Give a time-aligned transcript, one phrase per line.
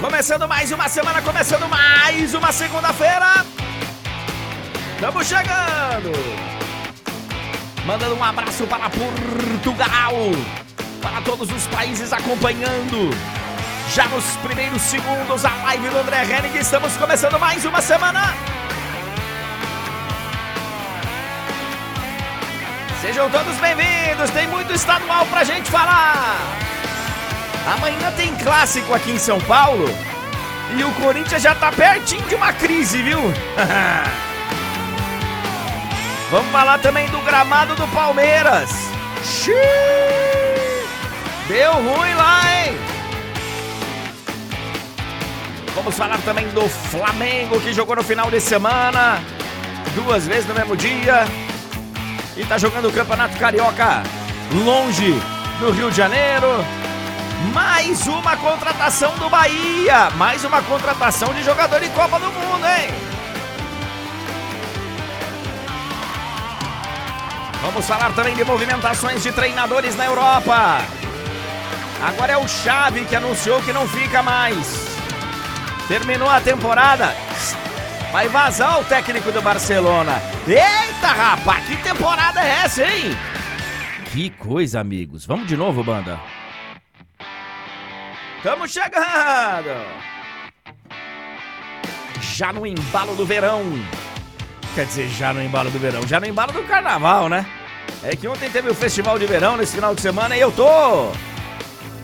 [0.00, 3.44] Começando mais uma semana, começando mais uma segunda-feira.
[4.94, 6.12] Estamos chegando.
[7.84, 10.14] Mandando um abraço para Portugal,
[11.02, 13.10] para todos os países acompanhando.
[13.94, 16.58] Já nos primeiros segundos, a live do André Henning.
[16.58, 18.34] Estamos começando mais uma semana.
[23.02, 26.36] Sejam todos bem-vindos, tem muito estadual pra gente falar.
[27.74, 29.86] Amanhã tem clássico aqui em São Paulo
[30.78, 33.18] e o Corinthians já tá pertinho de uma crise, viu?
[36.30, 38.70] Vamos falar também do gramado do Palmeiras.
[39.24, 39.56] Xiii!
[41.48, 42.76] Deu ruim lá, hein?
[45.74, 49.20] Vamos falar também do Flamengo que jogou no final de semana,
[49.96, 51.26] duas vezes no mesmo dia
[52.36, 54.02] e tá jogando o Campeonato Carioca
[54.64, 55.20] longe
[55.58, 56.64] do Rio de Janeiro.
[57.52, 62.94] Mais uma contratação do Bahia, mais uma contratação de jogador de Copa do Mundo, hein?
[67.60, 70.80] Vamos falar também de movimentações de treinadores na Europa.
[72.04, 74.98] Agora é o Xavi que anunciou que não fica mais.
[75.86, 77.14] Terminou a temporada,
[78.12, 80.20] Vai vazar o técnico do Barcelona.
[80.46, 83.16] Eita, rapaz, que temporada é essa, hein?
[84.12, 85.24] Que coisa, amigos.
[85.24, 86.20] Vamos de novo, banda.
[88.36, 89.86] Estamos chegando.
[92.20, 93.62] Já no embalo do verão.
[94.74, 97.46] Quer dizer, já no embalo do verão, já no embalo do carnaval, né?
[98.02, 101.12] É que ontem teve o festival de verão nesse final de semana e eu tô.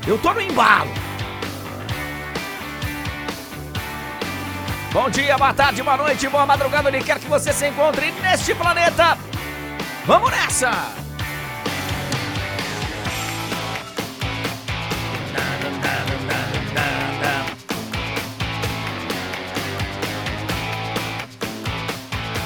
[0.06, 0.90] Eu tô no embalo.
[4.98, 8.52] Bom dia, boa tarde, boa noite, boa madrugada, onde quer que você se encontre neste
[8.52, 9.16] planeta.
[10.04, 10.72] Vamos nessa!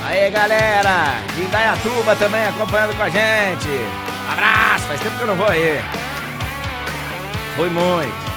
[0.04, 3.69] Aí galera, de Indaiatuba também acompanhando com a gente.
[4.30, 5.80] Abraço, faz tempo que eu não vou aí.
[7.56, 8.31] Foi muito.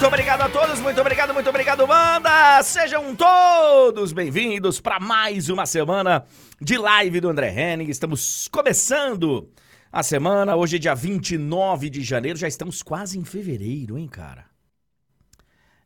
[0.00, 2.62] Muito obrigado a todos, muito obrigado, muito obrigado, banda!
[2.62, 6.24] Sejam todos bem-vindos para mais uma semana
[6.58, 7.90] de live do André Henning.
[7.90, 9.52] Estamos começando
[9.92, 14.46] a semana, hoje é dia 29 de janeiro, já estamos quase em fevereiro, hein, cara?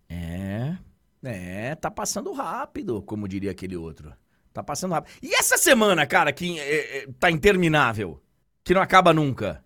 [0.08, 0.76] É,
[1.24, 4.14] é, tá passando rápido, como diria aquele outro.
[4.52, 5.12] Tá passando rápido.
[5.24, 8.22] E essa semana, cara, que é, é, tá interminável,
[8.62, 9.64] que não acaba nunca?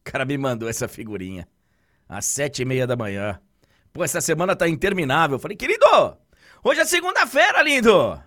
[0.00, 1.46] O cara me mandou essa figurinha
[2.08, 3.40] às sete e meia da manhã.
[3.92, 5.38] Pô, essa semana tá interminável.
[5.38, 5.86] Falei, querido,
[6.62, 8.20] hoje é segunda-feira, lindo.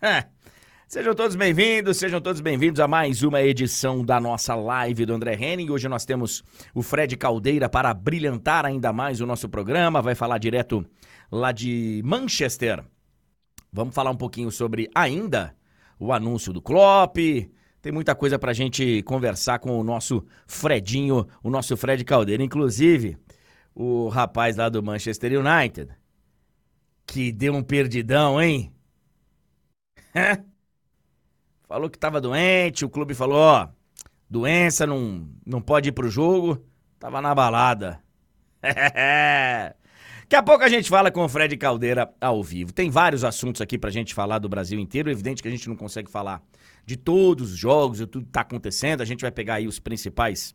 [0.00, 0.24] É.
[0.86, 5.34] Sejam todos bem-vindos, sejam todos bem-vindos a mais uma edição da nossa live do André
[5.34, 5.70] Henning.
[5.70, 10.02] Hoje nós temos o Fred Caldeira para brilhantar ainda mais o nosso programa.
[10.02, 10.86] Vai falar direto
[11.32, 12.84] lá de Manchester.
[13.72, 15.56] Vamos falar um pouquinho sobre ainda
[15.98, 17.16] o anúncio do Klopp.
[17.82, 22.42] Tem muita coisa pra gente conversar com o nosso Fredinho, o nosso Fred Caldeira.
[22.42, 23.18] Inclusive,
[23.74, 25.90] o rapaz lá do Manchester United,
[27.06, 28.72] que deu um perdidão, hein?
[31.66, 33.68] falou que tava doente, o clube falou, ó,
[34.30, 36.64] doença, não, não pode ir pro jogo,
[36.98, 38.00] tava na balada.
[40.34, 42.72] Daqui a pouco a gente fala com o Fred Caldeira ao vivo.
[42.72, 45.10] Tem vários assuntos aqui pra gente falar do Brasil inteiro.
[45.10, 46.42] É evidente que a gente não consegue falar
[46.86, 49.02] de todos os jogos e tudo que tá acontecendo.
[49.02, 50.54] A gente vai pegar aí os principais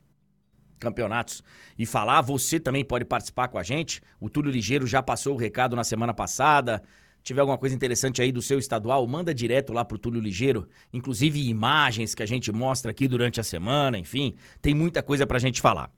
[0.80, 1.44] campeonatos
[1.78, 2.22] e falar.
[2.22, 4.02] Você também pode participar com a gente.
[4.20, 6.82] O Túlio Ligeiro já passou o recado na semana passada.
[7.22, 11.48] Tiver alguma coisa interessante aí do seu estadual, manda direto lá pro Túlio Ligeiro, inclusive
[11.48, 15.62] imagens que a gente mostra aqui durante a semana, enfim, tem muita coisa pra gente
[15.62, 15.92] falar.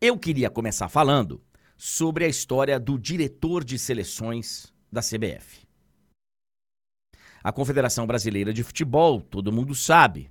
[0.00, 1.40] Eu queria começar falando
[1.76, 5.66] sobre a história do diretor de seleções da CBF.
[7.44, 10.30] A Confederação Brasileira de Futebol, todo mundo sabe,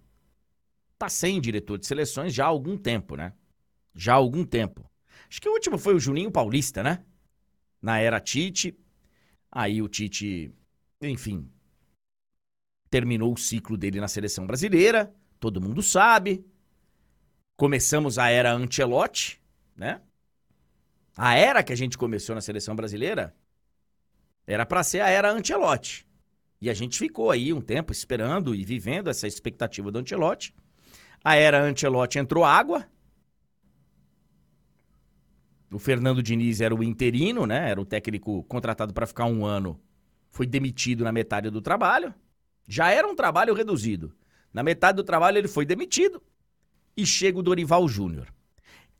[1.02, 3.34] tá sem diretor de seleções já há algum tempo, né?
[3.96, 4.90] Já há algum tempo.
[5.28, 7.04] Acho que o último foi o Juninho Paulista, né?
[7.82, 8.78] Na era Tite.
[9.52, 10.54] Aí o Tite,
[11.02, 11.50] enfim,
[12.90, 16.46] terminou o ciclo dele na seleção brasileira, todo mundo sabe.
[17.58, 19.42] Começamos a era Ancelotti,
[19.76, 20.02] né?
[21.18, 23.36] A era que a gente começou na seleção brasileira
[24.46, 26.08] era para ser a era Ancelotti.
[26.60, 30.54] E a gente ficou aí um tempo esperando e vivendo essa expectativa do Ancelotti.
[31.24, 32.88] A era Ancelotti entrou água.
[35.72, 37.70] O Fernando Diniz era o interino, né?
[37.70, 39.80] Era o técnico contratado para ficar um ano.
[40.30, 42.14] Foi demitido na metade do trabalho.
[42.68, 44.14] Já era um trabalho reduzido.
[44.52, 46.22] Na metade do trabalho ele foi demitido.
[46.98, 48.34] E chega o Dorival Júnior.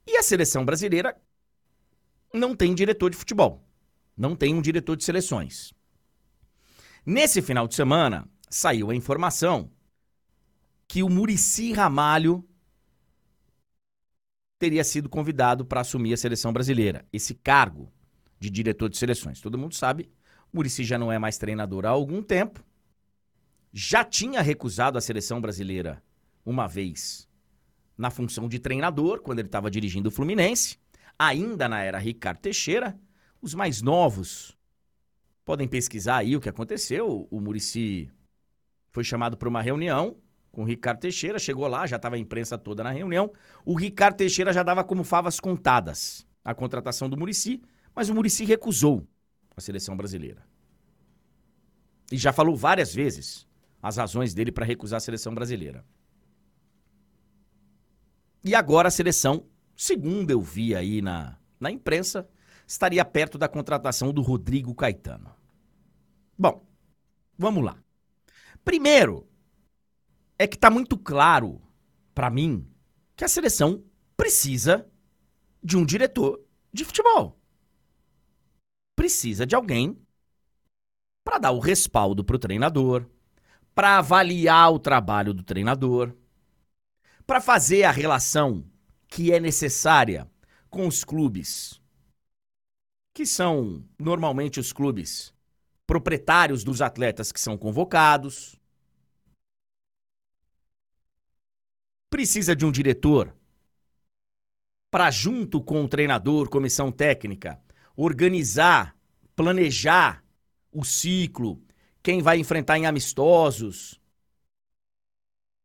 [0.08, 1.20] E a seleção brasileira
[2.34, 3.68] não tem diretor de futebol.
[4.16, 5.74] Não tem um diretor de seleções.
[7.06, 9.72] Nesse final de semana, saiu a informação
[10.92, 12.46] que o Murici Ramalho
[14.60, 17.90] teria sido convidado para assumir a seleção brasileira, esse cargo
[18.38, 19.40] de diretor de seleções.
[19.40, 20.12] Todo mundo sabe,
[20.52, 22.62] Murici já não é mais treinador há algum tempo,
[23.72, 26.04] já tinha recusado a seleção brasileira
[26.46, 27.26] uma vez
[27.98, 30.78] na função de treinador, quando ele estava dirigindo o Fluminense,
[31.18, 33.00] ainda na era Ricardo Teixeira.
[33.42, 34.58] Os mais novos
[35.46, 37.30] podem pesquisar aí o que aconteceu.
[37.32, 38.12] O Murici
[38.90, 40.18] foi chamado para uma reunião
[40.52, 43.32] com o Ricardo Teixeira, chegou lá, já estava a imprensa toda na reunião.
[43.66, 47.62] O Ricardo Teixeira já dava como favas contadas a contratação do Murici,
[47.96, 49.08] mas o Murici recusou
[49.56, 50.44] a seleção brasileira.
[52.12, 53.48] E já falou várias vezes
[53.82, 55.86] as razões dele para recusar a seleção brasileira.
[58.44, 59.46] E agora a seleção,
[59.76, 62.28] segundo eu vi aí na, na imprensa,
[62.68, 65.34] estaria perto da contratação do Rodrigo Caetano.
[66.38, 66.66] Bom,
[67.38, 67.78] vamos lá.
[68.64, 69.28] Primeiro,
[70.42, 71.62] é que está muito claro
[72.16, 72.68] para mim
[73.16, 73.84] que a seleção
[74.18, 74.90] precisa
[75.64, 76.44] de um diretor
[76.74, 77.40] de futebol.
[78.96, 79.96] Precisa de alguém
[81.24, 83.06] para dar o respaldo para o treinador,
[83.76, 86.12] para avaliar o trabalho do treinador,
[87.28, 88.66] para fazer a relação
[89.08, 90.28] que é necessária
[90.72, 91.80] com os clubes,
[93.14, 95.32] que são normalmente os clubes
[95.86, 98.60] proprietários dos atletas que são convocados,
[102.12, 103.34] precisa de um diretor
[104.92, 107.60] para, junto com o treinador, comissão técnica,
[107.96, 108.96] organizar,
[109.34, 110.22] planejar
[110.72, 111.64] o ciclo,
[112.04, 114.00] quem vai enfrentar em amistosos,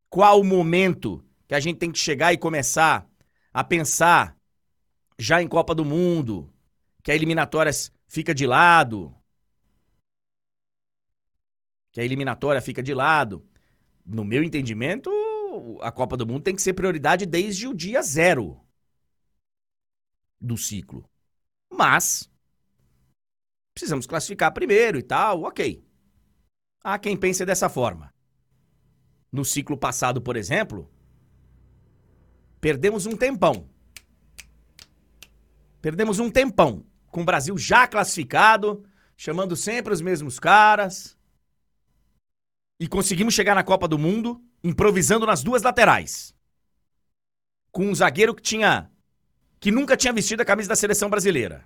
[0.09, 3.11] qual o momento que a gente tem que chegar e começar
[3.53, 4.37] a pensar
[5.19, 6.53] já em Copa do Mundo,
[7.03, 9.13] que a eliminatórias fica de lado,
[11.91, 13.45] que a eliminatória fica de lado.
[14.05, 15.11] No meu entendimento,
[15.81, 18.61] a Copa do Mundo tem que ser prioridade desde o dia zero
[20.41, 21.09] do ciclo.
[21.73, 22.31] Mas
[23.75, 25.85] precisamos classificar primeiro e tal, ok.
[26.83, 28.15] Há quem pense dessa forma.
[29.31, 30.91] No ciclo passado, por exemplo,
[32.61, 33.69] perdemos um tempão.
[35.83, 38.85] Perdemos um tempão com o Brasil já classificado,
[39.17, 41.17] chamando sempre os mesmos caras.
[42.79, 46.35] E conseguimos chegar na Copa do Mundo improvisando nas duas laterais.
[47.71, 48.91] Com um zagueiro que tinha.
[49.61, 51.65] que nunca tinha vestido a camisa da seleção brasileira.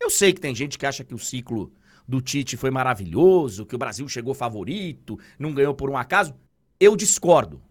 [0.00, 1.72] Eu sei que tem gente que acha que o ciclo
[2.06, 6.34] do Tite foi maravilhoso, que o Brasil chegou favorito, não ganhou por um acaso.
[6.80, 7.62] Eu discordo.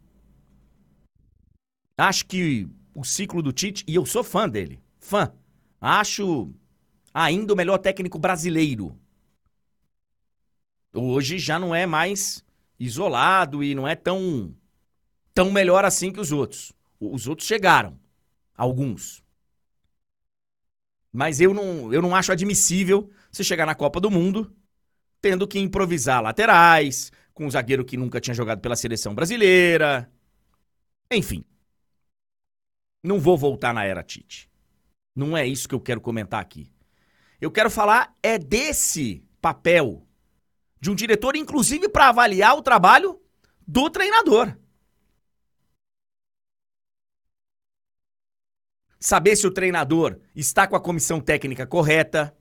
[1.98, 5.32] Acho que o ciclo do Tite, e eu sou fã dele, fã.
[5.80, 6.54] Acho
[7.14, 8.98] ainda o melhor técnico brasileiro.
[10.94, 12.44] Hoje já não é mais
[12.86, 14.56] isolado e não é tão
[15.34, 16.74] tão melhor assim que os outros.
[17.00, 18.00] Os outros chegaram,
[18.56, 19.24] alguns.
[21.12, 24.56] Mas eu não, eu não acho admissível você chegar na Copa do Mundo
[25.22, 30.12] tendo que improvisar laterais, com um zagueiro que nunca tinha jogado pela seleção brasileira.
[31.12, 31.46] Enfim.
[33.04, 34.50] Não vou voltar na era Tite.
[35.16, 36.72] Não é isso que eu quero comentar aqui.
[37.40, 40.08] Eu quero falar é desse papel
[40.82, 43.22] de um diretor, inclusive para avaliar o trabalho
[43.68, 44.58] do treinador.
[49.00, 52.36] Saber se o treinador está com a comissão técnica correta.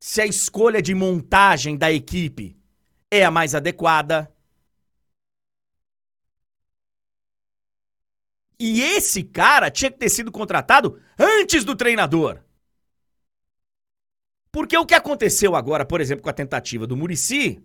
[0.00, 2.56] Se a escolha de montagem da equipe
[3.10, 4.32] é a mais adequada.
[8.58, 12.45] E esse cara tinha que ter sido contratado antes do treinador.
[14.56, 17.62] Porque o que aconteceu agora, por exemplo, com a tentativa do Murici,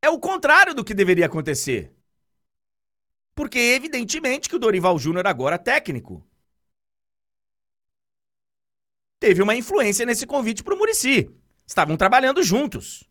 [0.00, 1.94] é o contrário do que deveria acontecer.
[3.34, 6.26] Porque, evidentemente, que o Dorival Júnior agora é técnico.
[9.20, 11.30] Teve uma influência nesse convite para o Murici.
[11.66, 13.04] Estavam trabalhando juntos.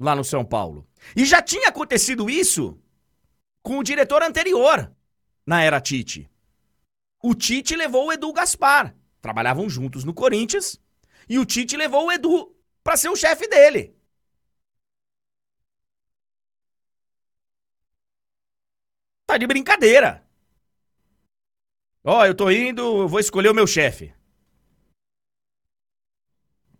[0.00, 0.88] Lá no São Paulo.
[1.14, 2.80] E já tinha acontecido isso
[3.62, 4.90] com o diretor anterior,
[5.46, 6.31] na era Tite.
[7.22, 8.94] O Tite levou o Edu Gaspar.
[9.20, 10.80] Trabalhavam juntos no Corinthians.
[11.28, 13.96] E o Tite levou o Edu para ser o chefe dele.
[19.24, 20.26] Tá de brincadeira.
[22.04, 24.12] Ó, oh, eu tô indo, eu vou escolher o meu chefe.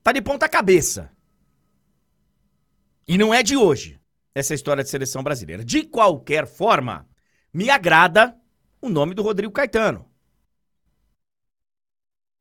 [0.02, 1.16] Tá de ponta cabeça.
[3.06, 4.00] E não é de hoje
[4.34, 5.64] essa história de seleção brasileira.
[5.64, 7.08] De qualquer forma,
[7.54, 8.37] me agrada
[8.80, 10.12] o nome do Rodrigo Caetano.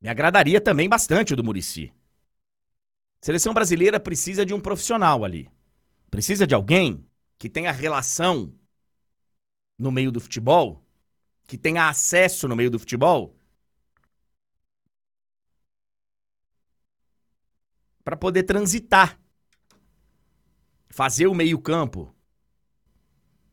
[0.02, 1.94] Me agradaria também bastante o do Murici.
[3.22, 5.48] Seleção brasileira precisa de um profissional ali.
[6.10, 7.06] Precisa de alguém
[7.38, 8.52] que tenha relação
[9.78, 10.84] no meio do futebol,
[11.46, 13.36] que tenha acesso no meio do futebol,
[18.04, 19.20] para poder transitar,
[20.90, 22.14] fazer o meio-campo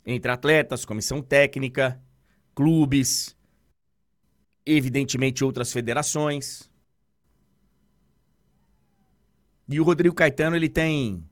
[0.04, 2.02] entre atletas, comissão técnica,
[2.54, 3.36] clubes,
[4.70, 6.70] evidentemente outras federações.
[9.68, 11.24] E o Rodrigo Caetano, ele tem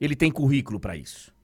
[0.00, 1.34] ele tem currículo para isso.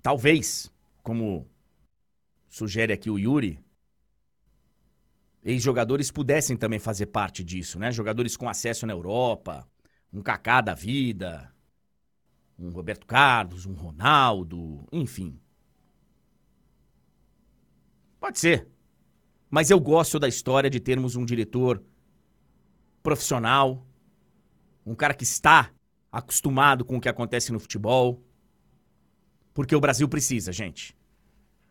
[0.00, 0.70] Talvez,
[1.02, 1.48] como
[2.48, 3.58] sugere aqui o Yuri,
[5.42, 7.90] ex-jogadores pudessem também fazer parte disso, né?
[7.90, 9.68] Jogadores com acesso na Europa,
[10.12, 11.52] um Kaká da vida,
[12.58, 15.40] um Roberto Carlos, um Ronaldo, enfim.
[18.24, 18.66] Pode ser.
[19.50, 21.84] Mas eu gosto da história de termos um diretor
[23.02, 23.86] profissional,
[24.86, 25.70] um cara que está
[26.10, 28.24] acostumado com o que acontece no futebol.
[29.52, 30.96] Porque o Brasil precisa, gente.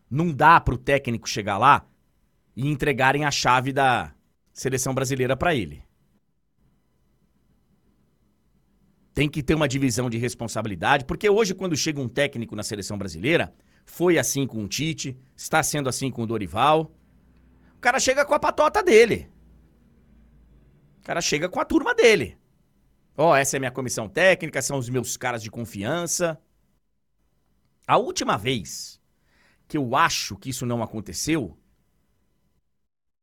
[0.08, 1.88] Não dá para o técnico chegar lá
[2.56, 4.14] e entregarem a chave da
[4.52, 5.82] seleção brasileira para ele.
[9.12, 12.96] Tem que ter uma divisão de responsabilidade, porque hoje, quando chega um técnico na seleção
[12.96, 13.52] brasileira,
[13.86, 16.92] foi assim com o Tite, está sendo assim com o Dorival.
[17.76, 19.30] O cara chega com a patota dele.
[21.00, 22.38] O cara chega com a turma dele.
[23.16, 26.42] Ó, oh, essa é minha comissão técnica, são os meus caras de confiança.
[27.88, 29.00] A última vez
[29.68, 31.58] que eu acho que isso não aconteceu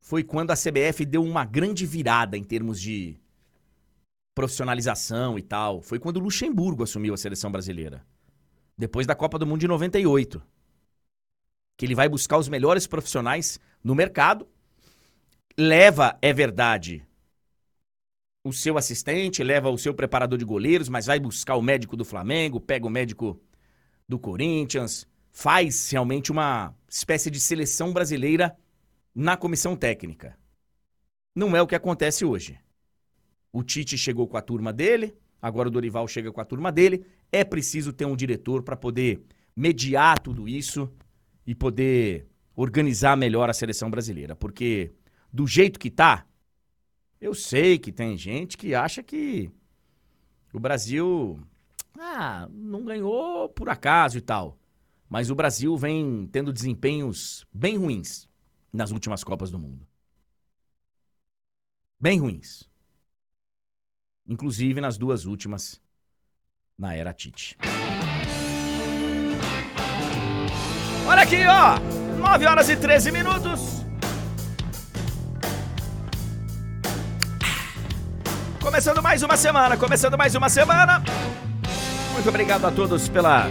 [0.00, 3.18] foi quando a CBF deu uma grande virada em termos de
[4.34, 5.80] profissionalização e tal.
[5.82, 8.04] Foi quando o Luxemburgo assumiu a seleção brasileira.
[8.80, 10.42] Depois da Copa do Mundo de 98.
[11.76, 14.48] Que ele vai buscar os melhores profissionais no mercado.
[15.54, 17.06] Leva, é verdade,
[18.42, 22.06] o seu assistente, leva o seu preparador de goleiros, mas vai buscar o médico do
[22.06, 23.38] Flamengo, pega o médico
[24.08, 28.56] do Corinthians, faz realmente uma espécie de seleção brasileira
[29.14, 30.38] na comissão técnica.
[31.36, 32.58] Não é o que acontece hoje.
[33.52, 37.04] O Tite chegou com a turma dele, agora o Dorival chega com a turma dele.
[37.32, 39.22] É preciso ter um diretor para poder
[39.54, 40.90] mediar tudo isso
[41.46, 44.92] e poder organizar melhor a seleção brasileira, porque
[45.32, 46.26] do jeito que tá,
[47.20, 49.50] eu sei que tem gente que acha que
[50.52, 51.40] o Brasil
[51.98, 54.58] ah, não ganhou por acaso e tal.
[55.08, 58.28] Mas o Brasil vem tendo desempenhos bem ruins
[58.72, 59.86] nas últimas Copas do Mundo.
[61.98, 62.68] Bem ruins.
[64.26, 65.80] Inclusive nas duas últimas
[66.80, 67.58] na era Tite.
[71.06, 71.78] Olha aqui, ó!
[72.18, 73.84] 9 horas e 13 minutos.
[78.62, 81.02] Começando mais uma semana, começando mais uma semana.
[82.12, 83.48] Muito obrigado a todos pela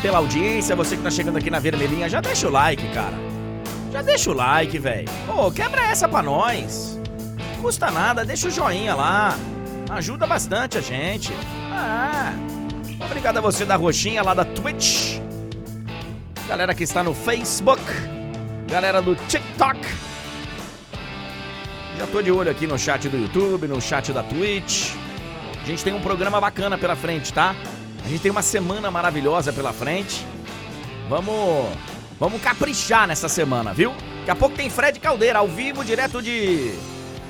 [0.00, 3.16] pela audiência, você que tá chegando aqui na vermelhinha, já deixa o like, cara.
[3.92, 5.08] Já deixa o like, velho.
[5.28, 6.98] Ô, quebra essa pra nós.
[7.54, 9.36] Não custa nada, deixa o joinha lá.
[9.90, 11.32] Ajuda bastante a gente.
[11.74, 12.32] Ah.
[13.04, 15.18] Obrigado a você da roxinha lá da Twitch.
[16.46, 17.82] Galera que está no Facebook.
[18.68, 19.80] Galera do TikTok.
[21.98, 24.90] Já tô de olho aqui no chat do YouTube, no chat da Twitch.
[25.62, 27.54] A gente tem um programa bacana pela frente, tá?
[28.04, 30.26] A gente tem uma semana maravilhosa pela frente.
[31.08, 31.68] Vamos,
[32.18, 33.94] vamos caprichar nessa semana, viu?
[34.20, 36.72] Daqui a pouco tem Fred Caldeira ao vivo, direto de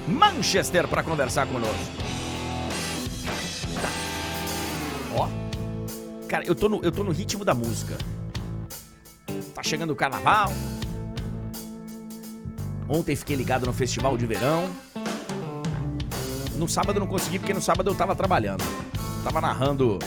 [0.09, 2.02] Manchester para conversar conosco.
[6.33, 7.99] Cara, eu tô no, eu tô no ritmo da música.
[9.55, 10.51] Tá chegando o carnaval,
[12.89, 14.65] Ontem fiquei ligado no festival de verão.
[16.57, 18.65] No sábado não consegui, porque no sábado eu tava trabalhando.
[19.23, 19.99] Tava narrando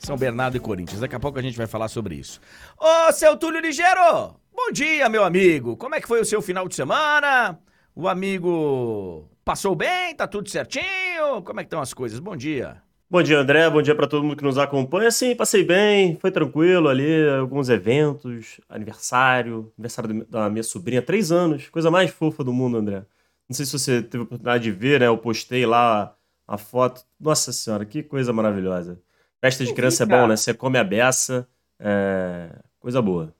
[0.00, 0.98] São Bernardo e Corinthians.
[0.98, 2.40] Daqui a pouco a gente vai falar sobre isso.
[2.76, 4.34] Ô, seu Túlio Ligeiro!
[4.52, 5.76] Bom dia, meu amigo!
[5.76, 7.56] Como é que foi o seu final de semana?
[7.94, 10.12] O amigo passou bem?
[10.16, 11.40] Tá tudo certinho?
[11.44, 12.18] Como é que estão as coisas?
[12.18, 12.82] Bom dia.
[13.10, 13.68] Bom dia, André.
[13.70, 15.10] Bom dia para todo mundo que nos acompanha.
[15.10, 21.68] Sim, passei bem, foi tranquilo ali, alguns eventos, aniversário, aniversário da minha sobrinha, três anos,
[21.70, 23.04] coisa mais fofa do mundo, André.
[23.48, 25.06] Não sei se você teve a oportunidade de ver, né?
[25.06, 26.14] Eu postei lá
[26.46, 27.04] a foto.
[27.18, 29.00] Nossa senhora, que coisa maravilhosa.
[29.40, 30.36] Festa de criança é bom, né?
[30.36, 31.48] Você come a beça,
[31.80, 32.50] É,
[32.80, 33.32] coisa boa.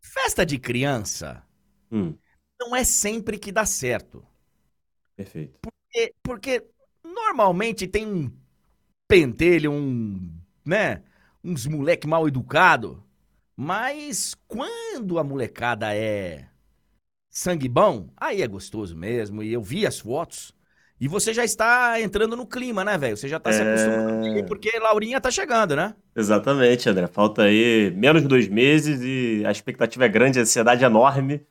[0.00, 1.42] Festa de criança
[1.90, 2.18] Hum,
[2.58, 4.24] não é sempre que dá certo.
[5.16, 5.60] perfeito.
[5.60, 6.66] Porque, porque
[7.04, 8.30] normalmente tem um
[9.12, 10.26] pentelho, um,
[10.64, 11.02] né,
[11.44, 13.04] uns moleque mal educado,
[13.54, 16.46] mas quando a molecada é
[17.28, 20.54] sangue bom, aí é gostoso mesmo, e eu vi as fotos,
[20.98, 23.14] e você já está entrando no clima, né, velho?
[23.14, 25.94] Você já tá se acostumando, É, porque Laurinha tá chegando, né?
[26.16, 27.06] exatamente, André.
[27.06, 31.44] Falta aí menos de dois meses e a expectativa é grande, a ansiedade é enorme.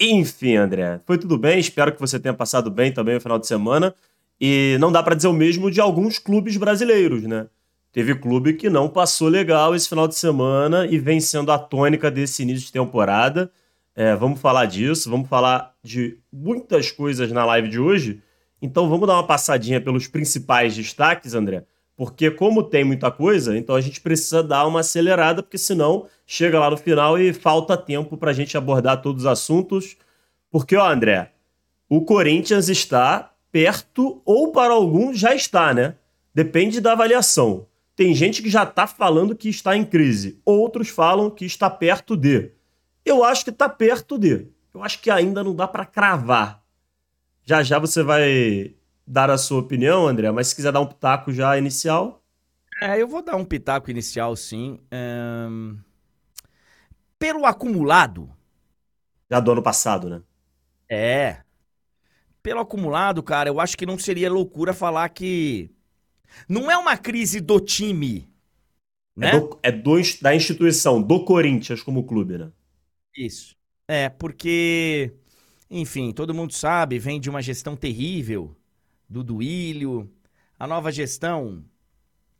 [0.00, 1.58] Enfim, André, foi tudo bem.
[1.58, 3.94] Espero que você tenha passado bem também no final de semana.
[4.40, 7.46] E não dá pra dizer o mesmo de alguns clubes brasileiros, né?
[7.92, 12.10] Teve clube que não passou legal esse final de semana e vem sendo a tônica
[12.10, 13.50] desse início de temporada.
[13.94, 18.20] É, vamos falar disso, vamos falar de muitas coisas na live de hoje.
[18.60, 21.64] Então vamos dar uma passadinha pelos principais destaques, André.
[21.96, 26.58] Porque como tem muita coisa, então a gente precisa dar uma acelerada, porque senão chega
[26.58, 29.96] lá no final e falta tempo pra gente abordar todos os assuntos.
[30.50, 31.30] Porque, ó, André,
[31.88, 35.94] o Corinthians está perto, ou para alguns já está, né?
[36.34, 37.68] Depende da avaliação.
[37.94, 42.16] Tem gente que já está falando que está em crise, outros falam que está perto
[42.16, 42.50] de.
[43.04, 44.48] Eu acho que está perto de.
[44.74, 46.64] Eu acho que ainda não dá para cravar.
[47.44, 48.74] Já já você vai
[49.06, 52.22] dar a sua opinião, André, mas se quiser dar um pitaco já inicial,
[52.82, 54.80] É, eu vou dar um pitaco inicial, sim.
[54.90, 55.78] Ahn,
[57.18, 58.30] Pelo acumulado,
[59.30, 60.22] já do ano passado, né?
[60.88, 61.43] é.
[62.44, 65.70] Pelo acumulado, cara, eu acho que não seria loucura falar que.
[66.48, 68.28] Não é uma crise do time,
[69.16, 69.32] né?
[69.32, 72.52] É, do- é do da instituição, do Corinthians como clube, né?
[73.16, 73.56] Isso.
[73.86, 75.12] É, porque,
[75.70, 78.56] enfim, todo mundo sabe, vem de uma gestão terrível
[79.08, 80.10] do Duílio.
[80.58, 81.64] A nova gestão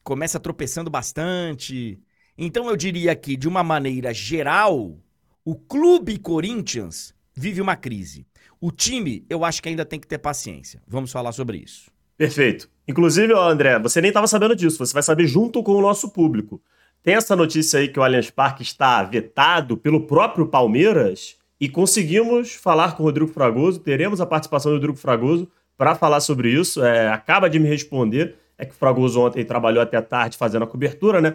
[0.04, 2.00] começa tropeçando bastante.
[2.38, 4.98] Então eu diria que, de uma maneira geral,
[5.44, 8.26] o clube Corinthians vive uma crise.
[8.66, 10.80] O time, eu acho que ainda tem que ter paciência.
[10.88, 11.90] Vamos falar sobre isso.
[12.16, 12.66] Perfeito.
[12.88, 16.08] Inclusive, ó, André, você nem estava sabendo disso, você vai saber junto com o nosso
[16.08, 16.62] público.
[17.02, 22.54] Tem essa notícia aí que o Allianz Parque está vetado pelo próprio Palmeiras e conseguimos
[22.54, 25.46] falar com o Rodrigo Fragoso, teremos a participação do Rodrigo Fragoso
[25.76, 26.82] para falar sobre isso.
[26.82, 30.66] É, acaba de me responder, é que o Fragoso ontem trabalhou até tarde fazendo a
[30.66, 31.34] cobertura, né?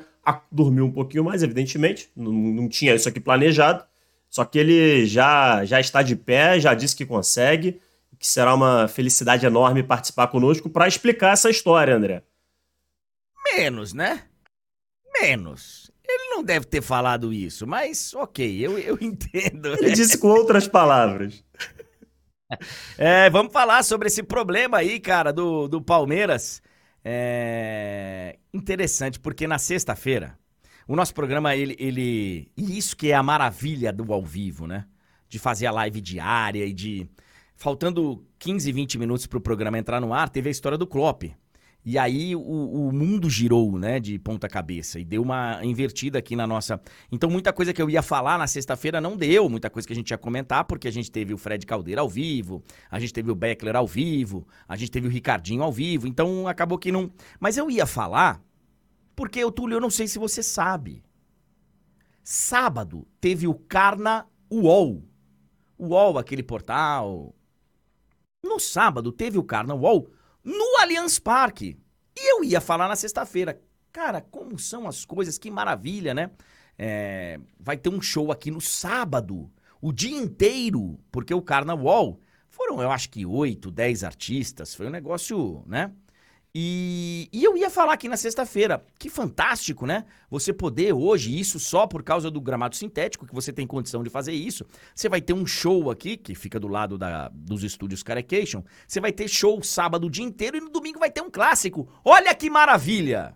[0.51, 3.83] Dormiu um pouquinho mais, evidentemente, não, não tinha isso aqui planejado.
[4.29, 7.81] Só que ele já, já está de pé, já disse que consegue,
[8.17, 12.23] que será uma felicidade enorme participar conosco para explicar essa história, André.
[13.53, 14.23] Menos, né?
[15.19, 15.89] Menos.
[16.07, 19.73] Ele não deve ter falado isso, mas ok, eu, eu entendo.
[19.75, 21.43] Ele disse com outras palavras.
[22.97, 26.63] É, vamos falar sobre esse problema aí, cara, do, do Palmeiras.
[27.05, 30.35] É interessante, porque na sexta-feira,
[30.89, 32.51] o nosso programa, ele, ele.
[32.57, 34.85] E isso que é a maravilha do ao vivo, né?
[35.29, 37.07] De fazer a live diária e de.
[37.55, 41.25] Faltando 15, 20 minutos pro programa entrar no ar, teve a história do Klopp.
[41.85, 46.35] E aí o, o mundo girou, né, de ponta cabeça e deu uma invertida aqui
[46.35, 46.81] na nossa.
[47.11, 49.95] Então muita coisa que eu ia falar na sexta-feira não deu, muita coisa que a
[49.95, 53.31] gente ia comentar, porque a gente teve o Fred Caldeira ao vivo, a gente teve
[53.31, 57.11] o Beckler ao vivo, a gente teve o Ricardinho ao vivo, então acabou que não.
[57.39, 58.41] Mas eu ia falar,
[59.19, 61.03] porque o Túlio, eu não sei se você sabe.
[62.23, 65.03] Sábado teve o Carna UOL.
[65.77, 67.35] UOL, aquele portal.
[68.41, 70.09] No sábado teve o Carna UOL
[70.41, 71.77] no Allianz Parque.
[72.17, 73.61] E eu ia falar na sexta-feira.
[73.91, 76.31] Cara, como são as coisas, que maravilha, né?
[76.77, 79.51] É, vai ter um show aqui no sábado,
[79.81, 84.91] o dia inteiro, porque o Carnaval foram, eu acho que, oito, dez artistas, foi um
[84.91, 85.91] negócio, né?
[86.53, 90.05] E, e eu ia falar aqui na sexta-feira, que fantástico, né?
[90.31, 94.09] Você poder hoje, isso só por causa do gramado sintético, que você tem condição de
[94.09, 94.65] fazer isso.
[94.95, 98.63] Você vai ter um show aqui, que fica do lado da- dos estúdios Carecation.
[98.87, 101.87] Você vai ter show sábado o dia inteiro e no domingo vai ter um clássico.
[102.03, 103.35] Olha que maravilha!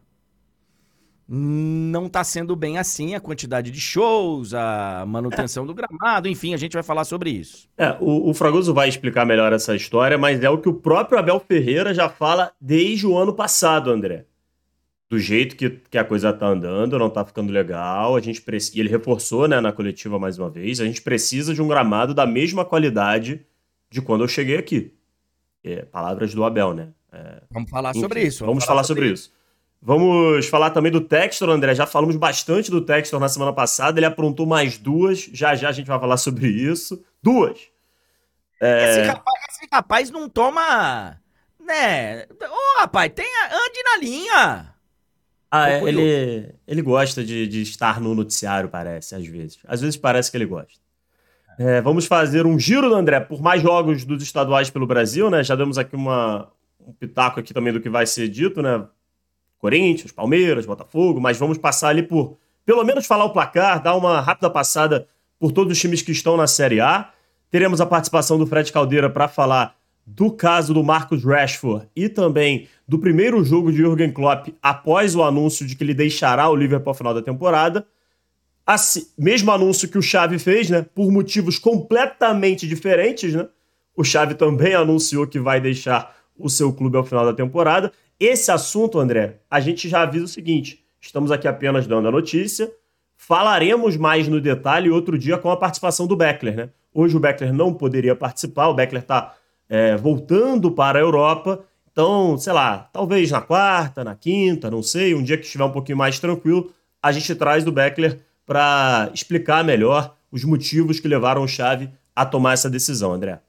[1.28, 6.58] Não tá sendo bem assim a quantidade de shows, a manutenção do gramado, enfim, a
[6.58, 7.70] gente vai falar sobre isso.
[7.78, 11.18] É, o, o Fragoso vai explicar melhor essa história, mas é o que o próprio
[11.18, 14.26] Abel Ferreira já fala desde o ano passado, André.
[15.10, 18.78] Do jeito que, que a coisa tá andando, não tá ficando legal, a gente precisa.
[18.78, 22.14] E ele reforçou, né, na coletiva mais uma vez, a gente precisa de um gramado
[22.14, 23.46] da mesma qualidade
[23.90, 24.94] de quando eu cheguei aqui.
[25.64, 26.90] É, palavras do Abel, né?
[27.52, 28.46] Vamos falar Enfim, sobre isso.
[28.46, 29.32] Vamos, falar sobre isso.
[29.86, 31.76] Vamos falar também do Textor, André.
[31.76, 34.00] Já falamos bastante do Textor na semana passada.
[34.00, 35.30] Ele aprontou mais duas.
[35.34, 37.04] Já já a gente vai falar sobre isso.
[37.22, 37.60] Duas.
[38.62, 41.20] Esse, rapaz, esse rapaz não toma.
[41.60, 42.24] Né?
[42.24, 44.74] Ô, rapaz, tenha, ande na linha.
[45.52, 49.60] Ah, é, ele, ele gosta de, de estar no noticiário, parece, às vezes.
[49.68, 50.82] Às vezes parece que ele gosta.
[51.60, 55.44] É, vamos fazer um giro, André, por mais jogos dos estaduais pelo Brasil, né?
[55.44, 58.88] Já demos aqui uma, um pitaco aqui também do que vai ser dito, né?
[59.64, 64.20] Corinthians, Palmeiras, Botafogo, mas vamos passar ali por, pelo menos falar o placar, dar uma
[64.20, 65.08] rápida passada
[65.40, 67.14] por todos os times que estão na Série A.
[67.50, 72.68] Teremos a participação do Fred Caldeira para falar do caso do Marcos Rashford e também
[72.86, 76.92] do primeiro jogo de Jürgen Klopp após o anúncio de que ele deixará o Liverpool
[76.92, 77.88] ao final da temporada.
[78.66, 83.48] Assim, mesmo anúncio que o Xavi fez, né, por motivos completamente diferentes, né?
[83.96, 87.94] O Xavi também anunciou que vai deixar o seu clube ao final da temporada.
[88.20, 92.72] Esse assunto, André, a gente já avisa o seguinte: estamos aqui apenas dando a notícia.
[93.16, 96.70] Falaremos mais no detalhe outro dia com a participação do Beckler, né?
[96.94, 99.34] Hoje o Beckler não poderia participar, o Beckler está
[99.70, 101.64] é, voltando para a Europa.
[101.92, 105.72] Então, sei lá, talvez na quarta, na quinta, não sei, um dia que estiver um
[105.72, 106.72] pouquinho mais tranquilo,
[107.02, 112.26] a gente traz do Beckler para explicar melhor os motivos que levaram o Xavi a
[112.26, 113.40] tomar essa decisão, André.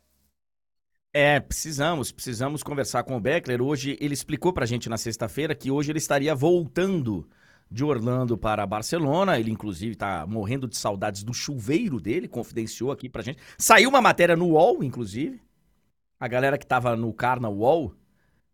[1.17, 3.63] É, precisamos, precisamos conversar com o Beckler.
[3.63, 7.29] Hoje ele explicou para a gente na sexta-feira que hoje ele estaria voltando
[7.71, 9.39] de Orlando para Barcelona.
[9.39, 13.39] Ele, inclusive, está morrendo de saudades do chuveiro dele, confidenciou aqui para a gente.
[13.57, 15.41] Saiu uma matéria no UOL, inclusive,
[16.19, 17.95] a galera que tava no Carnaval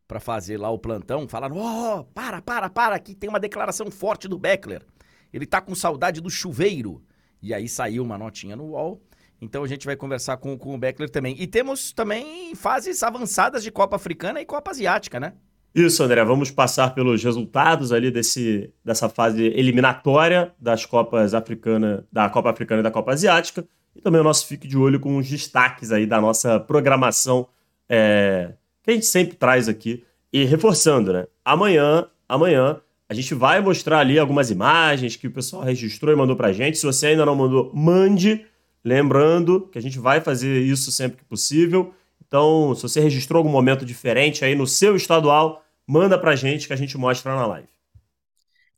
[0.06, 3.90] para fazer lá o plantão, falaram: Ó, oh, para, para, para, aqui tem uma declaração
[3.90, 4.84] forte do Beckler.
[5.32, 7.02] Ele tá com saudade do chuveiro.
[7.40, 9.00] E aí saiu uma notinha no UOL.
[9.40, 11.34] Então a gente vai conversar com, com o Beckler também.
[11.38, 15.32] E temos também fases avançadas de Copa Africana e Copa Asiática, né?
[15.74, 16.24] Isso, André.
[16.24, 22.80] Vamos passar pelos resultados ali desse, dessa fase eliminatória das Copas Africana, da Copa Africana
[22.80, 23.64] e da Copa Asiática.
[23.94, 27.48] E também o nosso fique de olho com os destaques aí da nossa programação
[27.88, 30.04] é, que a gente sempre traz aqui.
[30.32, 31.26] E reforçando, né?
[31.44, 36.36] Amanhã, amanhã, a gente vai mostrar ali algumas imagens que o pessoal registrou e mandou
[36.36, 36.78] pra gente.
[36.78, 38.46] Se você ainda não mandou, mande.
[38.84, 41.94] Lembrando que a gente vai fazer isso sempre que possível.
[42.26, 46.72] Então, se você registrou algum momento diferente aí no seu estadual, manda pra gente que
[46.72, 47.68] a gente mostra na live.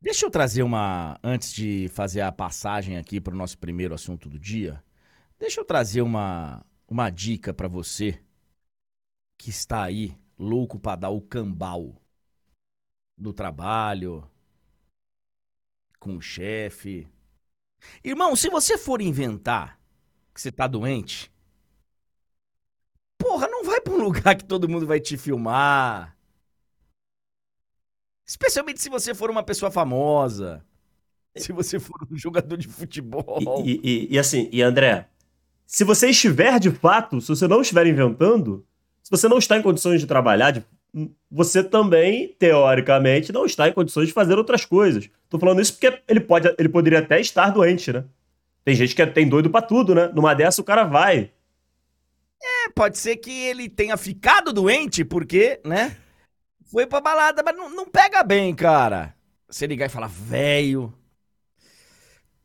[0.00, 1.18] Deixa eu trazer uma.
[1.22, 4.82] Antes de fazer a passagem aqui para o nosso primeiro assunto do dia,
[5.38, 8.20] deixa eu trazer uma, uma dica para você
[9.38, 11.94] que está aí louco para dar o cambal
[13.16, 14.28] do trabalho,
[16.00, 17.08] com o chefe.
[18.02, 19.81] Irmão, se você for inventar
[20.34, 21.30] que você tá doente,
[23.18, 26.16] porra, não vai para um lugar que todo mundo vai te filmar.
[28.26, 30.64] Especialmente se você for uma pessoa famosa.
[31.36, 33.62] Se você for um jogador de futebol.
[33.64, 35.08] E, e, e, assim, e André,
[35.66, 38.66] se você estiver de fato, se você não estiver inventando,
[39.02, 40.62] se você não está em condições de trabalhar,
[41.30, 45.08] você também, teoricamente, não está em condições de fazer outras coisas.
[45.30, 48.04] Tô falando isso porque ele, pode, ele poderia até estar doente, né?
[48.64, 50.08] Tem gente que é, tem doido para tudo, né?
[50.08, 51.32] Numa dessa o cara vai.
[52.42, 55.96] É, pode ser que ele tenha ficado doente porque, né?
[56.70, 59.14] Foi pra balada, mas não, não pega bem, cara.
[59.48, 60.92] Você ligar e falar, velho,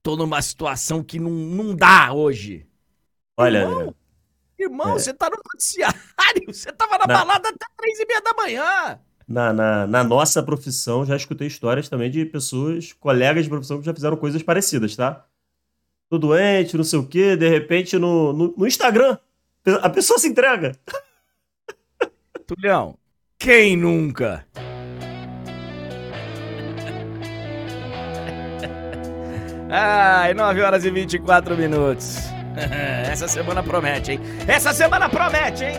[0.03, 2.67] tô numa situação que não, não dá hoje.
[3.37, 3.95] Olha, Irmão,
[4.59, 4.99] Irmão, é.
[4.99, 6.01] você tá no noticiário.
[6.47, 8.99] Você tava na, na, balada até três e meia da manhã.
[9.27, 13.85] Na, na, na, nossa profissão, já escutei histórias também de pessoas, colegas de profissão, que
[13.85, 15.25] já fizeram coisas parecidas, tá?
[16.09, 19.17] Tô doente, não sei o quê, de repente no, no, no Instagram,
[19.81, 20.71] a pessoa se entrega.
[22.45, 22.97] Tulião,
[23.37, 24.45] quem nunca?
[29.69, 32.19] Ai, 9 horas e 24 minutos.
[33.11, 34.21] Essa semana promete, hein?
[34.47, 35.75] Essa semana promete, hein?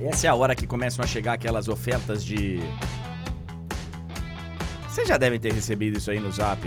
[0.00, 2.58] Essa é a hora que começam a chegar aquelas ofertas de.
[4.98, 6.60] Vocês já devem ter recebido isso aí no zap.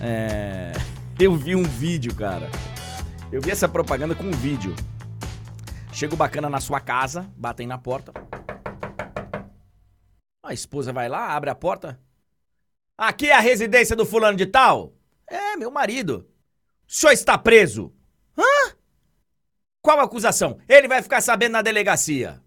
[0.00, 0.72] É...
[1.20, 2.50] Eu vi um vídeo, cara.
[3.30, 4.74] Eu vi essa propaganda com um vídeo.
[5.92, 8.12] Chega o bacana na sua casa, batem na porta.
[10.42, 11.96] A esposa vai lá, abre a porta.
[12.98, 14.92] Aqui é a residência do fulano de tal?
[15.24, 16.28] É, meu marido.
[16.88, 17.94] O senhor está preso?
[18.36, 18.74] Hã?
[19.80, 20.58] Qual acusação?
[20.68, 22.42] Ele vai ficar sabendo na delegacia.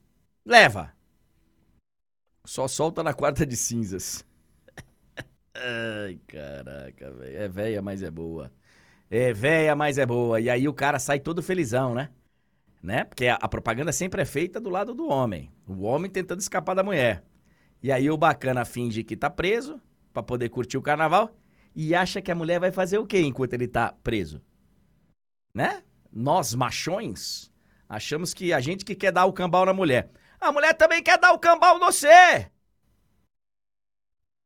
[0.45, 0.93] Leva.
[2.45, 4.26] Só solta na quarta de cinzas.
[5.67, 7.37] Ai, caraca, velho.
[7.37, 8.51] É velha, mas é boa.
[9.09, 10.39] É velha, mas é boa.
[10.39, 12.09] E aí o cara sai todo felizão, né?
[12.81, 13.03] Né?
[13.03, 15.51] Porque a, a propaganda sempre é feita do lado do homem.
[15.67, 17.23] O homem tentando escapar da mulher.
[17.81, 19.81] E aí o bacana finge que tá preso
[20.13, 21.35] para poder curtir o carnaval
[21.75, 24.41] e acha que a mulher vai fazer o quê enquanto ele tá preso?
[25.53, 25.83] Né?
[26.11, 27.51] Nós machões
[27.89, 30.09] Achamos que a gente que quer dar o cambal na mulher.
[30.39, 32.51] A mulher também quer dar o cambal no você.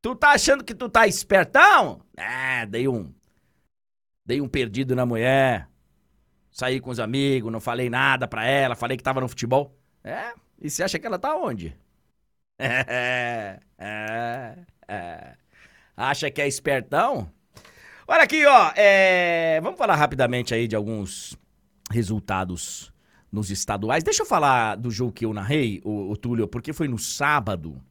[0.01, 2.01] Tu tá achando que tu tá espertão?
[2.17, 3.13] É, dei um.
[4.25, 5.69] Dei um perdido na mulher.
[6.51, 9.77] Saí com os amigos, não falei nada pra ela, falei que tava no futebol.
[10.03, 11.75] É, e você acha que ela tá onde?
[12.63, 14.55] É, é,
[14.87, 15.33] é.
[15.97, 17.31] Acha que é espertão?
[18.07, 18.71] Olha aqui, ó.
[18.75, 19.59] É...
[19.61, 21.35] Vamos falar rapidamente aí de alguns
[21.89, 22.93] resultados
[23.31, 24.03] nos estaduais.
[24.03, 27.81] Deixa eu falar do jogo que eu narrei, o, o Túlio, porque foi no sábado.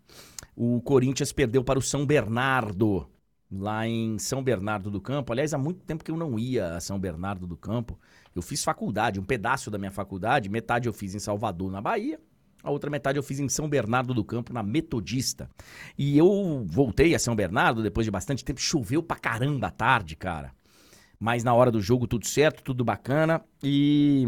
[0.62, 3.08] O Corinthians perdeu para o São Bernardo,
[3.50, 5.32] lá em São Bernardo do Campo.
[5.32, 7.98] Aliás, há muito tempo que eu não ia a São Bernardo do Campo.
[8.34, 12.20] Eu fiz faculdade, um pedaço da minha faculdade, metade eu fiz em Salvador, na Bahia.
[12.62, 15.48] A outra metade eu fiz em São Bernardo do Campo, na Metodista.
[15.96, 18.60] E eu voltei a São Bernardo depois de bastante tempo.
[18.60, 20.52] Choveu pra caramba à tarde, cara.
[21.18, 23.42] Mas na hora do jogo tudo certo, tudo bacana.
[23.62, 24.26] E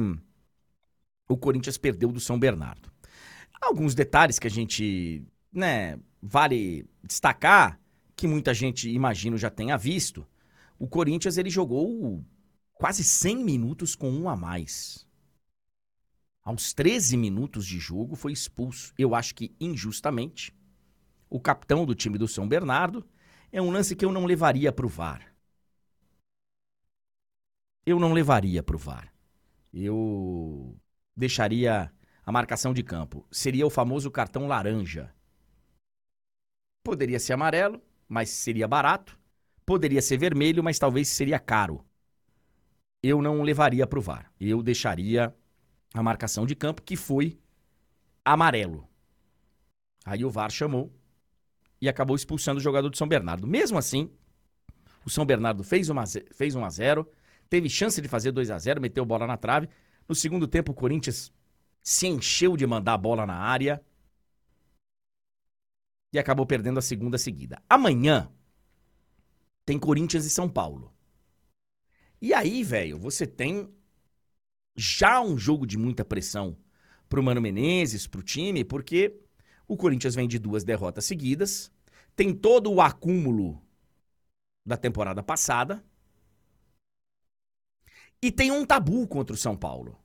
[1.29, 2.90] o Corinthians perdeu do São Bernardo.
[3.61, 7.81] Alguns detalhes que a gente, né, vale destacar,
[8.17, 10.27] que muita gente, imagino, já tenha visto.
[10.79, 12.25] O Corinthians, ele jogou
[12.75, 15.07] quase 100 minutos com um a mais.
[16.43, 20.53] Aos 13 minutos de jogo foi expulso, eu acho que injustamente,
[21.33, 23.03] o capitão do time do São Bernardo.
[23.51, 25.35] É um lance que eu não levaria para o VAR.
[27.87, 29.12] Eu não levaria para o VAR.
[29.73, 30.79] Eu
[31.17, 31.91] deixaria
[32.25, 33.27] a marcação de campo.
[33.31, 35.12] Seria o famoso cartão laranja.
[36.83, 39.18] Poderia ser amarelo, mas seria barato.
[39.64, 41.85] Poderia ser vermelho, mas talvez seria caro.
[43.03, 44.33] Eu não levaria para o VAR.
[44.40, 45.35] Eu deixaria
[45.95, 47.38] a marcação de campo, que foi
[48.25, 48.88] amarelo.
[50.05, 50.92] Aí o VAR chamou
[51.81, 53.47] e acabou expulsando o jogador de São Bernardo.
[53.47, 54.11] Mesmo assim,
[55.05, 55.95] o São Bernardo fez 1
[56.33, 57.09] fez um a 0
[57.49, 59.68] teve chance de fazer 2 a 0 meteu bola na trave.
[60.09, 61.33] No segundo tempo, o Corinthians
[61.83, 63.83] se encheu de mandar a bola na área
[66.12, 67.62] e acabou perdendo a segunda seguida.
[67.68, 68.31] Amanhã
[69.64, 70.92] tem Corinthians e São Paulo.
[72.20, 73.72] E aí, velho, você tem
[74.77, 76.57] já um jogo de muita pressão
[77.09, 79.20] pro Mano Menezes, pro time, porque
[79.66, 81.70] o Corinthians vem de duas derrotas seguidas,
[82.14, 83.61] tem todo o acúmulo
[84.64, 85.85] da temporada passada
[88.20, 89.98] e tem um tabu contra o São Paulo.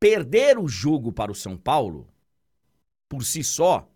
[0.00, 2.08] Perder o jogo para o São Paulo,
[3.08, 3.90] por si só,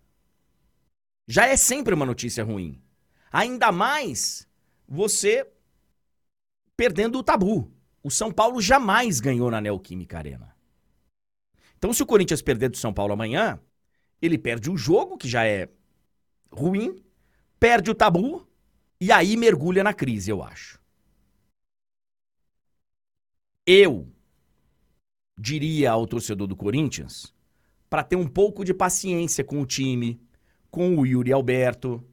[1.31, 2.83] já é sempre uma notícia ruim.
[3.31, 4.45] Ainda mais
[4.85, 5.49] você
[6.75, 7.71] perdendo o tabu.
[8.03, 10.53] O São Paulo jamais ganhou na Neoquímica Arena.
[11.77, 13.61] Então, se o Corinthians perder do São Paulo amanhã,
[14.21, 15.69] ele perde o jogo, que já é
[16.51, 17.01] ruim,
[17.57, 18.45] perde o tabu
[18.99, 20.81] e aí mergulha na crise, eu acho.
[23.65, 24.11] Eu
[25.39, 27.33] diria ao torcedor do Corinthians
[27.89, 30.19] para ter um pouco de paciência com o time,
[30.71, 32.03] com o Yuri Alberto.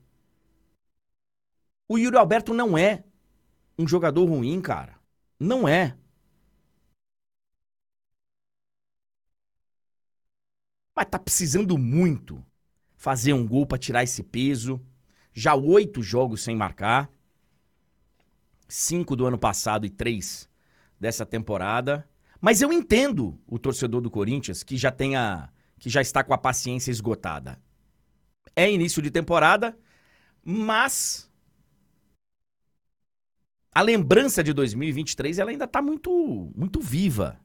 [1.89, 3.05] O Yuri Alberto não é
[3.79, 4.99] um jogador ruim, cara.
[5.39, 5.97] Não é.
[10.95, 12.45] Mas tá precisando muito
[12.97, 14.85] fazer um gol para tirar esse peso.
[15.33, 17.09] Já oito jogos sem marcar.
[18.69, 20.51] Cinco do ano passado e três
[20.99, 22.07] dessa temporada.
[22.41, 25.49] Mas eu entendo o torcedor do Corinthians que já tenha.
[25.79, 27.61] que já está com a paciência esgotada.
[28.55, 29.79] É início de temporada,
[30.45, 31.31] mas
[33.73, 37.41] a lembrança de 2023 ela ainda está muito, muito viva.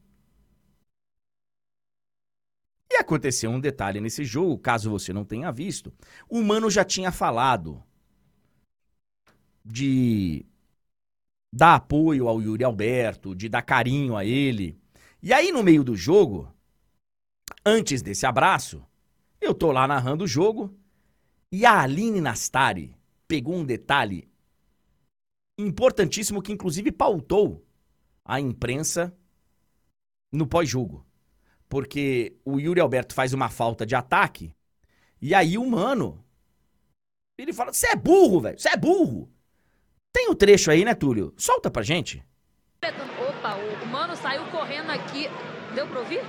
[2.90, 5.92] E aconteceu um detalhe nesse jogo, caso você não tenha visto.
[6.28, 7.82] O Mano já tinha falado
[9.64, 10.44] de
[11.52, 14.76] dar apoio ao Yuri Alberto, de dar carinho a ele.
[15.22, 16.52] E aí, no meio do jogo,
[17.64, 18.84] antes desse abraço,
[19.40, 20.76] eu tô lá narrando o jogo
[21.50, 24.28] e a Aline Nastari pegou um detalhe
[25.58, 27.64] importantíssimo que inclusive pautou
[28.24, 29.16] a imprensa
[30.32, 31.06] no pós-jogo.
[31.68, 34.54] Porque o Yuri Alberto faz uma falta de ataque
[35.20, 36.24] e aí o mano
[37.38, 38.58] ele fala: "Você é burro, velho.
[38.58, 39.30] Você é burro".
[40.12, 41.34] Tem o um trecho aí, né, Túlio?
[41.36, 42.24] Solta pra gente.
[43.28, 45.28] Opa, o mano saiu correndo aqui.
[45.74, 46.20] Deu pra ouvir?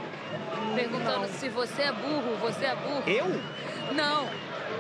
[0.74, 1.34] Perguntando Não.
[1.34, 3.10] se você é burro, você é burro.
[3.10, 3.26] Eu?
[3.94, 4.26] Não.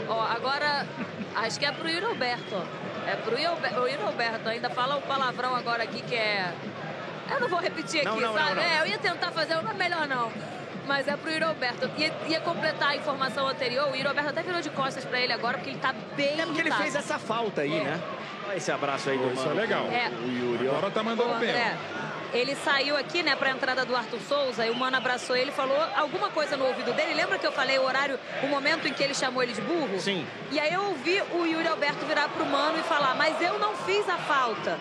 [0.07, 0.85] Ó, agora
[1.35, 2.85] acho que é pro ó.
[3.07, 6.51] É pro Yuri Roberto, ainda fala o palavrão agora aqui que é...
[7.31, 8.55] Eu não vou repetir aqui, não, não, sabe?
[8.55, 10.31] Não, é, eu ia tentar fazer, não é melhor não.
[10.87, 11.89] Mas é pro Yuri Roberto.
[11.97, 15.33] Ia, ia completar a informação anterior, o Yuri Roberto até virou de costas pra ele
[15.33, 17.83] agora, porque ele tá bem É porque ele fez essa falta aí, é.
[17.83, 18.01] né?
[18.47, 19.85] Olha esse abraço aí do Isso é legal.
[19.87, 20.09] É.
[20.09, 21.53] O Yuri, agora tá mandando bem.
[22.37, 25.51] Ele saiu aqui, né, para a entrada do Arthur Souza, e o Mano abraçou ele
[25.51, 27.13] e falou alguma coisa no ouvido dele.
[27.13, 29.99] Lembra que eu falei o horário, o momento em que ele chamou ele de burro?
[29.99, 30.25] Sim.
[30.51, 33.75] E aí eu ouvi o Yuri Alberto virar pro Mano e falar, mas eu não
[33.77, 34.79] fiz a falta.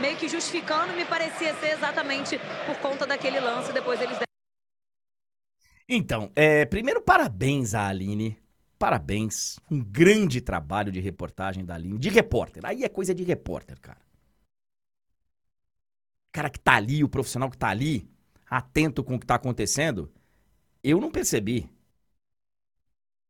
[0.00, 4.18] Meio que justificando, me parecia ser exatamente por conta daquele lance, depois eles
[5.88, 8.36] então, é, primeiro, parabéns à Aline.
[8.76, 9.58] Parabéns.
[9.70, 11.96] Um grande trabalho de reportagem da Aline.
[11.96, 12.66] De repórter.
[12.66, 14.05] Aí é coisa de repórter, cara.
[16.36, 18.06] Cara que tá ali, o profissional que tá ali,
[18.46, 20.12] atento com o que tá acontecendo.
[20.84, 21.66] Eu não percebi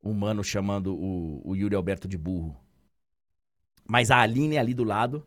[0.03, 2.61] o mano chamando o, o Yuri Alberto de burro.
[3.89, 5.25] Mas a Aline ali do lado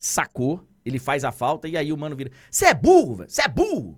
[0.00, 3.48] sacou, ele faz a falta e aí o mano vira: Você é burro, você é
[3.48, 3.96] burro.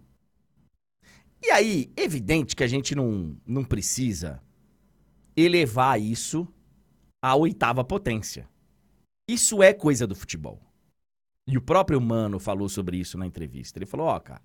[1.42, 4.38] E aí, evidente que a gente não, não precisa
[5.34, 6.46] elevar isso
[7.22, 8.46] à oitava potência.
[9.26, 10.69] Isso é coisa do futebol.
[11.50, 13.76] E o próprio Mano falou sobre isso na entrevista.
[13.76, 14.40] Ele falou: Ó, oh, cara,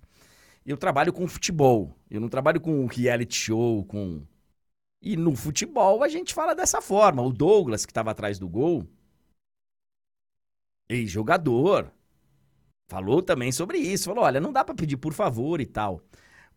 [0.66, 1.96] eu trabalho com futebol.
[2.10, 4.22] Eu não trabalho com reality show, com.
[5.00, 7.22] E no futebol a gente fala dessa forma.
[7.22, 8.84] O Douglas, que estava atrás do gol,
[10.88, 11.92] ex-jogador,
[12.88, 14.06] falou também sobre isso.
[14.06, 16.02] Falou: olha, não dá para pedir por favor e tal.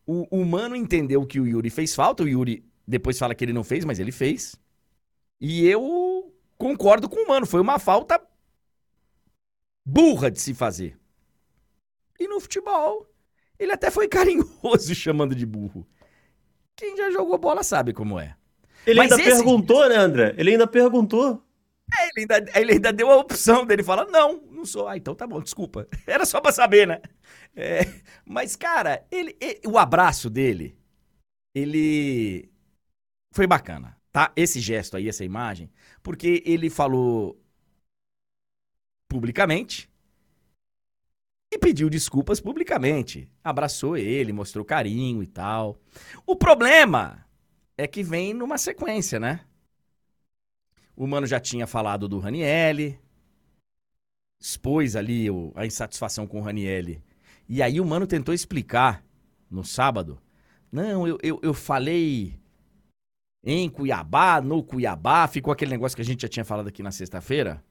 [0.04, 3.54] O, o Mano entendeu que o Yuri fez falta, o Yuri depois fala que ele
[3.54, 4.56] não fez, mas ele fez.
[5.40, 8.20] E eu concordo com o Mano, foi uma falta
[9.90, 10.98] burra de se fazer.
[12.20, 13.08] E no futebol,
[13.58, 15.88] ele até foi carinhoso chamando de burro.
[16.76, 18.36] Quem já jogou bola sabe como é.
[18.86, 19.36] Ele mas ainda esse...
[19.36, 20.34] perguntou, né, André?
[20.38, 21.44] Ele ainda perguntou.
[21.98, 24.88] É, ele, ainda, ele ainda deu a opção dele falar: não, não sou.
[24.88, 25.88] Ah, então tá bom, desculpa.
[26.08, 27.02] Era só pra saber, né?
[27.56, 27.82] É,
[28.26, 30.78] mas, cara, ele, ele, o abraço dele,
[31.54, 32.50] ele
[33.34, 34.32] foi bacana, tá?
[34.36, 35.70] Esse gesto aí, essa imagem,
[36.02, 37.39] porque ele falou
[39.10, 39.90] publicamente
[41.52, 43.30] e pediu desculpas publicamente.
[43.44, 45.78] Abraçou ele, mostrou carinho e tal.
[46.26, 47.26] O problema
[47.78, 49.42] é que vem numa sequência, né?
[50.96, 52.98] O Mano já tinha falado do Ranielli,
[54.40, 57.04] expôs ali o, a insatisfação com o Ranielli
[57.50, 59.04] e aí o mano tentou explicar
[59.50, 60.22] no sábado.
[60.72, 62.40] Não, eu, eu, eu falei
[63.44, 66.92] em Cuiabá, no Cuiabá, ficou aquele negócio que a gente já tinha falado aqui na
[66.92, 67.64] sexta-feira.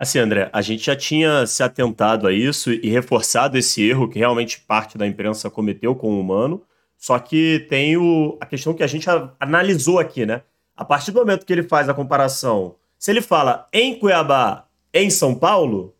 [0.00, 4.18] Assim, André, a gente já tinha se atentado a isso e reforçado esse erro que
[4.18, 6.62] realmente parte da imprensa cometeu com o humano.
[6.96, 9.06] Só que tem o, a questão que a gente
[9.38, 10.40] analisou aqui, né?
[10.74, 15.10] A partir do momento que ele faz a comparação, se ele fala em Cuiabá em
[15.10, 15.94] São Paulo,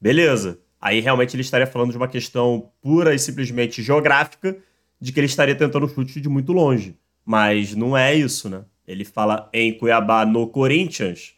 [0.00, 0.58] beleza.
[0.80, 4.58] Aí realmente ele estaria falando de uma questão pura e simplesmente geográfica,
[5.00, 6.98] de que ele estaria tentando chute de muito longe.
[7.24, 8.64] Mas não é isso, né?
[8.84, 11.33] Ele fala em Cuiabá no Corinthians,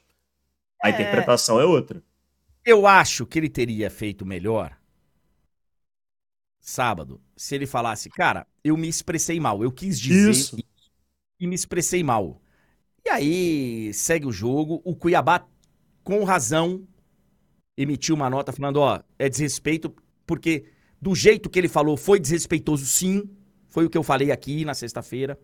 [0.87, 0.93] a é...
[0.93, 2.03] interpretação é outra.
[2.65, 4.77] Eu acho que ele teria feito melhor
[6.61, 10.59] sábado se ele falasse, cara, eu me expressei mal, eu quis dizer isso.
[11.39, 12.43] e me expressei mal.
[13.05, 15.47] E aí segue o jogo, o Cuiabá
[16.03, 16.87] com razão
[17.77, 19.95] emitiu uma nota falando, ó, é desrespeito,
[20.27, 20.65] porque
[21.01, 23.31] do jeito que ele falou foi desrespeitoso sim,
[23.69, 25.39] foi o que eu falei aqui na sexta-feira.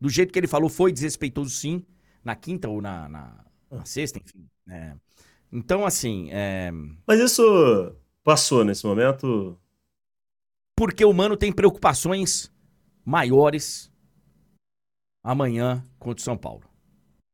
[0.00, 1.82] Do jeito que ele falou foi desrespeitoso sim,
[2.22, 4.46] na quinta ou na, na, na sexta, enfim.
[4.68, 4.94] É.
[5.50, 6.28] Então, assim.
[6.30, 6.70] É...
[7.06, 9.58] Mas isso passou nesse momento?
[10.76, 12.52] Porque o Mano tem preocupações
[13.04, 13.90] maiores
[15.24, 16.62] amanhã contra o São Paulo.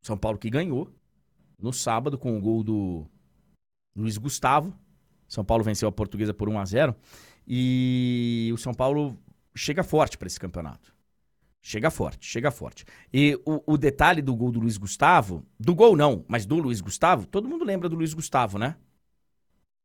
[0.02, 0.88] São Paulo que ganhou
[1.58, 3.06] no sábado com o gol do
[3.96, 4.72] Luiz Gustavo.
[5.28, 6.96] São Paulo venceu a Portuguesa por 1 a 0
[7.46, 9.18] e o São Paulo
[9.54, 10.93] chega forte para esse campeonato.
[11.66, 12.84] Chega forte, chega forte.
[13.10, 16.82] E o, o, detalhe do gol do Luiz Gustavo, do gol não, mas do Luiz
[16.82, 18.76] Gustavo, todo mundo lembra do Luiz Gustavo, né?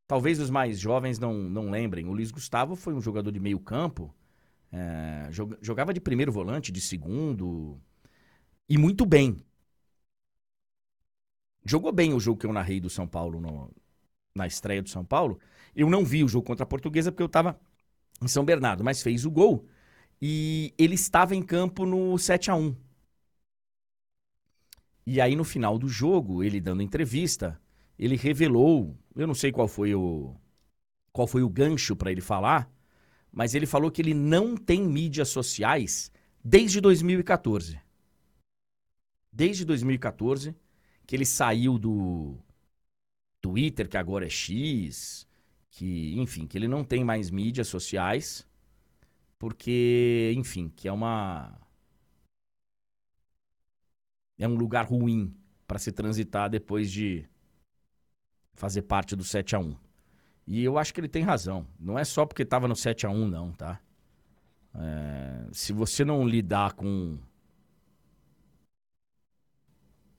[0.06, 2.06] Talvez os mais jovens não, não lembrem.
[2.06, 4.14] O Luiz Gustavo foi um jogador de meio campo,
[4.74, 5.30] é,
[5.62, 7.80] jogava de primeiro volante, de segundo,
[8.68, 9.42] e muito bem.
[11.64, 13.72] Jogou bem o jogo que eu narrei do São Paulo no,
[14.36, 15.40] na estreia do São Paulo.
[15.74, 17.58] Eu não vi o jogo contra a Portuguesa porque eu estava
[18.22, 19.66] em São Bernardo, mas fez o gol
[20.22, 22.76] e ele estava em campo no 7 a 1
[25.06, 27.60] E aí no final do jogo, ele dando entrevista,
[27.98, 30.36] ele revelou, eu não sei qual foi o
[31.12, 32.72] qual foi o gancho para ele falar,
[33.32, 36.12] mas ele falou que ele não tem mídias sociais
[36.44, 37.80] desde 2014.
[39.32, 40.56] Desde 2014
[41.06, 42.38] que ele saiu do
[43.42, 45.28] Twitter, que agora é X,
[45.72, 48.46] que, enfim, que ele não tem mais mídias sociais,
[49.40, 51.58] porque, enfim, que é uma.
[54.38, 55.34] É um lugar ruim
[55.66, 57.28] para se transitar depois de
[58.54, 59.76] fazer parte do 7 a 1
[60.46, 61.66] E eu acho que ele tem razão.
[61.80, 63.80] Não é só porque estava no 7 a 1 não, tá?
[64.76, 67.18] É, se você não lidar com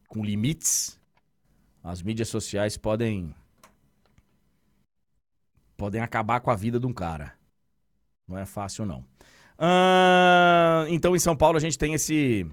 [0.09, 1.01] com limites,
[1.83, 3.35] as mídias sociais podem
[5.77, 7.39] podem acabar com a vida de um cara.
[8.27, 9.10] Não é fácil não.
[10.89, 12.47] Então em São Paulo a gente tem esse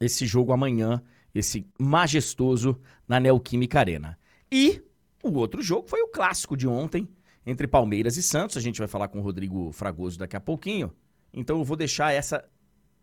[0.00, 1.02] esse jogo amanhã,
[1.34, 4.18] esse majestoso na Neoquímica Arena.
[4.50, 4.82] E
[5.22, 7.08] o outro jogo foi o clássico de ontem
[7.44, 8.56] entre Palmeiras e Santos.
[8.56, 10.92] A gente vai falar com o Rodrigo Fragoso daqui a pouquinho.
[11.32, 12.44] Então eu vou deixar essa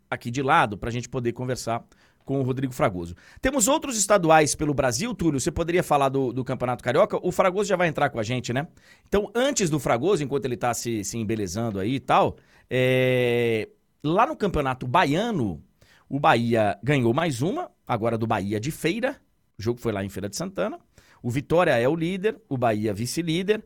[0.10, 1.84] aqui de lado para a gente poder conversar
[2.24, 3.16] com o Rodrigo Fragoso.
[3.40, 5.40] Temos outros estaduais pelo Brasil, Túlio.
[5.40, 7.20] Você poderia falar do, do Campeonato Carioca?
[7.22, 8.68] O Fragoso já vai entrar com a gente, né?
[9.08, 12.38] Então, antes do Fragoso, enquanto ele está se, se embelezando aí e tal,
[12.70, 13.70] é...
[14.04, 15.64] lá no Campeonato Baiano,
[16.10, 19.22] o Bahia ganhou mais uma, agora do Bahia de Feira.
[19.58, 20.80] O jogo foi lá em Feira de Santana.
[21.22, 23.64] O Vitória é o líder, o Bahia vice-líder.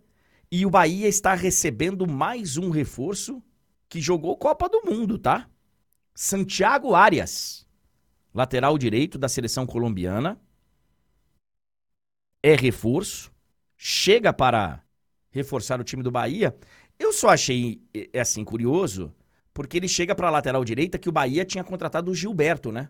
[0.52, 3.44] E o Bahia está recebendo mais um reforço
[3.88, 5.50] que jogou Copa do Mundo, tá?
[6.14, 7.68] Santiago Arias
[8.34, 10.40] lateral direito da seleção colombiana.
[12.42, 13.32] É reforço.
[13.76, 14.84] Chega para
[15.32, 16.56] reforçar o time do Bahia.
[17.00, 17.82] Eu só achei,
[18.14, 19.16] é assim, curioso,
[19.54, 22.90] porque ele chega para a lateral direita que o Bahia tinha contratado o Gilberto, né?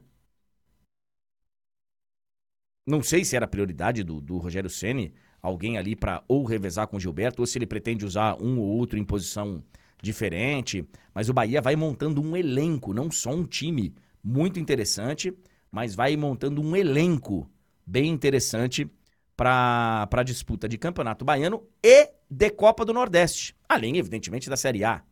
[2.85, 6.97] Não sei se era prioridade do, do Rogério Ceni alguém ali para ou revezar com
[6.97, 9.63] o Gilberto, ou se ele pretende usar um ou outro em posição
[10.01, 10.85] diferente.
[11.13, 13.93] Mas o Bahia vai montando um elenco, não só um time
[14.23, 15.33] muito interessante,
[15.71, 17.49] mas vai montando um elenco
[17.85, 18.89] bem interessante
[19.37, 24.83] para a disputa de Campeonato Baiano e de Copa do Nordeste, além, evidentemente, da Série
[24.83, 25.03] A.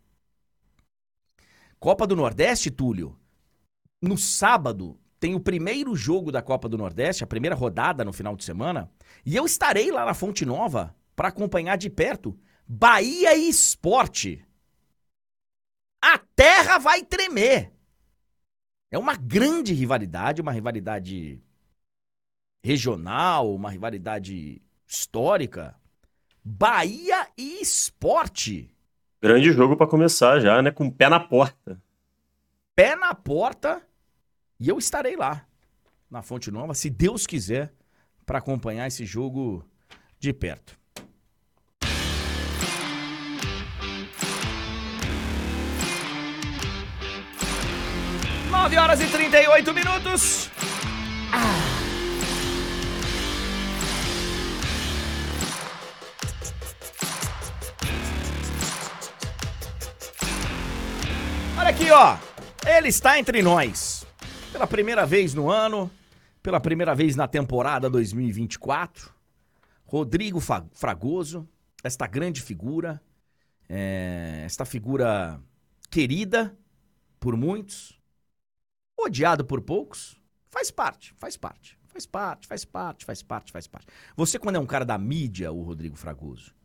[1.80, 3.18] Copa do Nordeste, Túlio,
[4.02, 8.36] no sábado tem o primeiro jogo da Copa do Nordeste, a primeira rodada no final
[8.36, 8.92] de semana,
[9.26, 14.46] e eu estarei lá na Fonte Nova para acompanhar de perto Bahia e Esporte.
[16.02, 17.74] A terra vai tremer.
[18.92, 21.42] É uma grande rivalidade, uma rivalidade
[22.64, 25.77] regional, uma rivalidade histórica.
[26.50, 28.74] Bahia e Esporte.
[29.22, 30.72] Grande jogo para começar já, né?
[30.72, 31.78] Com pé na porta.
[32.74, 33.82] Pé na porta.
[34.58, 35.46] E eu estarei lá,
[36.10, 37.74] na Fonte Nova, se Deus quiser,
[38.26, 39.62] para acompanhar esse jogo
[40.18, 40.80] de perto.
[48.50, 50.50] 9 horas e 38 minutos.
[61.68, 62.18] Olha aqui, ó.
[62.66, 64.08] Ele está entre nós.
[64.54, 65.92] Pela primeira vez no ano,
[66.42, 69.14] pela primeira vez na temporada 2024.
[69.84, 71.46] Rodrigo Fragoso,
[71.84, 73.02] esta grande figura,
[73.68, 75.42] é, esta figura
[75.92, 76.58] querida
[77.20, 78.00] por muitos,
[78.98, 80.18] odiado por poucos,
[80.50, 83.88] faz parte, faz parte, faz parte, faz parte, faz parte, faz parte.
[84.16, 86.56] Você quando é um cara da mídia, o Rodrigo Fragoso,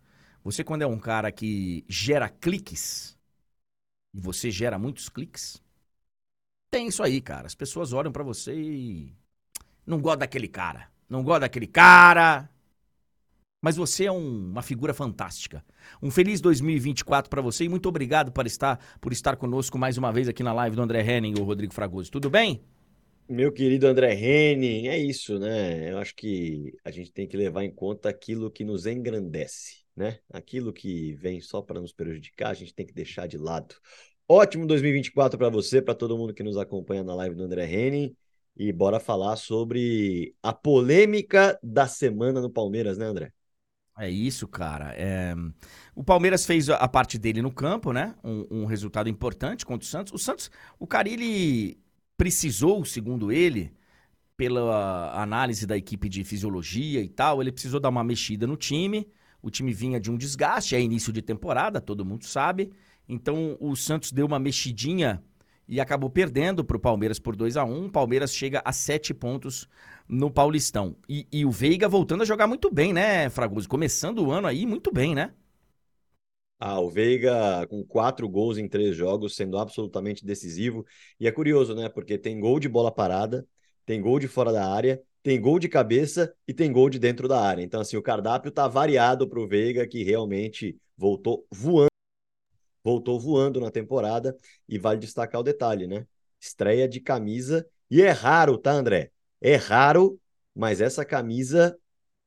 [0.45, 3.19] você quando é um cara que gera cliques,
[4.15, 5.63] e você gera muitos cliques,
[6.71, 7.47] tem isso aí, cara.
[7.47, 9.15] As pessoas olham para você e
[9.87, 12.49] não gosta daquele cara, não gosta daquele cara,
[13.61, 15.65] mas você é um, uma figura fantástica.
[16.03, 20.13] Um feliz 2024 para você e muito obrigado por estar, por estar conosco mais uma
[20.13, 22.11] vez aqui na live do André Henning e o Rodrigo Fragoso.
[22.11, 22.61] Tudo bem?
[23.29, 25.91] Meu querido André Henning, é isso, né?
[25.91, 30.19] Eu acho que a gente tem que levar em conta aquilo que nos engrandece, né?
[30.33, 33.75] Aquilo que vem só para nos prejudicar, a gente tem que deixar de lado.
[34.29, 38.17] Ótimo 2024 para você, para todo mundo que nos acompanha na live do André Henning.
[38.57, 43.33] E bora falar sobre a polêmica da semana no Palmeiras, né, André?
[43.99, 44.95] É isso, cara.
[44.95, 45.35] É...
[45.95, 48.15] O Palmeiras fez a parte dele no campo, né?
[48.25, 50.13] Um, um, resultado importante contra o Santos.
[50.13, 51.79] O Santos, o Carilli
[52.17, 53.73] precisou, segundo ele,
[54.37, 59.11] pela análise da equipe de fisiologia e tal, ele precisou dar uma mexida no time.
[59.43, 62.73] O time vinha de um desgaste, é início de temporada, todo mundo sabe.
[63.09, 65.23] Então o Santos deu uma mexidinha
[65.69, 69.13] e acabou perdendo para o Palmeiras por 2 a 1 O Palmeiras chega a sete
[69.15, 69.69] pontos
[70.09, 70.97] no Paulistão.
[71.09, 73.69] E, e, o Veiga voltando a jogar muito bem, né, Fragoso?
[73.69, 75.33] Começando o ano aí muito bem, né?
[76.59, 80.87] Ah, o Veiga com quatro gols em três jogos, sendo absolutamente decisivo.
[81.19, 81.89] E é curioso, né?
[81.89, 83.47] Porque tem gol de bola parada,
[83.85, 87.29] tem gol de fora da área, tem gol de cabeça e tem gol de dentro
[87.29, 87.63] da área.
[87.63, 91.89] Então, assim, o cardápio tá variado para o Veiga, que realmente voltou voando.
[92.85, 94.37] Voltou voando na temporada
[94.69, 96.07] e vale destacar o detalhe, né?
[96.41, 97.67] Estreia de camisa.
[97.89, 99.13] E é raro, tá, André?
[99.41, 100.21] É raro,
[100.55, 101.79] mas essa camisa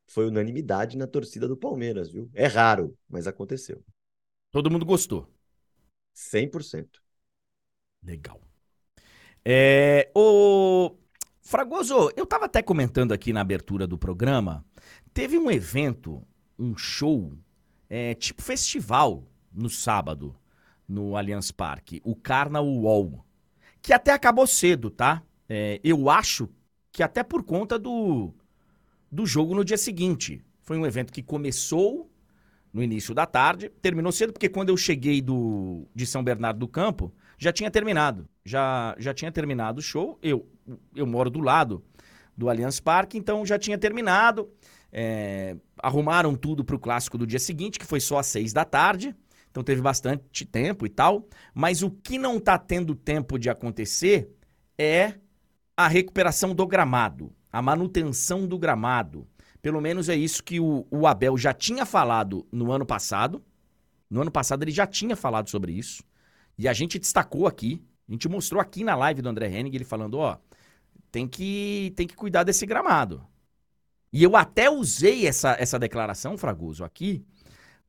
[0.08, 2.30] foi unanimidade na torcida do Palmeiras, viu?
[2.34, 3.84] É raro, mas aconteceu.
[4.52, 5.30] Todo mundo gostou.
[6.14, 7.02] 100%.
[8.02, 8.40] Legal.
[9.44, 10.96] É, o
[11.48, 14.66] Fragoso, eu tava até comentando aqui na abertura do programa,
[15.14, 16.24] teve um evento,
[16.58, 17.38] um show,
[17.88, 19.24] é, tipo festival,
[19.54, 20.36] no sábado,
[20.90, 23.24] no Allianz Parque, o Carnaval Wall,
[23.80, 25.22] que até acabou cedo, tá?
[25.48, 26.50] É, eu acho
[26.92, 28.34] que até por conta do,
[29.12, 30.42] do jogo no dia seguinte.
[30.64, 32.10] Foi um evento que começou
[32.74, 36.68] no início da tarde, terminou cedo, porque quando eu cheguei do, de São Bernardo do
[36.68, 38.28] Campo, já tinha terminado.
[38.44, 40.18] Já, já tinha terminado o show.
[40.22, 40.48] Eu,
[40.96, 41.84] eu moro do lado
[42.38, 44.50] do Allianz Parque, então já tinha terminado.
[44.92, 48.64] É, arrumaram tudo para o clássico do dia seguinte, que foi só às seis da
[48.64, 49.16] tarde.
[49.50, 51.28] Então teve bastante tempo e tal.
[51.54, 54.30] Mas o que não está tendo tempo de acontecer
[54.78, 55.16] é
[55.78, 59.28] a recuperação do gramado, a manutenção do gramado.
[59.62, 63.44] Pelo menos é isso que o, o Abel já tinha falado no ano passado.
[64.10, 66.04] No ano passado ele já tinha falado sobre isso.
[66.58, 69.84] E a gente destacou aqui, a gente mostrou aqui na live do André Henning, ele
[69.84, 70.38] falando, ó,
[71.12, 73.26] tem que, tem que cuidar desse gramado.
[74.12, 77.26] E eu até usei essa, essa declaração, Fragoso, aqui,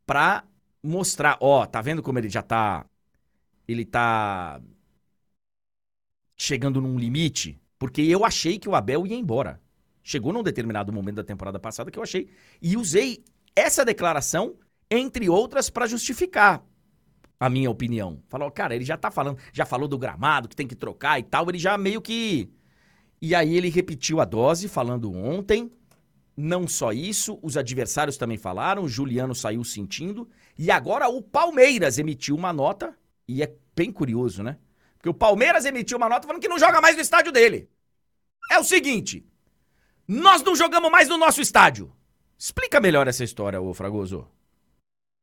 [0.04, 0.44] pra
[0.82, 2.84] mostrar, ó, tá vendo como ele já tá,
[3.68, 4.60] ele tá
[6.36, 7.60] chegando num limite?
[7.78, 9.60] Porque eu achei que o Abel ia embora.
[10.02, 12.28] Chegou num determinado momento da temporada passada que eu achei.
[12.62, 14.56] E usei essa declaração,
[14.90, 16.64] entre outras, para justificar
[17.38, 18.22] a minha opinião.
[18.28, 21.22] Falou, cara, ele já tá falando, já falou do gramado, que tem que trocar e
[21.22, 22.50] tal, ele já meio que.
[23.20, 25.70] E aí ele repetiu a dose, falando ontem.
[26.36, 30.28] Não só isso, os adversários também falaram, o Juliano saiu sentindo.
[30.58, 32.94] E agora o Palmeiras emitiu uma nota,
[33.26, 34.58] e é bem curioso, né?
[34.96, 37.70] Porque o Palmeiras emitiu uma nota falando que não joga mais no estádio dele.
[38.50, 39.26] É o seguinte:
[40.06, 41.92] nós não jogamos mais no nosso estádio.
[42.38, 44.28] Explica melhor essa história, ô Fragoso.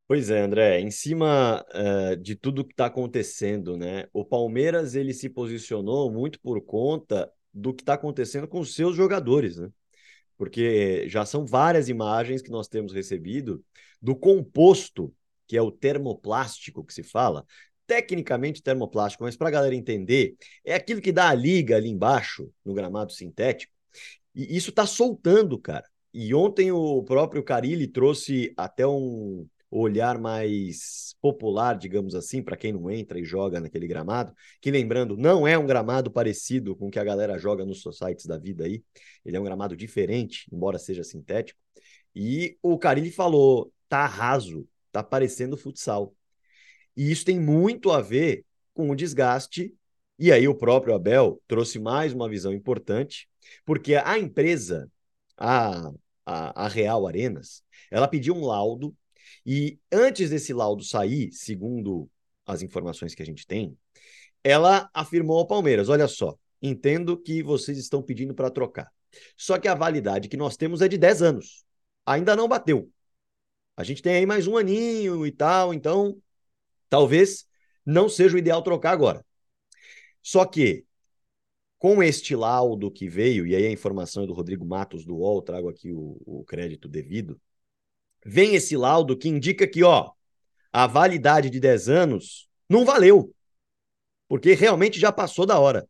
[0.06, 4.06] Pois é, André, em cima uh, de tudo que está acontecendo, né?
[4.12, 8.94] O Palmeiras ele se posicionou muito por conta do que está acontecendo com os seus
[8.94, 9.70] jogadores, né?
[10.36, 13.64] Porque já são várias imagens que nós temos recebido
[14.00, 15.14] do composto,
[15.46, 17.46] que é o termoplástico que se fala,
[17.86, 22.50] tecnicamente termoplástico, mas para a galera entender, é aquilo que dá a liga ali embaixo,
[22.62, 23.72] no gramado sintético,
[24.34, 25.88] e isso está soltando, cara.
[26.12, 29.46] E ontem o próprio Carilli trouxe até um,
[29.78, 35.16] olhar mais popular, digamos assim, para quem não entra e joga naquele gramado, que lembrando,
[35.16, 38.64] não é um gramado parecido com o que a galera joga nos sites da vida
[38.64, 38.84] aí,
[39.24, 41.58] ele é um gramado diferente, embora seja sintético.
[42.14, 46.14] E o Carilli falou, tá raso, tá parecendo futsal.
[46.96, 49.74] E isso tem muito a ver com o desgaste.
[50.16, 53.28] E aí o próprio Abel trouxe mais uma visão importante,
[53.64, 54.88] porque a empresa,
[55.36, 55.90] a,
[56.24, 58.94] a, a Real Arenas, ela pediu um laudo
[59.44, 62.08] e antes desse laudo sair, segundo
[62.46, 63.76] as informações que a gente tem,
[64.42, 68.90] ela afirmou ao Palmeiras: olha só, entendo que vocês estão pedindo para trocar.
[69.36, 71.64] Só que a validade que nós temos é de 10 anos.
[72.04, 72.90] Ainda não bateu.
[73.76, 76.16] A gente tem aí mais um aninho e tal, então
[76.88, 77.46] talvez
[77.84, 79.24] não seja o ideal trocar agora.
[80.22, 80.86] Só que,
[81.78, 85.42] com este laudo que veio, e aí a informação é do Rodrigo Matos do UOL,
[85.42, 87.40] trago aqui o, o crédito devido,
[88.24, 90.10] vem esse laudo que indica que, ó,
[90.72, 93.34] a validade de 10 anos não valeu.
[94.28, 95.86] Porque realmente já passou da hora.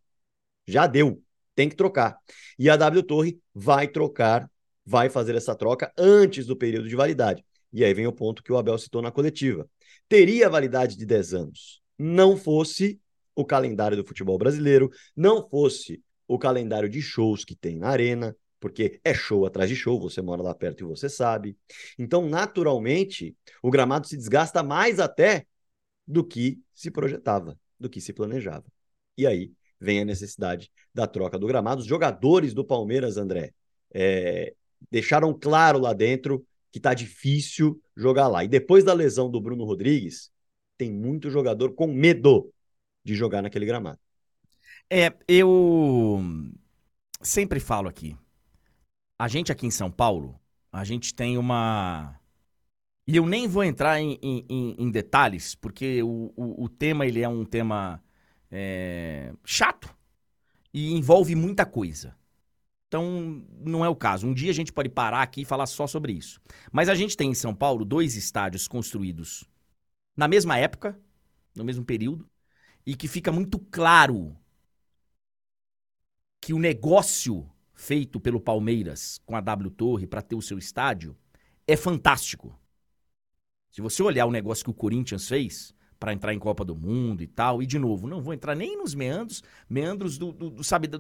[0.66, 1.22] Já deu.
[1.55, 2.18] Tem que trocar.
[2.59, 4.51] E a W Torre vai trocar,
[4.85, 7.45] vai fazer essa troca antes do período de validade.
[7.72, 9.68] E aí vem o ponto que o Abel citou na coletiva.
[10.09, 11.80] Teria validade de 10 anos.
[11.99, 13.01] Não fosse
[13.35, 18.37] o calendário do futebol brasileiro, não fosse o calendário de shows que tem na arena,
[18.64, 21.54] porque é show atrás de show, você mora lá perto e você sabe.
[21.98, 25.44] Então, naturalmente, o gramado se desgasta mais até
[26.06, 28.64] do que se projetava, do que se planejava.
[29.18, 31.82] E aí vem a necessidade da troca do gramado.
[31.82, 33.52] Os jogadores do Palmeiras, André,
[33.92, 34.54] é,
[34.90, 36.42] deixaram claro lá dentro
[36.72, 38.44] que tá difícil jogar lá.
[38.44, 40.32] E depois da lesão do Bruno Rodrigues,
[40.78, 42.50] tem muito jogador com medo
[43.04, 43.98] de jogar naquele gramado.
[44.88, 46.18] É, eu
[47.20, 48.16] sempre falo aqui
[49.18, 50.38] a gente aqui em São Paulo,
[50.72, 52.18] a gente tem uma.
[53.06, 57.20] E eu nem vou entrar em, em, em detalhes, porque o, o, o, tema ele
[57.20, 58.02] é um tema
[58.50, 59.94] é, chato
[60.72, 62.16] e envolve muita coisa.
[62.88, 64.26] Então, não é o caso.
[64.26, 66.40] Um dia a gente pode parar aqui e falar só sobre isso.
[66.72, 69.44] Mas a gente tem em São Paulo dois estádios construídos
[70.16, 70.98] na mesma época,
[71.54, 72.28] no mesmo período,
[72.86, 74.36] e que fica muito claro
[76.40, 77.50] que o negócio
[77.85, 81.14] feito pelo Palmeiras com a W Torre para ter o seu estádio
[81.66, 82.59] é fantástico.
[83.70, 87.22] Se você olhar o negócio que o Corinthians fez para entrar em Copa do Mundo
[87.22, 90.64] e tal, e de novo, não vou entrar nem nos meandros, meandros do, do, do
[90.64, 90.99] sabe, do,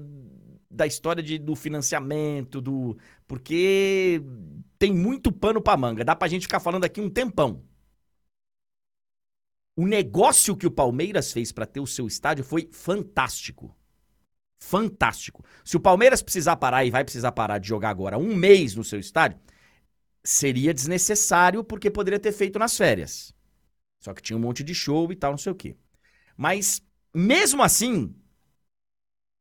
[0.70, 4.20] da história de, do financiamento, do porque
[4.78, 6.04] tem muito pano para manga.
[6.04, 7.62] Dá pra gente ficar falando aqui um tempão.
[9.74, 13.74] O negócio que o Palmeiras fez para ter o seu estádio foi fantástico.
[14.64, 15.44] Fantástico.
[15.62, 18.82] Se o Palmeiras precisar parar e vai precisar parar de jogar agora um mês no
[18.82, 19.38] seu estádio,
[20.24, 23.34] seria desnecessário porque poderia ter feito nas férias.
[24.00, 25.76] Só que tinha um monte de show e tal, não sei o quê.
[26.34, 26.82] Mas
[27.14, 28.14] mesmo assim,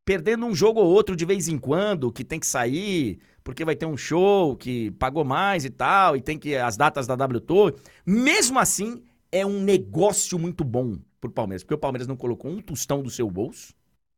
[0.04, 3.78] perdendo um jogo ou outro de vez em quando, que tem que sair, porque vai
[3.78, 7.40] ter um show que pagou mais e tal, e tem que as datas da W
[7.40, 9.02] Tour, mesmo assim
[9.32, 13.10] é um negócio muito bom pro Palmeiras, porque o Palmeiras não colocou um tostão do
[13.10, 13.74] seu bolso.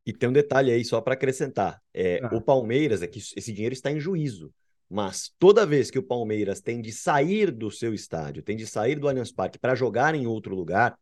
[0.05, 2.35] E tem um detalhe aí só para acrescentar, é, ah.
[2.35, 4.53] o Palmeiras é que esse dinheiro está em juízo.
[4.87, 8.99] Mas toda vez que o Palmeiras tem de sair do seu estádio, tem de sair
[8.99, 10.95] do Allianz Parque para jogar em outro lugar,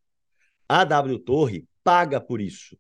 [0.70, 2.78] a W Torre paga por isso.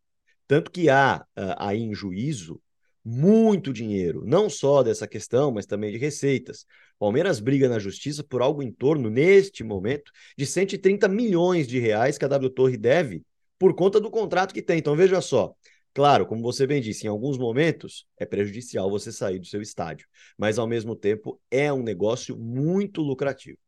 [0.48, 2.62] Tanto que há uh, aí em juízo
[3.04, 6.66] muito dinheiro, não só dessa questão, mas também de receitas.
[6.98, 12.18] Palmeiras briga na justiça por algo em torno, neste momento, de 130 milhões de reais
[12.18, 13.22] que a W Torre deve
[13.60, 14.80] por conta do contrato que tem.
[14.80, 15.54] Então veja só,
[15.94, 20.08] Claro, como você bem disse, em alguns momentos é prejudicial você sair do seu estádio,
[20.38, 23.60] mas ao mesmo tempo é um negócio muito lucrativo.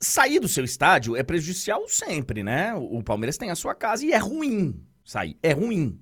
[0.00, 2.74] Sair do seu estádio é prejudicial sempre, né?
[2.74, 5.36] O Palmeiras tem a sua casa e é ruim sair.
[5.42, 6.00] É ruim,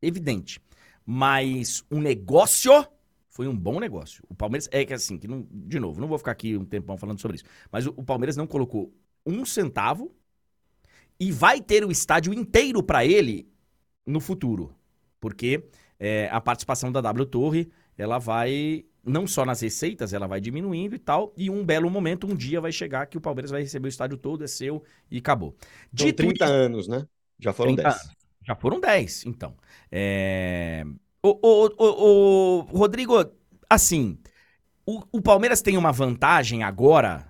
[0.00, 0.60] evidente.
[1.04, 2.86] Mas um negócio
[3.28, 4.22] foi um bom negócio.
[4.28, 6.96] O Palmeiras é que assim, que não, de novo, não vou ficar aqui um tempão
[6.96, 8.94] falando sobre isso, mas o, o Palmeiras não colocou
[9.24, 10.14] um centavo
[11.18, 13.49] e vai ter o estádio inteiro para ele
[14.10, 14.74] no futuro.
[15.20, 15.64] Porque
[15.98, 20.94] é, a participação da W Torre, ela vai não só nas receitas, ela vai diminuindo
[20.94, 23.88] e tal, e um belo momento, um dia vai chegar que o Palmeiras vai receber
[23.88, 25.56] o estádio todo, é seu e acabou.
[25.92, 27.06] De 30 isso, anos, né?
[27.38, 27.88] Já foram 10.
[27.88, 28.16] Anos.
[28.46, 29.54] Já foram 10, então.
[29.90, 30.84] É...
[31.22, 33.14] O, o, o, o, Rodrigo,
[33.68, 34.18] assim,
[34.86, 37.29] o, o Palmeiras tem uma vantagem agora.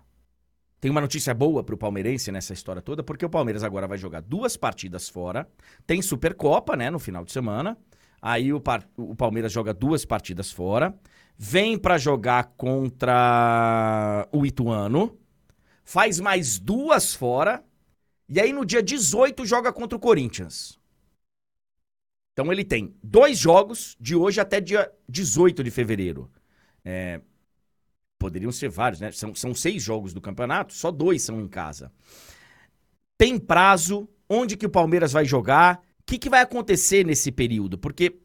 [0.80, 4.22] Tem uma notícia boa pro palmeirense nessa história toda, porque o Palmeiras agora vai jogar
[4.22, 5.46] duas partidas fora.
[5.86, 7.76] Tem Supercopa, né, no final de semana.
[8.20, 8.62] Aí o,
[8.96, 10.94] o Palmeiras joga duas partidas fora.
[11.36, 15.18] Vem para jogar contra o Ituano.
[15.84, 17.62] Faz mais duas fora.
[18.28, 20.78] E aí no dia 18 joga contra o Corinthians.
[22.32, 26.30] Então ele tem dois jogos de hoje até dia 18 de fevereiro.
[26.82, 27.20] É,
[28.20, 29.10] poderiam ser vários, né?
[29.10, 31.90] São, são seis jogos do campeonato, só dois são em casa.
[33.18, 37.78] Tem prazo, onde que o Palmeiras vai jogar, o que, que vai acontecer nesse período?
[37.78, 38.20] Porque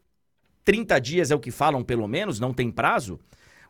[0.64, 3.18] 30 dias é o que falam, pelo menos, não tem prazo.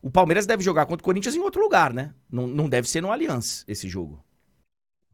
[0.03, 2.13] O Palmeiras deve jogar contra o Corinthians em outro lugar, né?
[2.31, 4.23] Não, não deve ser no Allianz esse jogo.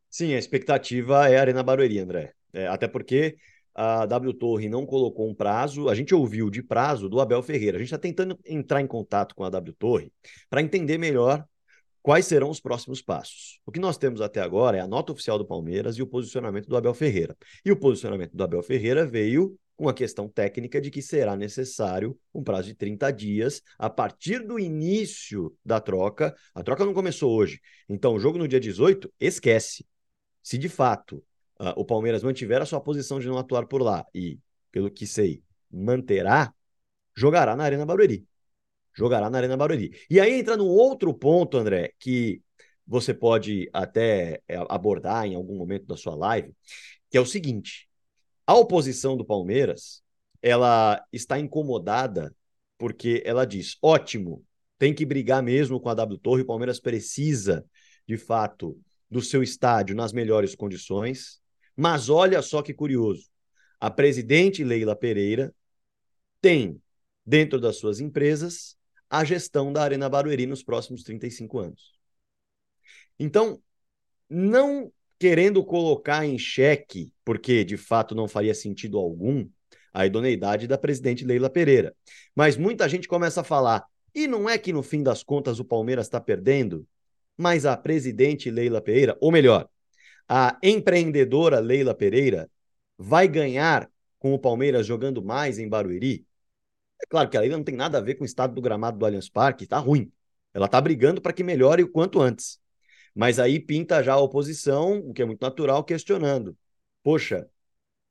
[0.09, 2.33] Sim, a expectativa é a Arena Barueri, André.
[2.53, 3.37] É, até porque
[3.75, 7.77] a W Torre não colocou um prazo, a gente ouviu de prazo do Abel Ferreira.
[7.77, 10.13] A gente está tentando entrar em contato com a W Torre
[10.51, 11.45] para entender melhor
[12.03, 13.61] quais serão os próximos passos.
[13.65, 16.69] O que nós temos até agora é a nota oficial do Palmeiras e o posicionamento
[16.69, 17.37] do Abel Ferreira.
[17.65, 22.19] E o posicionamento do Abel Ferreira veio com a questão técnica de que será necessário
[22.35, 26.35] um prazo de 30 dias a partir do início da troca.
[26.55, 27.61] A troca não começou hoje.
[27.89, 29.87] Então, o jogo no dia 18, esquece.
[30.43, 31.23] Se de fato
[31.61, 34.39] uh, o Palmeiras mantiver a sua posição de não atuar por lá e,
[34.71, 36.53] pelo que sei, manterá,
[37.17, 38.27] jogará na Arena Barueri.
[38.95, 39.91] Jogará na Arena Barueri.
[40.11, 42.43] E aí entra num outro ponto, André, que
[42.87, 46.55] você pode até é, abordar em algum momento da sua live,
[47.11, 47.89] que é o seguinte:
[48.47, 50.03] a oposição do Palmeiras,
[50.43, 52.35] ela está incomodada
[52.77, 54.45] porque ela diz: ótimo,
[54.79, 57.65] tem que brigar mesmo com a W Torre, o Palmeiras precisa,
[58.07, 58.79] de fato,
[59.11, 61.42] do seu estádio nas melhores condições.
[61.77, 63.31] Mas olha só que curioso.
[63.81, 65.55] A presidente Leila Pereira
[66.41, 66.81] tem,
[67.25, 68.77] dentro das suas empresas,
[69.09, 71.93] a gestão da Arena Barueri nos próximos 35 anos.
[73.19, 73.63] Então,
[74.29, 79.49] não querendo colocar em xeque, porque de fato não faria sentido algum,
[79.93, 81.95] a idoneidade da presidente Leila Pereira.
[82.35, 85.65] Mas muita gente começa a falar: e não é que no fim das contas o
[85.65, 86.87] Palmeiras está perdendo?
[87.37, 89.69] Mas a presidente Leila Pereira, ou melhor,
[90.29, 92.51] a empreendedora Leila Pereira
[92.97, 96.27] vai ganhar com o Palmeiras jogando mais em Barueri?
[97.03, 98.99] É claro que a Leila não tem nada a ver com o estado do gramado
[98.99, 100.11] do Allianz Parque, tá ruim.
[100.55, 102.61] Ela tá brigando para que melhore o quanto antes.
[103.15, 106.57] Mas aí pinta já a oposição, o que é muito natural, questionando.
[107.03, 107.49] Poxa,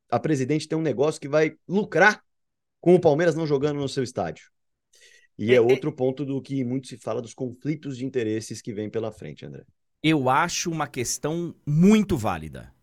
[0.10, 2.24] a presidente tem um negócio que vai lucrar
[2.80, 4.52] com o Palmeiras não jogando no seu estádio.
[5.38, 8.74] E é, é outro ponto do que muito se fala dos conflitos de interesses que
[8.74, 9.64] vem pela frente, André.
[10.04, 12.74] Eu acho uma questão muito válida.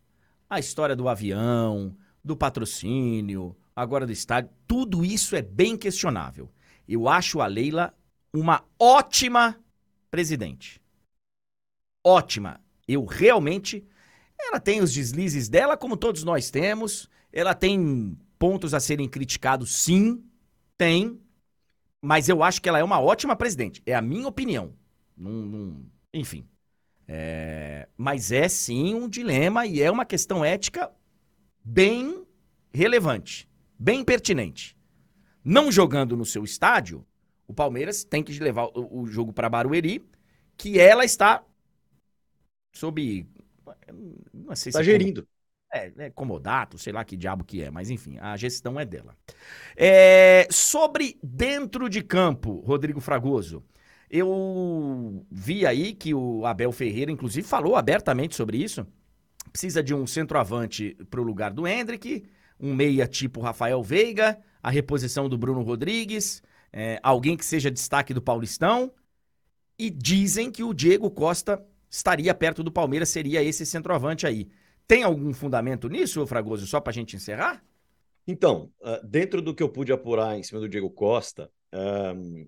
[0.48, 6.48] A história do avião, do patrocínio, agora do estádio, tudo isso é bem questionável.
[6.86, 7.92] Eu acho a Leila
[8.32, 9.58] uma ótima
[10.10, 10.80] presidente.
[12.04, 12.60] Ótima.
[12.86, 13.84] Eu realmente.
[14.38, 17.08] Ela tem os deslizes dela, como todos nós temos.
[17.32, 20.24] Ela tem pontos a serem criticados, sim.
[20.76, 21.20] Tem.
[22.00, 23.82] Mas eu acho que ela é uma ótima presidente.
[23.84, 24.72] É a minha opinião.
[25.16, 25.90] Num, num...
[26.14, 26.48] enfim.
[27.08, 27.88] É...
[27.96, 30.92] Mas é sim um dilema e é uma questão ética
[31.64, 32.24] bem
[32.72, 33.48] relevante,
[33.78, 34.76] bem pertinente.
[35.42, 37.04] Não jogando no seu estádio,
[37.46, 40.06] o Palmeiras tem que levar o, o jogo para Barueri,
[40.56, 41.42] que ela está
[42.74, 43.26] sob.
[44.32, 44.78] Não sei se.
[44.78, 45.26] Está é gerindo.
[45.72, 49.14] É, é comodato, sei lá que diabo que é, mas enfim, a gestão é dela.
[49.76, 53.62] É, sobre dentro de campo, Rodrigo Fragoso,
[54.10, 58.86] eu vi aí que o Abel Ferreira, inclusive, falou abertamente sobre isso.
[59.52, 62.24] Precisa de um centroavante para o lugar do Hendrick,
[62.58, 66.42] um meia tipo Rafael Veiga, a reposição do Bruno Rodrigues,
[66.72, 68.92] é, alguém que seja destaque do Paulistão.
[69.78, 74.48] E dizem que o Diego Costa estaria perto do Palmeiras, seria esse centroavante aí.
[74.86, 77.62] Tem algum fundamento nisso, Fragoso, só para a gente encerrar?
[78.26, 82.46] Então, uh, dentro do que eu pude apurar em cima do Diego Costa, um,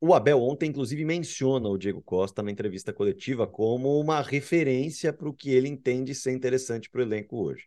[0.00, 5.28] o Abel ontem, inclusive, menciona o Diego Costa na entrevista coletiva como uma referência para
[5.28, 7.64] o que ele entende ser interessante para o elenco hoje.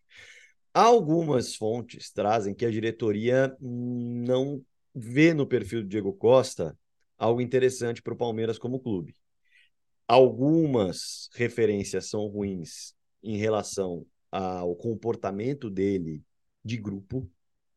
[0.73, 4.63] Algumas fontes trazem que a diretoria não
[4.93, 6.77] vê no perfil do Diego Costa
[7.17, 9.15] algo interessante para o Palmeiras como clube.
[10.07, 16.23] Algumas referências são ruins em relação ao comportamento dele
[16.63, 17.29] de grupo,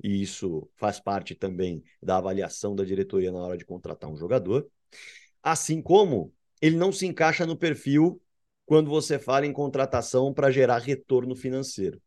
[0.02, 4.68] e isso faz parte também da avaliação da diretoria na hora de contratar um jogador.
[5.42, 8.20] Assim como ele não se encaixa no perfil
[8.66, 12.00] quando você fala em contratação para gerar retorno financeiro,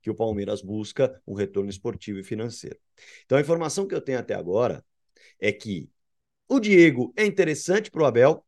[0.00, 2.78] que o Palmeiras busca um retorno esportivo e financeiro.
[3.24, 4.84] Então a informação que eu tenho até agora
[5.40, 5.90] é que
[6.48, 8.44] o Diego é interessante para o Abel,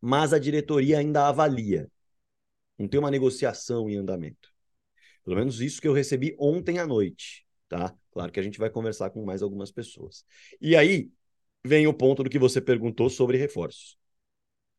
[0.00, 1.90] mas a diretoria ainda avalia.
[2.78, 4.52] Não tem uma negociação em andamento.
[5.24, 7.43] Pelo menos isso que eu recebi ontem à noite,
[7.74, 7.92] tá?
[8.12, 10.24] Claro que a gente vai conversar com mais algumas pessoas.
[10.60, 11.10] E aí
[11.64, 13.98] vem o ponto do que você perguntou sobre reforços.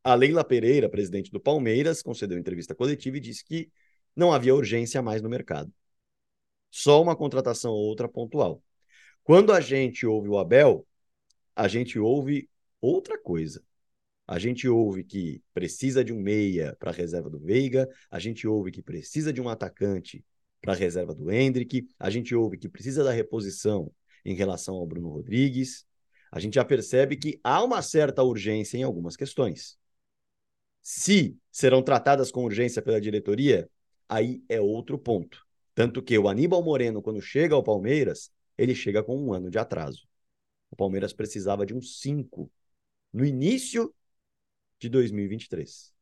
[0.02, 3.70] A Leila Pereira, presidente do Palmeiras, concedeu entrevista coletiva e disse que
[4.14, 5.70] não havia urgência mais no mercado.
[6.70, 8.62] Só uma contratação ou outra pontual.
[9.22, 10.86] Quando a gente ouve o Abel,
[11.54, 12.48] a gente ouve
[12.80, 13.62] outra coisa.
[14.26, 18.46] A gente ouve que precisa de um meia para a reserva do Veiga, a gente
[18.46, 20.24] ouve que precisa de um atacante
[20.60, 23.92] para a reserva do Hendrick, a gente ouve que precisa da reposição
[24.24, 25.86] em relação ao Bruno Rodrigues.
[26.30, 29.78] A gente já percebe que há uma certa urgência em algumas questões.
[30.82, 33.68] Se serão tratadas com urgência pela diretoria,
[34.08, 35.44] aí é outro ponto.
[35.74, 39.58] Tanto que o Aníbal Moreno, quando chega ao Palmeiras, ele chega com um ano de
[39.58, 40.08] atraso.
[40.70, 42.50] O Palmeiras precisava de um 5
[43.12, 43.94] no início
[44.78, 45.92] de 2023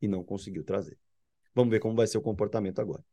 [0.00, 0.98] e não conseguiu trazer.
[1.54, 3.04] Vamos ver como vai ser o comportamento agora.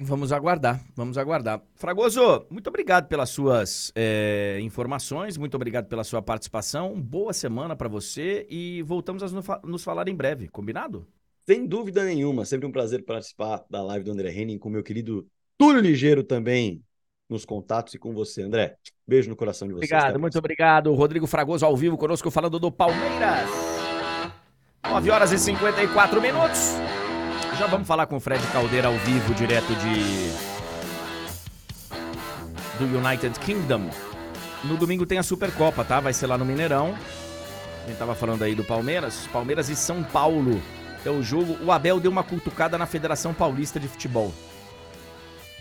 [0.00, 1.62] Vamos aguardar, vamos aguardar.
[1.76, 7.00] Fragoso, muito obrigado pelas suas é, informações, muito obrigado pela sua participação.
[7.00, 11.06] Boa semana para você e voltamos a nos falar em breve, combinado?
[11.46, 15.26] Sem dúvida nenhuma, sempre um prazer participar da live do André Henning com meu querido
[15.56, 16.82] Túlio Ligeiro também
[17.28, 18.76] nos contatos e com você, André.
[19.06, 19.90] Beijo no coração de vocês.
[19.90, 20.92] Obrigado, muito obrigado.
[20.92, 23.48] Rodrigo Fragoso ao vivo conosco falando do Palmeiras.
[24.82, 26.74] 9 horas e 54 minutos.
[27.58, 30.32] Já vamos falar com o Fred Caldeira ao vivo, direto de.
[32.78, 33.88] do United Kingdom.
[34.64, 36.00] No domingo tem a Supercopa, tá?
[36.00, 36.96] Vai ser lá no Mineirão.
[37.84, 39.28] A gente tava falando aí do Palmeiras.
[39.32, 40.60] Palmeiras e São Paulo.
[41.04, 41.56] É o jogo.
[41.64, 44.34] O Abel deu uma cutucada na Federação Paulista de Futebol.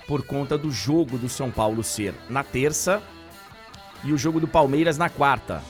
[0.08, 3.04] Por conta do jogo do São Paulo ser na terça
[4.04, 5.62] e o jogo do Palmeiras na quarta.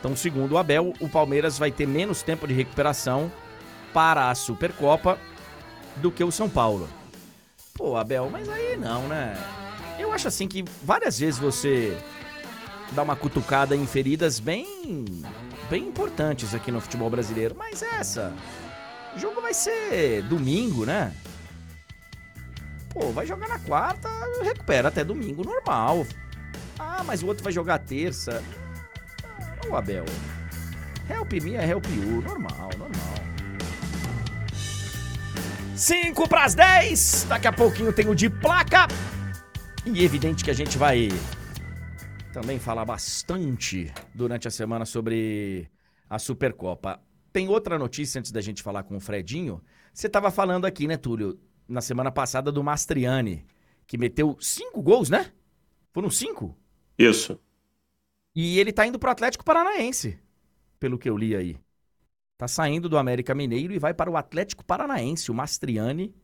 [0.00, 3.30] Então, segundo o Abel, o Palmeiras vai ter menos tempo de recuperação
[3.94, 5.18] para a Supercopa
[5.96, 6.88] do que o São Paulo.
[7.74, 9.34] Pô, Abel, mas aí não, né?
[9.98, 11.96] Eu acho assim que várias vezes você
[12.92, 15.22] dá uma cutucada em feridas bem
[15.70, 18.32] bem importantes aqui no futebol brasileiro, mas essa
[19.14, 21.14] o jogo vai ser domingo, né?
[22.90, 24.08] Pô, vai jogar na quarta,
[24.42, 26.06] recupera até domingo normal.
[26.78, 28.42] Ah, mas o outro vai jogar terça.
[29.68, 30.04] Ô, Abel.
[31.08, 32.22] Help me é help you.
[32.22, 33.21] Normal, normal.
[35.82, 37.26] 5 para as 10.
[37.28, 38.86] Daqui a pouquinho tem o de placa.
[39.84, 41.08] E evidente que a gente vai
[42.32, 45.68] também fala bastante durante a semana sobre
[46.08, 47.02] a Supercopa.
[47.32, 49.60] Tem outra notícia antes da gente falar com o Fredinho.
[49.92, 53.44] Você estava falando aqui, né, Túlio, na semana passada do Mastriani,
[53.84, 55.32] que meteu cinco gols, né?
[55.92, 56.56] Foram cinco?
[56.96, 57.40] Isso.
[58.36, 60.16] E ele tá indo pro Atlético Paranaense,
[60.78, 61.58] pelo que eu li aí.
[62.36, 66.14] Tá saindo do América Mineiro e vai para o Atlético Paranaense, o Mastriani,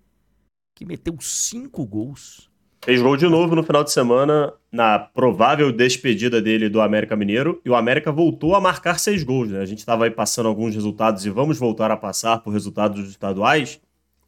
[0.74, 2.50] que meteu cinco gols.
[2.84, 7.60] Fez gol de novo no final de semana, na provável despedida dele do América Mineiro,
[7.64, 9.50] e o América voltou a marcar seis gols.
[9.50, 9.60] Né?
[9.60, 13.80] A gente estava aí passando alguns resultados e vamos voltar a passar por resultados estaduais.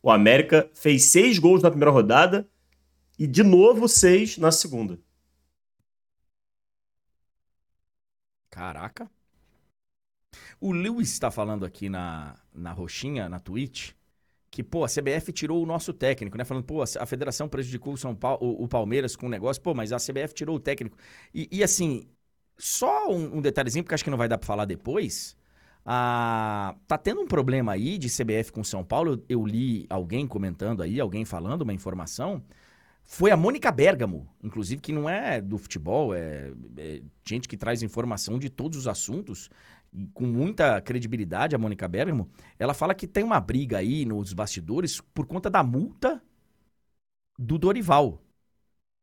[0.03, 2.47] O América fez seis gols na primeira rodada
[3.19, 4.99] e de novo seis na segunda.
[8.51, 9.11] Caraca.
[10.61, 13.93] O Lewis está falando aqui na, na roxinha, na Twitch,
[14.51, 16.45] que, pô, a CBF tirou o nosso técnico, né?
[16.45, 19.73] Falando, pô, a federação prejudicou o, São Paulo, o, o Palmeiras com o negócio, pô,
[19.75, 20.99] mas a CBF tirou o técnico.
[21.33, 22.07] E, e assim,
[22.59, 25.37] só um, um, detalhezinho, porque acho que não vai dar para falar depois.
[25.85, 29.13] Ah, tá tendo um problema aí de CBF com São Paulo.
[29.29, 32.43] Eu, eu li alguém comentando aí, alguém falando uma informação.
[33.03, 37.83] Foi a Mônica Bergamo, inclusive, que não é do futebol, é, é gente que traz
[37.83, 39.51] informação de todos os assuntos
[40.15, 45.01] com muita credibilidade, a Mônica Bergamo, ela fala que tem uma briga aí nos bastidores
[45.01, 46.23] por conta da multa
[47.39, 48.23] do Dorival.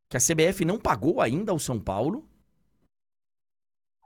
[0.09, 2.27] Que a CBF não pagou ainda ao São Paulo.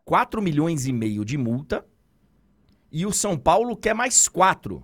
[0.03, 1.85] 4 milhões e meio de multa.
[2.91, 4.83] E o São Paulo quer mais 4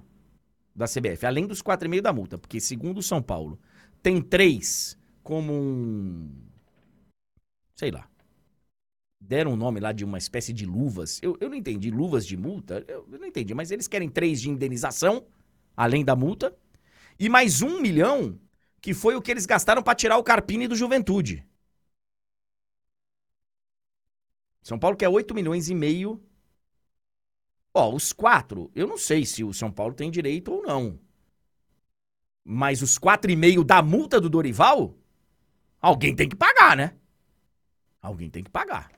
[0.76, 2.38] da CBF, além dos 4,5 da multa.
[2.38, 3.60] Porque, segundo o São Paulo,
[4.04, 6.32] tem 3 como um.
[7.76, 8.08] Sei lá
[9.20, 11.20] deram o um nome lá de uma espécie de luvas.
[11.22, 11.92] Eu, eu não entendi.
[11.92, 12.84] Luvas de multa?
[12.88, 13.54] Eu, eu, não entendi.
[13.54, 15.26] Mas eles querem três de indenização,
[15.76, 16.56] além da multa.
[17.20, 18.40] E mais um milhão,
[18.82, 21.46] que foi o que eles gastaram para tirar o Carpini do Juventude.
[24.62, 26.22] São Paulo quer 8 milhões e meio.
[27.74, 31.00] Ó, os quatro, eu não sei se o São Paulo tem direito ou não.
[32.44, 34.96] Mas os quatro e meio da multa do Dorival,
[35.82, 36.96] alguém tem que pagar, né?
[38.02, 38.97] Alguém tem que pagar.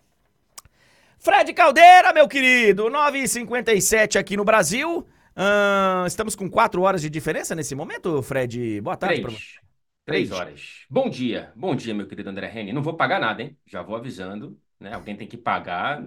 [1.21, 5.05] Fred Caldeira, meu querido, 9h57 aqui no Brasil.
[5.35, 8.79] Uh, estamos com quatro horas de diferença nesse momento, Fred?
[8.79, 9.59] Boa tarde para você.
[10.05, 10.85] Três horas.
[10.89, 11.51] Bom dia.
[11.57, 12.71] Bom dia, meu querido André Reni.
[12.71, 13.57] Não vou pagar nada, hein?
[13.67, 14.57] Já vou avisando.
[14.79, 14.93] Né?
[14.93, 16.01] Alguém tem que pagar.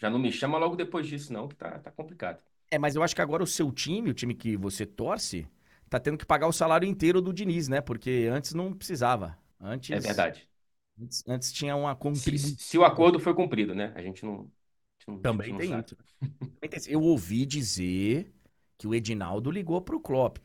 [0.00, 2.38] Já não me chama logo depois disso, não, que tá, tá complicado.
[2.70, 5.46] É, mas eu acho que agora o seu time, o time que você torce,
[5.90, 7.82] tá tendo que pagar o salário inteiro do Diniz, né?
[7.82, 9.36] Porque antes não precisava.
[9.60, 9.90] Antes...
[9.90, 10.48] É verdade.
[11.00, 12.50] Antes, antes tinha uma contribuição.
[12.50, 13.92] Se, se, o acordo foi cumprido, né?
[13.96, 14.50] A gente não.
[15.06, 15.96] A gente Também não tem isso.
[16.88, 18.32] Eu ouvi dizer
[18.78, 20.38] que o Edinaldo ligou pro Klopp.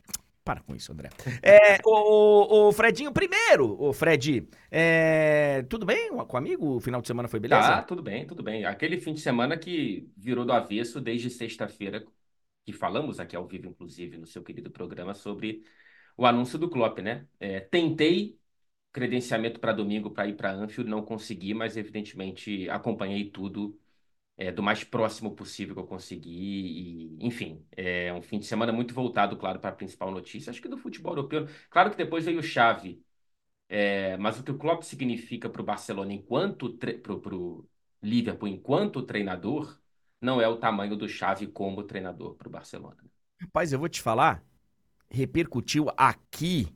[0.44, 1.10] Para com isso, André.
[1.44, 6.76] É, o, o, Fredinho, primeiro, o Fred, é, tudo bem com o amigo?
[6.76, 7.76] O final de semana foi beleza?
[7.76, 8.66] Ah, tudo bem, tudo bem.
[8.66, 12.04] Aquele fim de semana que virou do avesso desde sexta-feira,
[12.66, 15.64] que falamos aqui ao vivo, inclusive, no seu querido programa, sobre
[16.18, 17.28] o anúncio do Klopp, né?
[17.40, 18.39] É, tentei
[18.92, 23.80] credenciamento para domingo para ir para Anfield, não consegui, mas evidentemente acompanhei tudo
[24.38, 26.30] é, do mais próximo possível que eu consegui.
[27.20, 30.62] E, enfim, é um fim de semana muito voltado, claro, para a principal notícia, acho
[30.62, 31.48] que do futebol europeu.
[31.70, 33.04] Claro que depois veio o Chave,
[33.68, 37.68] é, mas o que o Klopp significa para o Barcelona enquanto para o
[38.02, 39.78] Liverpool enquanto treinador
[40.22, 42.98] não é o tamanho do Chave como treinador para o Barcelona.
[43.40, 44.44] Rapaz, eu vou te falar,
[45.10, 46.68] repercutiu aqui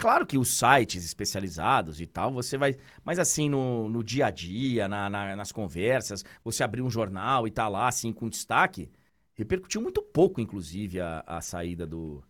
[0.00, 2.74] Claro que os sites especializados e tal, você vai.
[3.04, 7.46] Mas assim, no, no dia a dia, na, na, nas conversas, você abrir um jornal
[7.46, 8.90] e tá lá, assim, com destaque,
[9.34, 12.24] repercutiu muito pouco, inclusive, a, a saída do,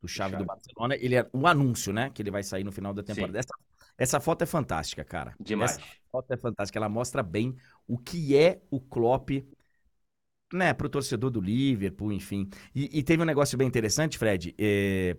[0.00, 0.96] do Chave, do Barcelona.
[0.96, 2.10] Ele é um anúncio, né?
[2.10, 3.38] Que ele vai sair no final da temporada.
[3.38, 3.54] Essa,
[3.96, 5.32] essa foto é fantástica, cara.
[5.38, 5.78] Demais.
[5.78, 6.76] Essa foto é fantástica.
[6.76, 7.54] Ela mostra bem
[7.86, 9.30] o que é o Klopp
[10.52, 12.50] né, pro torcedor do Liverpool, enfim.
[12.74, 14.54] E, e teve um negócio bem interessante, Fred.
[14.58, 15.16] É,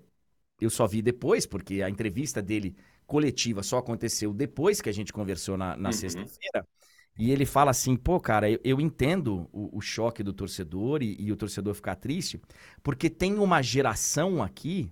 [0.64, 5.14] eu só vi depois, porque a entrevista dele coletiva só aconteceu depois que a gente
[5.14, 5.93] conversou na, na uhum.
[5.93, 6.66] sexta-feira.
[7.18, 11.16] E ele fala assim, pô, cara, eu, eu entendo o, o, choque do torcedor e,
[11.20, 12.41] e, o torcedor ficar triste,
[12.82, 14.91] porque tem uma geração aqui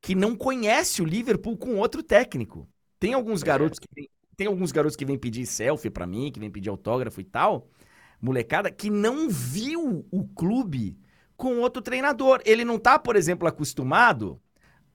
[0.00, 2.66] que não conhece o Liverpool com outro técnico.
[2.98, 3.46] Tem alguns é.
[3.46, 6.70] garotos que vem, tem alguns garotos que vêm pedir selfie para mim, que vêm pedir
[6.70, 7.68] autógrafo e tal,
[8.20, 10.96] molecada que não viu o clube
[11.36, 12.40] com outro treinador.
[12.46, 14.40] Ele não tá, por exemplo, acostumado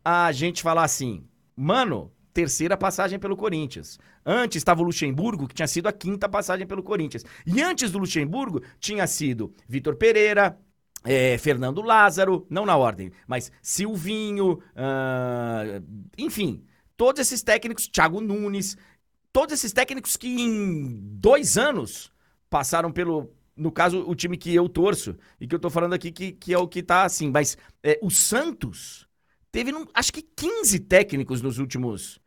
[0.09, 3.99] a gente falar assim, mano, terceira passagem pelo Corinthians.
[4.25, 7.25] Antes estava o Luxemburgo, que tinha sido a quinta passagem pelo Corinthians.
[7.45, 10.57] E antes do Luxemburgo, tinha sido Vitor Pereira,
[11.03, 15.83] é, Fernando Lázaro, não na ordem, mas Silvinho, uh,
[16.17, 16.63] enfim,
[16.95, 18.77] todos esses técnicos, Thiago Nunes.
[19.33, 22.13] todos esses técnicos que em dois anos
[22.49, 23.29] passaram pelo.
[23.57, 26.53] No caso, o time que eu torço, e que eu tô falando aqui que, que
[26.53, 27.29] é o que tá assim.
[27.29, 29.06] Mas é, o Santos
[29.57, 32.19] teve, acho que 15 técnicos nos últimos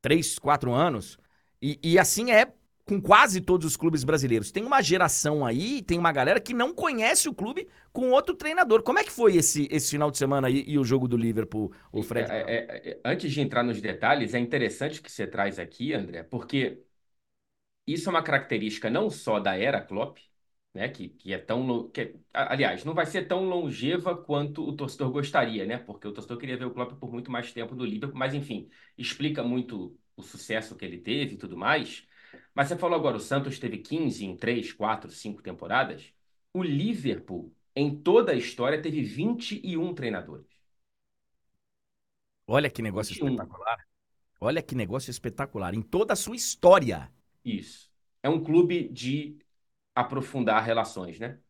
[0.00, 1.18] 3, 4 anos.
[1.60, 2.52] E, e assim é
[2.84, 4.52] com quase todos os clubes brasileiros.
[4.52, 8.84] Tem uma geração aí, tem uma galera que não conhece o clube com outro treinador.
[8.84, 11.72] Como é que foi esse, esse final de semana aí e o jogo do Liverpool,
[11.90, 12.30] o Fred?
[12.30, 16.22] É, é, é, antes de entrar nos detalhes, é interessante que você traz aqui, André,
[16.22, 16.84] porque
[17.84, 20.18] isso é uma característica não só da era Klopp,
[20.76, 21.88] né, que, que é tão.
[21.88, 25.78] Que, aliás, não vai ser tão longeva quanto o torcedor gostaria, né?
[25.78, 28.68] Porque o torcedor queria ver o Klopp por muito mais tempo no Liverpool, mas enfim,
[28.96, 32.06] explica muito o sucesso que ele teve e tudo mais.
[32.54, 36.12] Mas você falou agora, o Santos teve 15 em 3, 4, 5 temporadas.
[36.52, 40.46] O Liverpool, em toda a história, teve 21 treinadores.
[42.46, 43.28] Olha que negócio 21.
[43.30, 43.78] espetacular.
[44.40, 45.74] Olha que negócio espetacular.
[45.74, 47.10] Em toda a sua história.
[47.44, 47.90] Isso.
[48.22, 49.38] É um clube de
[49.96, 51.40] aprofundar relações, né?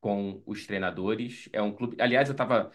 [0.00, 1.48] Com os treinadores.
[1.52, 1.96] É um clube.
[2.00, 2.72] Aliás, eu estava,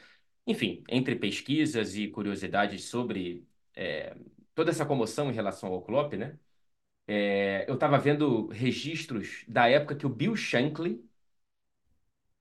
[0.48, 4.16] enfim, entre pesquisas e curiosidades sobre é,
[4.56, 6.40] toda essa comoção em relação ao Klopp, né?
[7.08, 11.04] É, eu estava vendo registros da época que o Bill Shankly,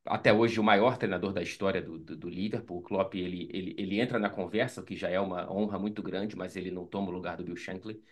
[0.05, 3.75] até hoje o maior treinador da história do, do, do, Liverpool, o Klopp, ele, ele,
[3.79, 6.87] ele entra na conversa, o que já é uma honra muito grande, mas ele não
[6.87, 8.03] toma o lugar do Bill Shankly.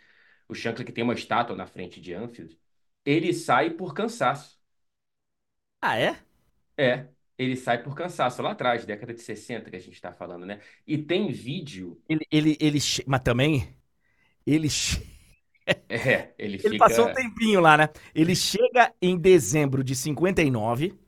[0.49, 2.59] O Shankly que tem uma estátua na frente de Anfield,
[3.05, 4.60] ele sai por cansaço.
[5.81, 6.17] Ah, é?
[6.77, 7.07] É,
[7.39, 10.61] ele sai por cansaço, lá atrás, década de 60 que a gente está falando, né?
[10.87, 12.01] E tem vídeo...
[12.09, 12.79] Ele, ele, ele...
[13.07, 13.75] Mas também,
[14.47, 14.69] ele
[15.89, 16.69] É, ele fica...
[16.69, 17.89] Ele passou um tempinho lá, né?
[18.15, 20.99] Ele chega em dezembro de 59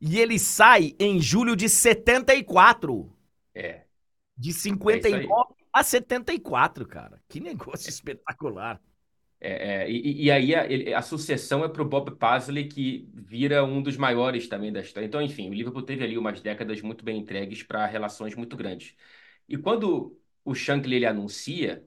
[0.00, 3.12] e ele sai em julho de 74.
[3.54, 3.84] É.
[4.36, 7.20] De 59 é a 74, cara.
[7.28, 8.80] Que negócio espetacular.
[9.40, 13.62] É, é, e, e, aí a, a sucessão é para o Bob Paisley, que vira
[13.64, 15.06] um dos maiores também da história.
[15.06, 18.94] Então, enfim, o Liverpool teve ali umas décadas muito bem entregues para relações muito grandes.
[19.48, 21.86] E quando o Shankly ele anuncia,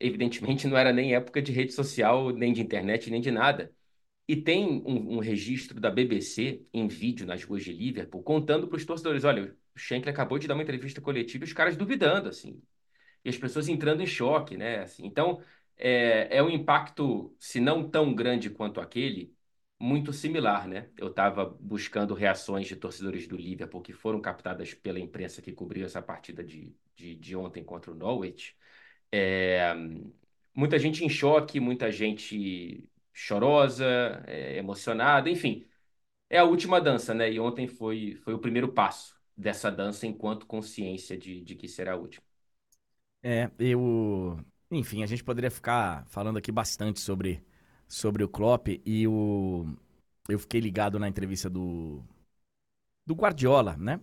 [0.00, 3.72] evidentemente não era nem época de rede social, nem de internet, nem de nada.
[4.28, 8.76] E tem um, um registro da BBC em vídeo nas ruas de Liverpool contando para
[8.76, 12.28] os torcedores: olha, o Schenkel acabou de dar uma entrevista coletiva e os caras duvidando,
[12.28, 12.62] assim.
[13.24, 14.78] E as pessoas entrando em choque, né?
[14.80, 15.42] Assim, então,
[15.76, 19.34] é, é um impacto, se não tão grande quanto aquele,
[19.78, 20.90] muito similar, né?
[20.96, 25.84] Eu estava buscando reações de torcedores do Liverpool que foram captadas pela imprensa que cobriu
[25.86, 28.56] essa partida de, de, de ontem contra o Norwich.
[29.12, 29.74] É,
[30.54, 33.84] muita gente em choque, muita gente chorosa,
[34.26, 35.66] é, emocionada, enfim.
[36.30, 37.32] É a última dança, né?
[37.32, 41.92] E ontem foi, foi o primeiro passo dessa dança enquanto consciência de, de que será
[41.94, 42.24] a última.
[43.22, 44.38] É, eu.
[44.70, 47.42] Enfim, a gente poderia ficar falando aqui bastante sobre,
[47.86, 49.66] sobre o Klopp e o.
[50.28, 52.02] Eu fiquei ligado na entrevista do.
[53.06, 54.00] Do Guardiola, né?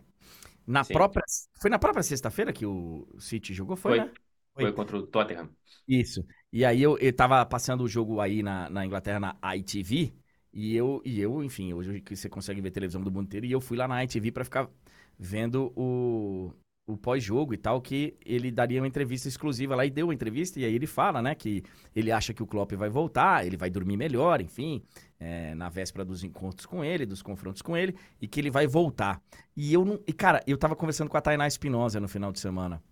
[0.66, 0.94] Na Sim.
[0.94, 1.24] própria.
[1.60, 3.76] Foi na própria sexta-feira que o City jogou?
[3.76, 4.08] Foi, foi.
[4.08, 4.14] né?
[4.54, 5.50] Foi contra o Tottenham.
[5.88, 6.26] Isso.
[6.52, 10.14] E aí eu, eu tava passando o jogo aí na, na Inglaterra, na ITV,
[10.54, 13.52] e eu, e eu, enfim, hoje que você consegue ver televisão do mundo inteiro, e
[13.52, 14.70] eu fui lá na ITV para ficar
[15.18, 16.54] vendo o,
[16.86, 20.60] o pós-jogo e tal, que ele daria uma entrevista exclusiva lá e deu uma entrevista,
[20.60, 21.64] e aí ele fala, né, que
[21.96, 24.84] ele acha que o Klopp vai voltar, ele vai dormir melhor, enfim,
[25.20, 28.68] é, na véspera dos encontros com ele, dos confrontos com ele, e que ele vai
[28.68, 29.22] voltar.
[29.56, 30.00] E eu não.
[30.06, 32.84] E, cara, eu tava conversando com a Tainá Espinosa no final de semana.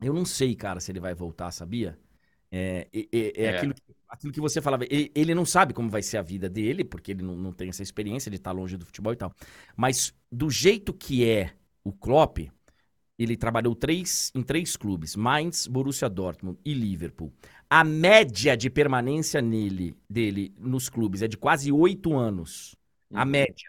[0.00, 1.98] Eu não sei, cara, se ele vai voltar, sabia?
[2.50, 3.56] É, é, é, é.
[3.56, 3.74] Aquilo,
[4.08, 4.84] aquilo, que você falava.
[4.90, 7.82] Ele não sabe como vai ser a vida dele, porque ele não, não tem essa
[7.82, 9.32] experiência de estar longe do futebol e tal.
[9.76, 12.50] Mas do jeito que é o Klopp,
[13.18, 17.32] ele trabalhou três, em três clubes: Mainz, Borussia Dortmund e Liverpool.
[17.68, 22.76] A média de permanência nele, dele nos clubes é de quase oito anos.
[23.10, 23.18] Uhum.
[23.18, 23.68] A média.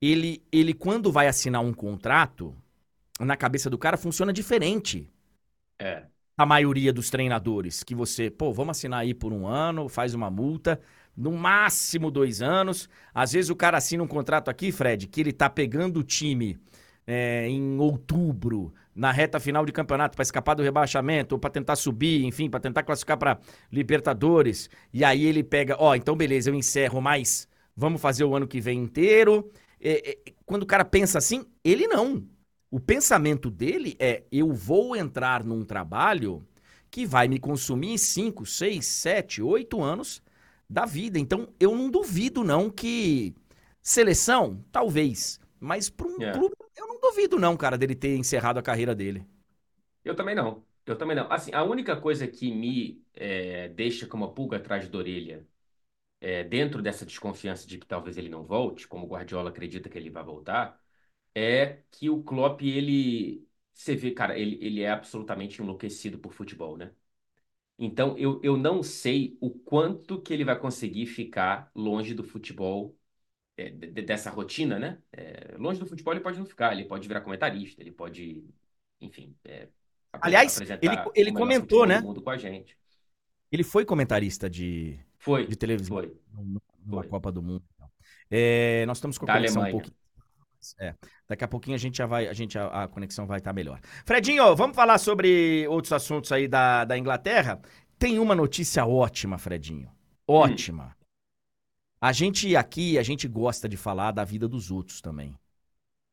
[0.00, 2.56] Ele, ele, quando vai assinar um contrato,
[3.20, 5.08] na cabeça do cara funciona diferente.
[5.78, 6.04] É.
[6.36, 10.30] A maioria dos treinadores, que você, pô, vamos assinar aí por um ano, faz uma
[10.30, 10.80] multa,
[11.16, 12.88] no máximo dois anos.
[13.14, 16.58] Às vezes o cara assina um contrato aqui, Fred, que ele tá pegando o time
[17.06, 21.76] é, em outubro, na reta final de campeonato, para escapar do rebaixamento, ou para tentar
[21.76, 23.38] subir, enfim, para tentar classificar para
[23.70, 24.68] Libertadores.
[24.92, 28.60] E aí ele pega, ó, então beleza, eu encerro, mas vamos fazer o ano que
[28.60, 29.50] vem inteiro.
[29.80, 32.24] É, é, quando o cara pensa assim, ele não.
[32.70, 36.46] O pensamento dele é: eu vou entrar num trabalho
[36.90, 40.22] que vai me consumir 5, 6, 7, 8 anos
[40.68, 41.18] da vida.
[41.18, 43.34] Então, eu não duvido, não, que
[43.82, 45.40] seleção, talvez.
[45.58, 46.30] Mas para um yeah.
[46.30, 46.32] É.
[46.32, 49.26] clube, eu não duvido, não, cara, dele ter encerrado a carreira dele.
[50.04, 50.66] Eu também não.
[50.86, 51.30] Eu também não.
[51.32, 55.46] Assim, a única coisa que me é, deixa com uma pulga atrás da orelha,
[56.20, 59.98] é, dentro dessa desconfiança de que talvez ele não volte, como o Guardiola acredita que
[59.98, 60.80] ele vai voltar,
[61.34, 63.46] é que o Klopp, ele...
[63.72, 66.92] Você vê, cara, ele, ele é absolutamente enlouquecido por futebol, né?
[67.78, 72.96] Então, eu, eu não sei o quanto que ele vai conseguir ficar longe do futebol,
[73.56, 74.98] é, de- dessa rotina, né?
[75.12, 78.44] É, longe do futebol ele pode não ficar, ele pode virar comentarista, ele pode,
[79.00, 79.68] enfim, é,
[80.20, 80.78] Aliás, ele,
[81.14, 82.00] ele comentou, né?
[82.00, 82.76] do mundo com a gente.
[83.50, 86.14] Ele foi comentarista de, Foi, de televisão foi,
[86.84, 87.08] numa foi.
[87.08, 87.64] Copa do Mundo.
[88.30, 89.82] É, nós estamos com a Da conexão um Alemanha.
[89.84, 90.02] pouquinho.
[90.78, 90.94] É,
[91.28, 93.80] daqui a pouquinho a gente já vai, a gente a, a conexão vai estar melhor.
[94.06, 97.60] Fredinho, vamos falar sobre outros assuntos aí da, da Inglaterra.
[97.98, 99.90] Tem uma notícia ótima, Fredinho.
[100.26, 100.96] Ótima.
[102.02, 105.38] A gente aqui, a gente gosta de falar da vida dos outros também.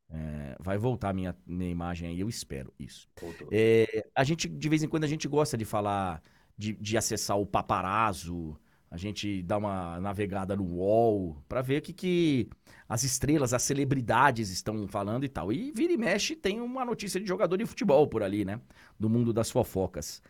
[0.08, 3.08] É, vai voltar minha, minha imagem aí, eu espero isso.
[3.50, 6.22] É, a gente, de vez em quando, a gente gosta de falar,
[6.56, 8.56] de, de acessar o paparazzo,
[8.88, 12.48] a gente dá uma navegada no UOL pra ver o que, que
[12.88, 15.52] as estrelas, as celebridades estão falando e tal.
[15.52, 18.60] E vira e mexe tem uma notícia de jogador de futebol por ali, né?
[18.96, 20.22] Do mundo das fofocas.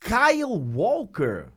[0.00, 1.48] Kyle Walker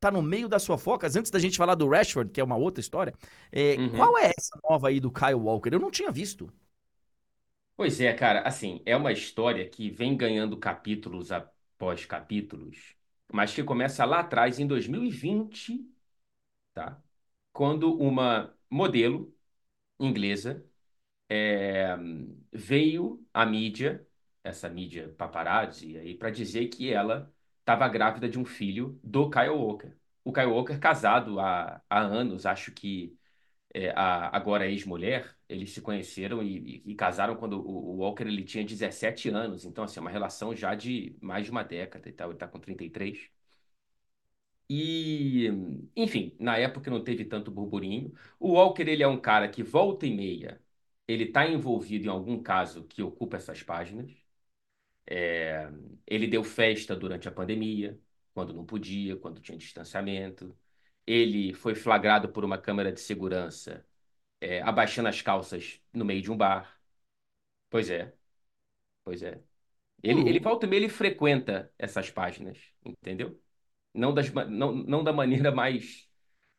[0.00, 1.16] tá no meio das fofocas.
[1.16, 3.14] Antes da gente falar do Rashford, que é uma outra história,
[3.52, 3.92] é, Uhum.
[3.92, 5.70] qual é essa nova aí do Kyle Walker?
[5.72, 6.52] Eu não tinha visto.
[7.76, 12.96] Pois é, cara, assim, é uma história que vem ganhando capítulos após capítulos,
[13.32, 15.88] mas que começa lá atrás, em 2020,
[16.74, 17.02] tá?
[17.52, 19.34] Quando uma modelo
[20.00, 20.64] inglesa
[21.28, 21.96] é,
[22.52, 24.06] veio à mídia,
[24.44, 27.32] essa mídia paparazzi aí, para dizer que ela
[27.68, 29.92] estava grávida de um filho do Kyle Walker.
[30.24, 33.16] O Kyle Walker, casado há, há anos, acho que
[33.74, 38.24] é, a agora ex-mulher, eles se conheceram e, e- e casaram quando o, o Walker
[38.24, 39.64] ele tinha 17 anos.
[39.64, 42.28] Então, assim, é uma relação já de mais de uma década e tal.
[42.30, 43.30] Ele está com 33.
[44.70, 45.48] E,
[45.96, 48.12] enfim, na época não teve tanto burburinho.
[48.38, 50.60] O Walker, ele é um cara que volta e meia,
[51.06, 54.10] ele está envolvido em algum caso que ocupa essas páginas.
[55.10, 55.68] É,
[56.06, 57.98] ele deu festa durante a pandemia,
[58.34, 60.56] quando não podia, quando tinha distanciamento.
[61.06, 63.86] Ele foi flagrado por uma câmera de segurança,
[64.40, 66.78] é, abaixando as calças no meio de um bar.
[67.70, 68.14] Pois é,
[69.04, 69.42] pois é.
[70.02, 73.40] Ele, ele volta e meia, ele frequenta essas páginas, entendeu?
[73.94, 76.08] Não, das, não, não da maneira mais,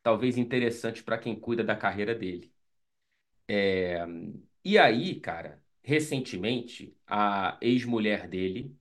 [0.04, 2.54] talvez, interessante para quem cuida da carreira dele.
[3.48, 4.06] É,
[4.64, 8.78] e aí, cara, recentemente, a ex-mulher dele,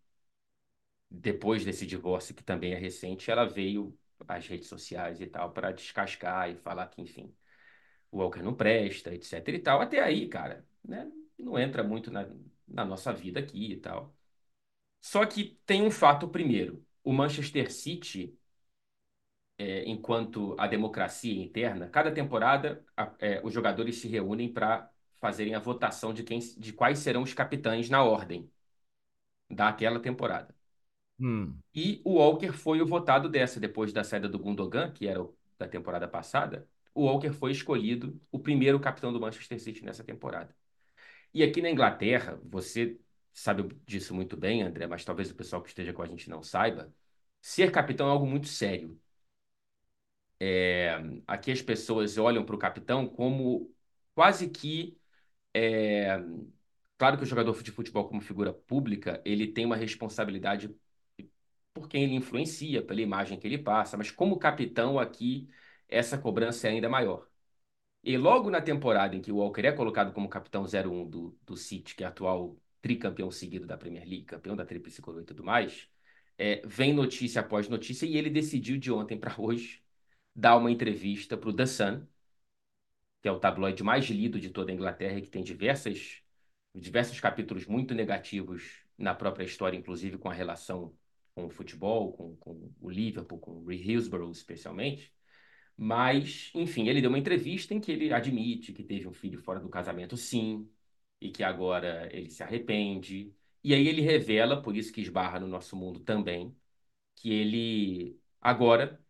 [1.11, 3.97] depois desse divórcio, que também é recente, ela veio
[4.27, 7.35] às redes sociais e tal para descascar e falar que, enfim,
[8.13, 9.81] o Walker não presta, etc e tal.
[9.83, 12.29] Até aí, cara, né, não entra muito na,
[12.69, 14.17] na nossa vida aqui e tal.
[15.01, 16.85] Só que tem um fato primeiro.
[17.05, 18.39] O Manchester City,
[19.57, 24.91] é, enquanto a democracia interna, cada temporada a- é, os jogadores se reúnem para
[25.21, 28.51] fazerem a votação de quem, de quais serão os capitães na ordem
[29.51, 30.55] daquela temporada.
[31.21, 31.59] Hum.
[31.75, 35.37] E o Walker foi o votado dessa, depois da saída do Gundogan, que era o
[35.59, 36.69] da temporada passada.
[36.95, 40.55] O Walker foi escolhido o primeiro capitão do Manchester City nessa temporada.
[41.35, 42.99] E aqui na Inglaterra, você
[43.33, 46.43] sabe disso muito bem, André, mas talvez o pessoal que esteja com a gente não
[46.43, 46.93] saiba,
[47.41, 48.99] ser capitão é algo muito sério.
[50.41, 53.73] É, aqui as pessoas olham para o capitão como
[54.15, 54.98] quase que.
[55.59, 56.25] É,
[56.99, 60.75] claro que o jogador de futebol, como figura pública, ele tem uma responsabilidade
[61.73, 65.49] por quem ele influencia, pela imagem que ele passa, mas como capitão aqui,
[65.89, 67.27] essa cobrança é ainda maior.
[68.03, 71.57] E logo na temporada em que o Walker é colocado como capitão 01 do, do
[71.57, 75.45] City, que é atual tricampeão seguido da Premier League, campeão da Tríplice Coroa e tudo
[75.45, 75.89] mais,
[76.39, 79.83] é, vem notícia após notícia e ele decidiu de ontem para hoje
[80.35, 82.07] dar uma entrevista para o The Sun,
[83.23, 86.23] que é o tabloide mais lido de toda a Inglaterra que tem diversas,
[86.75, 90.95] diversos capítulos muito negativos na própria história, inclusive com a relação
[91.35, 95.13] com o futebol, com, com o Liverpool, com o Hillsborough especialmente.
[95.77, 99.61] Mas, enfim, ele deu uma entrevista em que ele admite que teve um filho fora
[99.61, 100.69] do casamento, sim,
[101.21, 103.33] e que agora ele se arrepende.
[103.63, 106.57] E aí ele revela, por isso que esbarra no nosso mundo também,
[107.17, 109.01] que ele agora,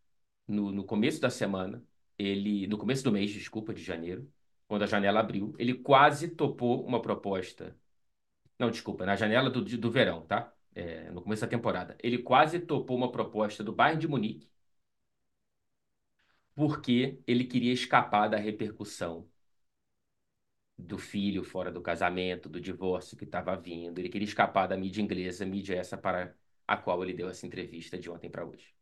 [0.46, 1.84] no, no começo da semana,
[2.18, 4.30] ele, no começo do mês, desculpa, de janeiro,
[4.66, 7.76] quando a janela abriu, ele quase topou uma proposta.
[8.58, 10.52] Não, desculpa, na janela do, do verão, tá?
[10.74, 11.96] É, no começo da temporada.
[12.02, 14.48] Ele quase topou uma proposta do Bayern de Munique
[16.54, 19.26] porque ele queria escapar da repercussão
[20.78, 23.98] do filho fora do casamento, do divórcio que estava vindo.
[23.98, 26.34] Ele queria escapar da mídia inglesa, mídia essa para
[26.66, 28.74] a qual ele deu essa entrevista de ontem para hoje.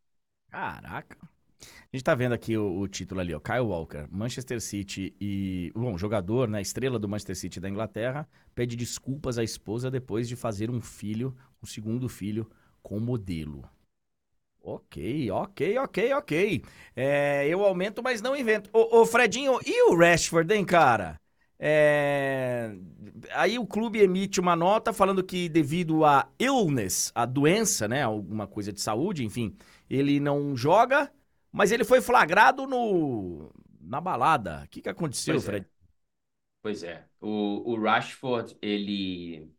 [0.50, 1.28] Caraca.
[1.60, 3.40] A gente tá vendo aqui o, o, título ali, ó.
[3.40, 5.72] Kyle Walker, Manchester City e.
[5.74, 6.60] Bom, jogador, né?
[6.60, 11.34] Estrela do Manchester City da Inglaterra, pede desculpas à esposa depois de fazer um filho,
[11.62, 12.50] um segundo filho,
[12.82, 13.64] com modelo.
[14.60, 16.64] Ok, ok, ok, ok.
[16.94, 18.68] É, eu aumento, mas não invento.
[18.72, 21.20] Ô, ô, Fredinho, e o Rashford, hein, cara?
[21.58, 22.74] É...
[23.32, 28.46] Aí o clube emite uma nota falando que devido a illness, a doença, né, alguma
[28.46, 29.56] coisa de saúde, enfim,
[29.88, 31.10] ele não joga
[31.56, 33.50] mas ele foi flagrado no
[33.80, 34.64] na balada.
[34.64, 35.46] O que, que aconteceu, pois é.
[35.46, 35.66] Fred?
[35.66, 35.70] É.
[36.62, 37.08] Pois é.
[37.20, 39.50] O, o Rashford, ele.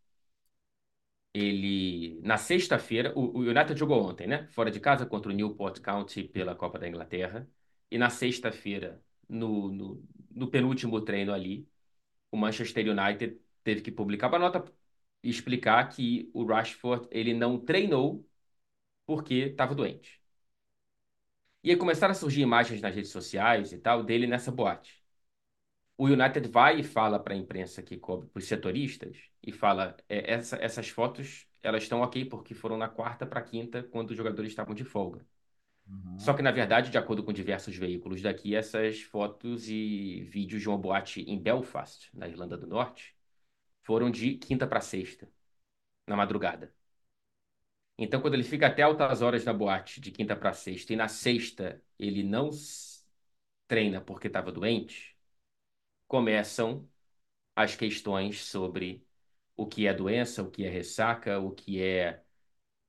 [1.33, 2.19] Ele.
[2.23, 4.47] Na sexta-feira, o, o United jogou ontem, né?
[4.49, 7.49] Fora de casa contra o Newport County pela Copa da Inglaterra.
[7.89, 11.67] E na sexta-feira, no, no, no penúltimo treino ali,
[12.31, 14.63] o Manchester United teve que publicar uma nota
[15.23, 18.27] e explicar que o Rashford ele não treinou
[19.05, 20.21] porque estava doente.
[21.67, 25.03] E aí começaram a surgir imagens nas redes sociais e tal dele nessa boate.
[25.97, 29.97] O United vai e fala para a imprensa que cobre, para os setoristas, e fala:
[30.07, 34.15] é, essa, essas fotos elas estão ok porque foram na quarta para quinta, quando os
[34.15, 35.27] jogadores estavam de folga.
[35.85, 36.17] Uhum.
[36.17, 40.69] Só que, na verdade, de acordo com diversos veículos daqui, essas fotos e vídeos de
[40.69, 43.13] uma boate em Belfast, na Irlanda do Norte,
[43.83, 45.29] foram de quinta para sexta,
[46.07, 46.73] na madrugada.
[47.97, 51.07] Então, quando ele fica até altas horas na boate, de quinta para sexta, e na
[51.07, 52.51] sexta ele não
[53.67, 55.17] treina porque estava doente,
[56.07, 56.87] começam
[57.55, 59.05] as questões sobre
[59.55, 62.23] o que é doença, o que é ressaca, o que é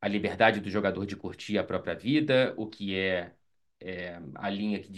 [0.00, 3.34] a liberdade do jogador de curtir a própria vida, o que é,
[3.80, 4.90] é a linha que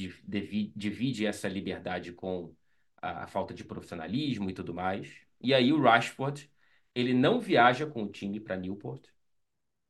[0.77, 2.55] divide essa liberdade com
[3.01, 5.15] a, a falta de profissionalismo e tudo mais.
[5.41, 6.51] E aí o Rashford,
[6.95, 9.09] ele não viaja com o time para Newport,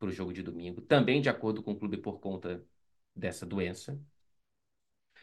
[0.01, 2.65] para o jogo de domingo, também de acordo com o clube por conta
[3.17, 4.01] dessa doença.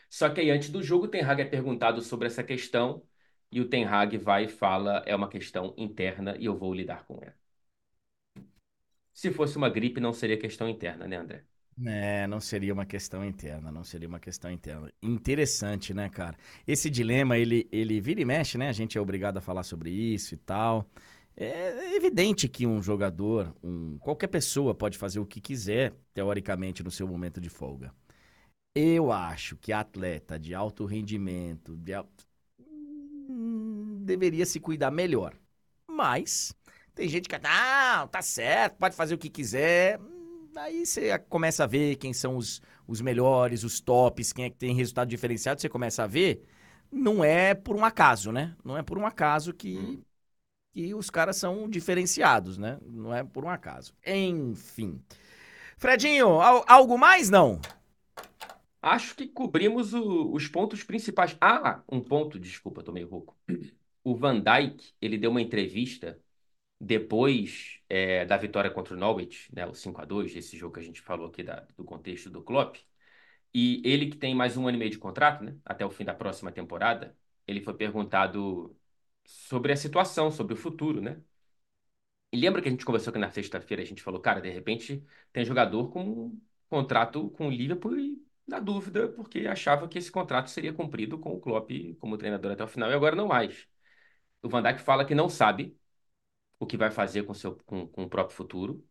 [0.10, 3.04] Só que aí, antes do jogo, o Ten Hag é perguntado sobre essa questão
[3.52, 7.06] e o Ten Hag vai e fala: é uma questão interna e eu vou lidar
[7.06, 7.36] com ela.
[9.14, 11.44] Se fosse uma gripe, não seria questão interna, né, André?
[11.86, 14.92] É, não seria uma questão interna, não seria uma questão interna.
[15.02, 16.36] Interessante, né, cara?
[16.68, 18.68] Esse dilema, ele, ele vira e mexe, né?
[18.68, 20.90] A gente é obrigado a falar sobre isso e tal.
[21.40, 26.90] É evidente que um jogador, um, qualquer pessoa pode fazer o que quiser, teoricamente, no
[26.90, 27.94] seu momento de folga.
[28.74, 31.94] Eu acho que atleta de alto rendimento de
[33.30, 35.36] hum, deveria se cuidar melhor.
[35.88, 36.56] Mas
[36.96, 40.00] tem gente que, não, tá certo, pode fazer o que quiser.
[40.56, 44.58] Aí você começa a ver quem são os, os melhores, os tops, quem é que
[44.58, 46.44] tem resultado diferenciado, você começa a ver.
[46.92, 48.56] Não é por um acaso, né?
[48.64, 50.02] Não é por um acaso que hum
[50.78, 52.78] que os caras são diferenciados, né?
[52.84, 53.96] Não é por um acaso.
[54.06, 55.02] Enfim.
[55.76, 57.60] Fredinho, algo mais não?
[58.80, 61.36] Acho que cobrimos o, os pontos principais.
[61.42, 63.36] Ah, um ponto, desculpa, tô meio rouco.
[64.04, 66.22] O Van Dijk, ele deu uma entrevista
[66.80, 70.80] depois é, da vitória contra o Norwich, né, o 5 a 2 esse jogo que
[70.80, 72.78] a gente falou aqui da, do contexto do Klopp.
[73.52, 76.06] E ele que tem mais um ano e meio de contrato, né, até o fim
[76.06, 77.18] da próxima temporada,
[77.48, 78.78] ele foi perguntado
[79.28, 81.22] sobre a situação, sobre o futuro, né?
[82.32, 85.04] E lembra que a gente conversou aqui na sexta-feira, a gente falou, cara, de repente
[85.32, 90.12] tem jogador com um contrato com o Liverpool e na dúvida, porque achava que esse
[90.12, 93.68] contrato seria cumprido com o Klopp como treinador até o final, e agora não mais.
[94.42, 95.78] O Van Dijk fala que não sabe
[96.60, 98.86] o que vai fazer com, seu, com, com o próprio futuro,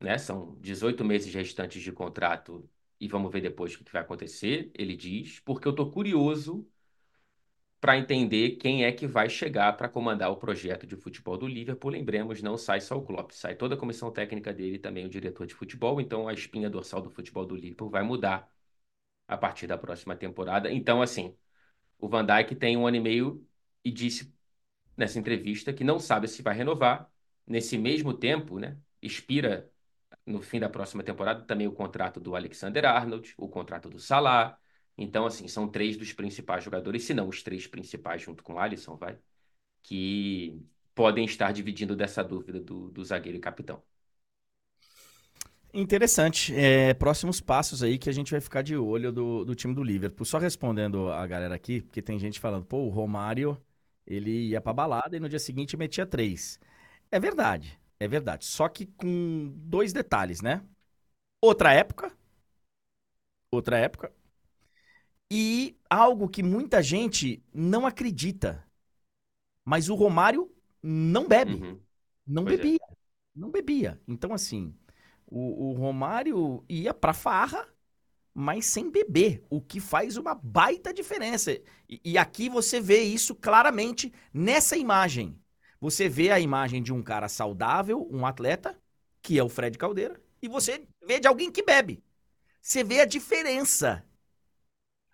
[0.00, 0.18] né?
[0.18, 2.68] São 18 meses restantes de contrato
[3.00, 6.69] e vamos ver depois o que vai acontecer, ele diz, porque eu tô curioso
[7.80, 11.90] para entender quem é que vai chegar para comandar o projeto de futebol do Liverpool.
[11.90, 15.46] Lembremos, não sai só o Klopp, sai toda a comissão técnica dele também o diretor
[15.46, 16.00] de futebol.
[16.00, 18.50] Então a espinha dorsal do futebol do Liverpool vai mudar
[19.28, 20.72] a partir da próxima temporada.
[20.72, 21.36] Então, assim,
[21.98, 23.46] o Van Dijk tem um ano e meio
[23.84, 24.34] e disse
[24.96, 27.10] nessa entrevista que não sabe se vai renovar.
[27.46, 29.70] Nesse mesmo tempo, né, expira
[30.26, 34.59] no fim da próxima temporada também o contrato do Alexander Arnold, o contrato do Salah,
[35.00, 38.58] então, assim, são três dos principais jogadores, se não os três principais, junto com o
[38.60, 39.18] Alisson, vai,
[39.82, 40.62] que
[40.94, 43.82] podem estar dividindo dessa dúvida do, do zagueiro e capitão.
[45.72, 46.54] Interessante.
[46.54, 49.82] É, próximos passos aí que a gente vai ficar de olho do, do time do
[49.84, 50.24] Liverpool.
[50.26, 53.56] Só respondendo a galera aqui, porque tem gente falando, pô, o Romário,
[54.06, 56.58] ele ia pra balada e no dia seguinte metia três.
[57.10, 58.44] É verdade, é verdade.
[58.46, 60.62] Só que com dois detalhes, né?
[61.42, 62.12] Outra época.
[63.50, 64.12] Outra época.
[65.30, 68.64] E algo que muita gente não acredita.
[69.64, 70.50] Mas o Romário
[70.82, 71.54] não bebe.
[71.54, 71.80] Uhum.
[72.26, 72.62] Não pois é.
[72.62, 72.78] bebia.
[72.90, 72.94] É.
[73.34, 74.00] Não bebia.
[74.08, 74.74] Então, assim,
[75.26, 77.68] O, o Romário ia pra farra,
[78.34, 81.52] mas sem beber, o que faz uma baita diferença.
[81.88, 85.38] E, e aqui você vê isso claramente nessa imagem.
[85.80, 88.78] Você vê a imagem de um cara saudável, um atleta,
[89.22, 92.02] que é o Fred Caldeira, e você vê de alguém que bebe.
[92.62, 94.04] Você vê a diferença.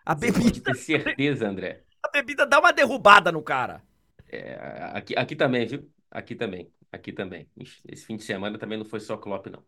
[0.06, 1.82] A bebida, ter certeza, André.
[2.00, 3.82] a bebida dá uma derrubada no cara.
[4.28, 4.54] É,
[4.94, 5.90] aqui, aqui também, viu?
[6.08, 6.70] Aqui também.
[6.92, 7.48] Aqui também.
[7.88, 9.64] Esse fim de semana também não foi só Klopp, não.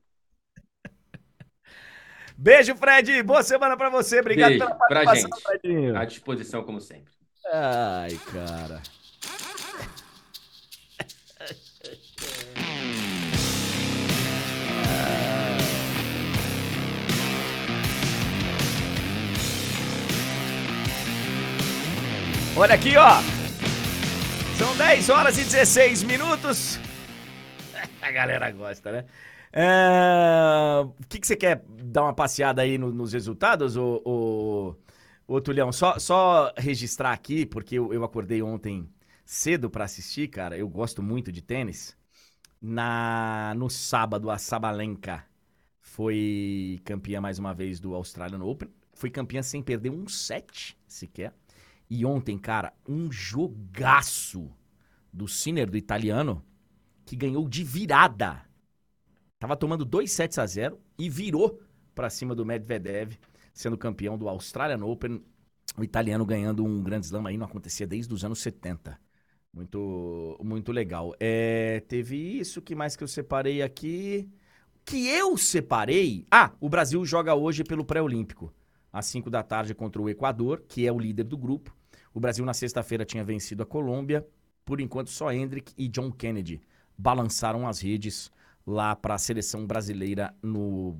[2.38, 3.20] Beijo, Fred.
[3.24, 4.20] Boa semana pra você.
[4.20, 5.60] Obrigado Beijo pela pra participação, gente.
[5.60, 5.96] Fredinho.
[5.96, 7.12] À disposição, como sempre.
[7.52, 8.80] Ai, cara.
[22.58, 23.20] Olha aqui, ó.
[24.56, 26.78] São 10 horas e 16 minutos.
[28.02, 29.04] A galera gosta, né?
[29.52, 34.74] É, O que, que você quer dar uma passeada aí no- nos resultados, ô, ô,
[35.34, 35.70] ô Tulhão?
[35.72, 38.88] Só, só registrar aqui, porque eu, eu acordei ontem
[39.24, 40.56] cedo pra assistir, cara.
[40.58, 41.96] Eu gosto muito de tênis.
[42.60, 45.24] Na, no sábado, a Sabalenka
[45.80, 48.68] foi campeã mais uma vez do Australian Open.
[48.94, 51.32] Foi campeã sem perder um set sequer.
[51.90, 54.50] E ontem, cara, um jogaço
[55.12, 56.44] do Sinner, do italiano,
[57.06, 58.42] que ganhou de virada.
[59.38, 61.60] Tava tomando 2 sets a 0 e virou
[61.94, 63.16] pra cima do Medvedev,
[63.54, 65.22] sendo campeão do Australian Open.
[65.76, 68.98] O italiano ganhando um grande slam aí não acontecia desde os anos 70.
[69.52, 71.14] Muito, muito legal.
[71.18, 74.28] É, teve isso, que mais que eu separei aqui?
[74.84, 76.26] Que eu separei.
[76.30, 78.52] Ah, o Brasil joga hoje pelo pré-olímpico,
[78.92, 81.77] às 5 da tarde contra o Equador, que é o líder do grupo.
[82.14, 84.26] O Brasil na sexta-feira tinha vencido a Colômbia.
[84.64, 86.60] Por enquanto, só Hendrick e John Kennedy
[86.96, 88.30] balançaram as redes
[88.66, 90.96] lá para a seleção brasileira no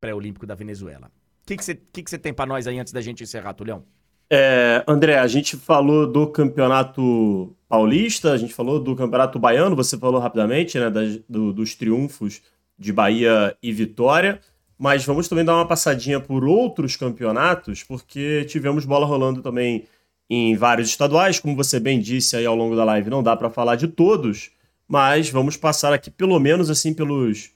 [0.00, 1.10] pré-olímpico da Venezuela.
[1.42, 3.84] O que você que que você tem para nós aí antes da gente encerrar, Tulhão?
[4.30, 9.98] É, André, a gente falou do campeonato paulista, a gente falou do campeonato baiano, você
[9.98, 12.42] falou rapidamente, né, das- do- dos triunfos
[12.78, 14.40] de Bahia e Vitória,
[14.78, 19.84] mas vamos também dar uma passadinha por outros campeonatos, porque tivemos bola rolando também
[20.28, 23.50] em vários estaduais, como você bem disse aí ao longo da live, não dá para
[23.50, 24.50] falar de todos,
[24.88, 27.50] mas vamos passar aqui pelo menos assim pelos,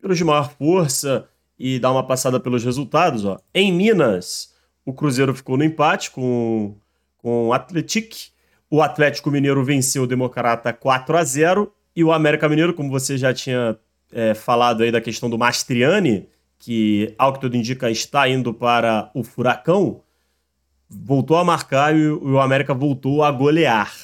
[0.00, 1.26] pelos de maior força
[1.58, 3.24] e dar uma passada pelos resultados.
[3.24, 3.38] Ó.
[3.54, 6.74] Em Minas, o Cruzeiro ficou no empate com,
[7.18, 8.16] com o Atlético.
[8.70, 13.18] O Atlético Mineiro venceu o Democrata 4 a 0 e o América Mineiro, como você
[13.18, 13.76] já tinha
[14.12, 16.28] é, falado aí da questão do Mastriani,
[16.58, 20.02] que ao que tudo indica está indo para o Furacão,
[20.90, 23.94] voltou a marcar e o, América voltou a golear.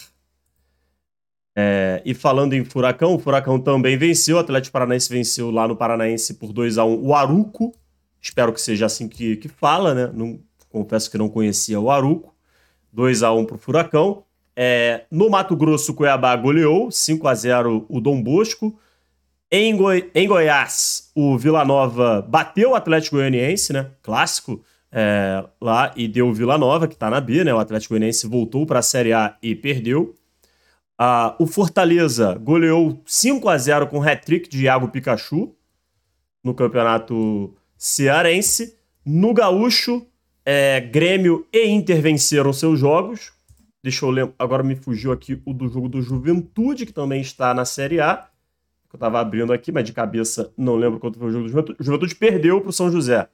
[1.58, 5.74] É, e falando em Furacão, o Furacão também venceu, o Atlético Paranaense venceu lá no
[5.74, 7.74] Paranaense por 2 a 1 o Aruco.
[8.20, 10.10] Espero que seja assim que, que fala, né?
[10.12, 10.38] Não,
[10.68, 12.34] confesso que não conhecia o Aruco.
[12.92, 14.24] 2 a 1 para o Furacão.
[14.54, 18.78] É, no Mato Grosso, o Cuiabá goleou 5 a 0 o Dom Bosco.
[19.50, 23.90] Em, Goi- em Goiás, o Vila Nova bateu o Atlético Goianiense, né?
[24.02, 27.52] Clássico é, lá e deu o Vila Nova, que está na B, né?
[27.52, 30.14] O Atlético Goianiense voltou para a Série A e perdeu.
[30.98, 35.54] Ah, o Fortaleza goleou 5 a 0 com hat-trick de Iago Pikachu
[36.42, 38.78] no campeonato cearense.
[39.04, 40.06] No Gaúcho,
[40.44, 43.32] é, Grêmio e Inter venceram seus jogos.
[43.82, 47.52] Deixa eu lembrar, agora me fugiu aqui o do jogo do Juventude, que também está
[47.52, 48.16] na Série A.
[48.88, 51.50] Que eu estava abrindo aqui, mas de cabeça não lembro quanto foi o jogo do
[51.50, 51.78] Juventude.
[51.80, 53.28] O Juventude perdeu para o São José.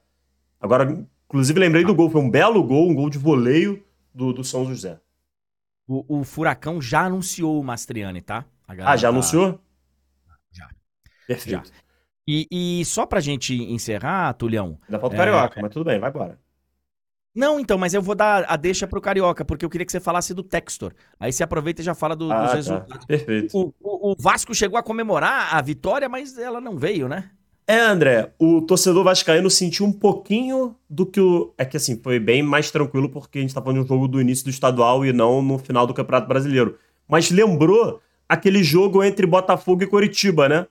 [0.59, 2.09] Agora, inclusive, lembrei do gol.
[2.11, 3.83] Foi um belo gol, um gol de voleio
[4.13, 4.99] do, do São José.
[5.87, 8.45] O, o Furacão já anunciou o Mastriani, tá?
[8.67, 9.59] Ah, já tá- anunciou?
[10.51, 10.69] Já.
[11.27, 11.71] Perfeito.
[12.27, 12.47] E,
[12.79, 14.77] e só pra gente encerrar, Tulhão.
[14.87, 15.25] Ainda falta o É.
[15.25, 16.39] Carioca, mas tudo bem, vai embora.
[17.35, 19.99] Não, então, mas eu vou dar a deixa pro Carioca, porque eu queria que você
[19.99, 20.93] falasse do Textor.
[21.19, 22.53] Aí você aproveita e já fala do- dos Ah, tá.
[22.53, 23.05] resultados.
[23.07, 23.57] Perfeito.
[23.57, 27.31] O, o- o Vasco chegou a comemorar a vitória, mas ela não veio, né?
[27.65, 31.53] É, André, o torcedor vascaíno sentiu um pouquinho do que o...
[31.57, 34.07] É que, assim, foi bem mais tranquilo porque a gente tá falando de um jogo
[34.07, 36.77] do início do estadual e não no final do Campeonato Brasileiro.
[37.07, 40.67] Mas lembrou aquele jogo entre Botafogo e Coritiba, né?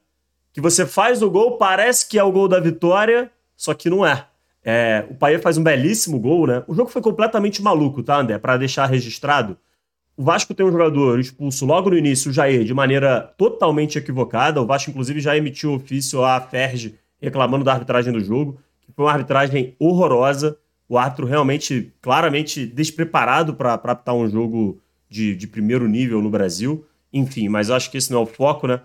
[0.52, 4.04] Que você faz o gol, parece que é o gol da vitória, só que não
[4.04, 4.26] é.
[4.64, 6.62] É, o Paê faz um belíssimo gol, né?
[6.66, 8.38] O jogo foi completamente maluco, tá, André?
[8.38, 9.56] Pra deixar registrado.
[10.16, 14.60] O Vasco tem um jogador expulso logo no início, o Jair, de maneira totalmente equivocada.
[14.60, 19.04] O Vasco, inclusive, já emitiu ofício à Ferge reclamando da arbitragem do jogo, que foi
[19.04, 20.58] uma arbitragem horrorosa.
[20.88, 26.84] O árbitro realmente, claramente despreparado para apitar um jogo de, de primeiro nível no Brasil.
[27.10, 28.80] Enfim, mas acho que esse não é o foco, né?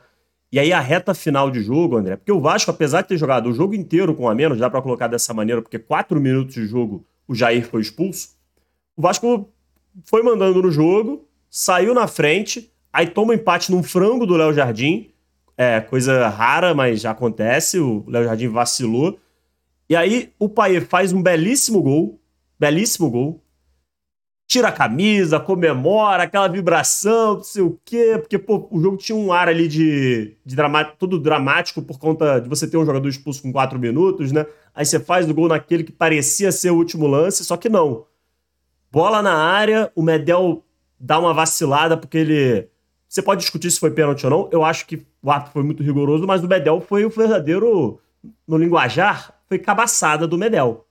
[0.50, 3.50] E aí a reta final de jogo, André, porque o Vasco, apesar de ter jogado
[3.50, 6.66] o jogo inteiro com a menos, dá para colocar dessa maneira, porque quatro minutos de
[6.66, 8.30] jogo o Jair foi expulso,
[8.96, 9.52] o Vasco
[10.06, 14.54] foi mandando no jogo, saiu na frente, aí toma um empate num frango do Léo
[14.54, 15.12] Jardim,
[15.58, 19.20] é coisa rara, mas já acontece, o Léo Jardim vacilou,
[19.90, 22.20] e aí o Paê faz um belíssimo gol,
[22.60, 23.42] belíssimo gol,
[24.48, 29.16] tira a camisa, comemora, aquela vibração, não sei o quê, porque pô, o jogo tinha
[29.16, 33.10] um ar ali de, de dramático, todo dramático por conta de você ter um jogador
[33.10, 34.46] expulso com quatro minutos, né?
[34.74, 38.06] Aí você faz o gol naquele que parecia ser o último lance, só que não.
[38.92, 40.64] Bola na área, o Medel
[41.00, 42.70] dá uma vacilada porque ele.
[43.08, 44.50] Você pode discutir se foi pênalti ou não.
[44.52, 48.00] Eu acho que o ato foi muito rigoroso, mas o Medel foi o verdadeiro,
[48.48, 50.86] no linguajar, foi cabaçada do Medel.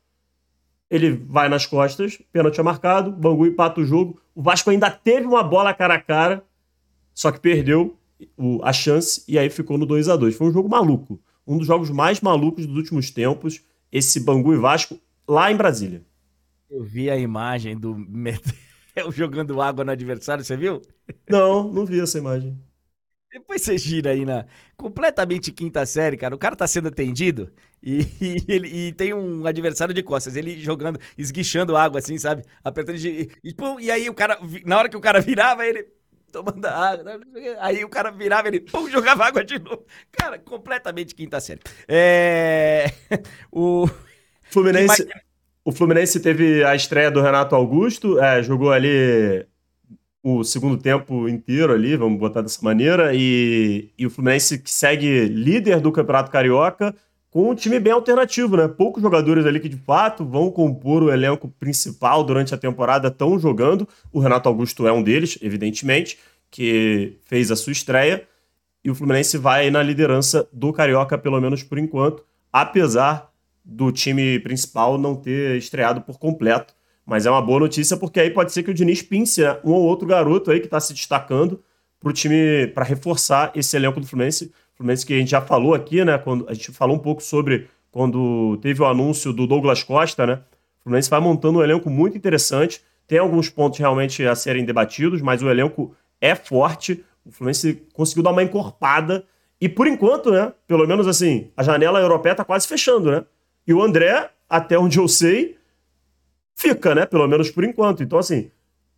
[0.90, 4.20] Ele vai nas costas, pênalti é marcado, Bangu empata o jogo.
[4.34, 6.44] O Vasco ainda teve uma bola cara a cara,
[7.12, 7.98] só que perdeu
[8.62, 11.20] a chance e aí ficou no 2 a 2 Foi um jogo maluco.
[11.46, 14.98] Um dos jogos mais malucos dos últimos tempos, esse Bangu e Vasco,
[15.28, 16.02] lá em Brasília.
[16.70, 18.42] Eu vi a imagem do Medel
[19.12, 20.82] jogando água no adversário, você viu?
[21.28, 22.58] Não, não vi essa imagem.
[23.32, 26.34] Depois você gira aí na completamente quinta série, cara.
[26.34, 27.52] O cara tá sendo atendido
[27.82, 30.36] e, e, ele, e tem um adversário de costas.
[30.36, 32.44] Ele jogando, esguichando água assim, sabe?
[32.64, 35.86] Apertando de, e, pum, e aí o cara, na hora que o cara virava, ele
[36.32, 37.20] tomando água.
[37.60, 39.84] Aí o cara virava, ele pum, jogava água de novo.
[40.10, 41.60] Cara, completamente quinta série.
[41.86, 42.86] É...
[43.52, 43.86] o
[44.44, 45.06] Fluminense.
[45.66, 49.44] O Fluminense teve a estreia do Renato Augusto, é, jogou ali
[50.22, 55.24] o segundo tempo inteiro ali, vamos botar dessa maneira, e, e o Fluminense que segue
[55.24, 56.94] líder do Campeonato Carioca
[57.32, 58.68] com um time bem alternativo, né?
[58.68, 63.36] Poucos jogadores ali que de fato vão compor o elenco principal durante a temporada estão
[63.36, 63.88] jogando.
[64.12, 66.16] O Renato Augusto é um deles, evidentemente,
[66.48, 68.22] que fez a sua estreia.
[68.84, 73.32] E o Fluminense vai na liderança do Carioca, pelo menos por enquanto, apesar
[73.66, 76.72] do time principal não ter estreado por completo.
[77.04, 79.72] Mas é uma boa notícia porque aí pode ser que o Diniz pince né, um
[79.72, 81.60] ou outro garoto aí que está se destacando
[81.98, 84.52] para o time, para reforçar esse elenco do Fluminense.
[84.74, 86.18] Fluminense que a gente já falou aqui, né?
[86.18, 90.34] Quando a gente falou um pouco sobre quando teve o anúncio do Douglas Costa, né?
[90.80, 92.82] O Fluminense vai montando um elenco muito interessante.
[93.08, 97.04] Tem alguns pontos realmente a serem debatidos, mas o elenco é forte.
[97.24, 99.24] O Fluminense conseguiu dar uma encorpada.
[99.60, 100.52] E por enquanto, né?
[100.66, 103.24] Pelo menos assim, a janela europeia está quase fechando, né?
[103.66, 105.56] E o André, até onde eu sei,
[106.54, 107.04] fica, né?
[107.06, 108.02] Pelo menos por enquanto.
[108.02, 108.50] Então, assim,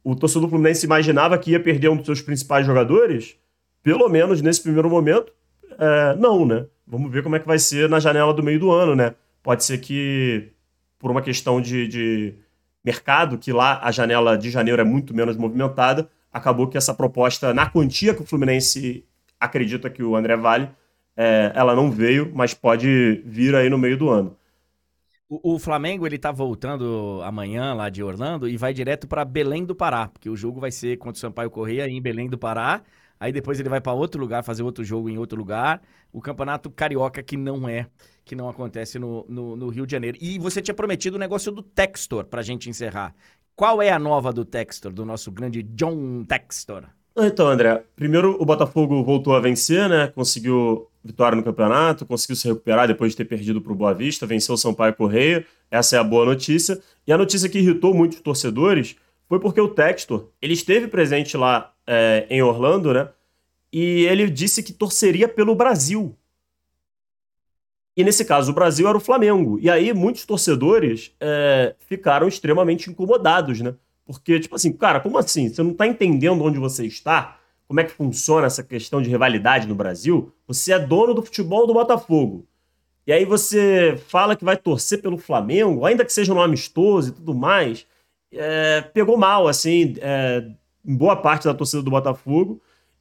[0.05, 3.37] o torcedor do Fluminense imaginava que ia perder um dos seus principais jogadores,
[3.83, 5.33] pelo menos nesse primeiro momento,
[5.79, 6.67] é, não, né?
[6.87, 9.15] Vamos ver como é que vai ser na janela do meio do ano, né?
[9.43, 10.51] Pode ser que,
[10.99, 12.35] por uma questão de, de
[12.85, 17.53] mercado, que lá a janela de janeiro é muito menos movimentada, acabou que essa proposta,
[17.53, 19.05] na quantia que o Fluminense
[19.39, 20.71] acredita que o André vale,
[21.17, 24.37] é, ela não veio, mas pode vir aí no meio do ano.
[25.31, 29.75] O, Flamengo ele tá voltando amanhã lá de Orlando e vai direto para Belém do
[29.75, 32.83] Pará, porque o jogo vai ser contra o Sampaio Correia em Belém do Pará.
[33.21, 35.83] Aí depois ele vai para outro lugar fazer outro jogo em outro lugar.
[36.11, 37.89] O Campeonato Carioca que não é,
[38.25, 40.17] que não acontece no, no, no Rio de Janeiro.
[40.19, 43.15] E você tinha prometido o negócio do Textor pra gente encerrar.
[43.55, 46.89] Qual é a nova do Textor, do nosso grande John Textor?
[47.21, 50.07] Então, André, primeiro o Botafogo voltou a vencer, né?
[50.07, 54.27] Conseguiu vitória no campeonato, conseguiu se recuperar depois de ter perdido para o Boa Vista,
[54.27, 55.45] venceu o Sampaio Correia.
[55.69, 56.81] Essa é a boa notícia.
[57.07, 58.95] E a notícia que irritou muitos torcedores
[59.29, 63.09] foi porque o Textor ele esteve presente lá é, em Orlando, né?
[63.73, 66.17] E ele disse que torceria pelo Brasil.
[67.97, 69.59] E nesse caso, o Brasil era o Flamengo.
[69.61, 73.75] E aí muitos torcedores é, ficaram extremamente incomodados, né?
[74.09, 75.49] Porque, tipo assim, cara, como assim?
[75.49, 77.39] Você não tá entendendo onde você está?
[77.69, 81.67] como é que funciona essa questão de rivalidade no Brasil, você é dono do futebol
[81.67, 82.47] do Botafogo.
[83.07, 87.13] E aí você fala que vai torcer pelo Flamengo, ainda que seja um amistoso e
[87.13, 87.87] tudo mais,
[88.33, 90.49] é, pegou mal, assim, é,
[90.85, 92.61] em boa parte da torcida do Botafogo.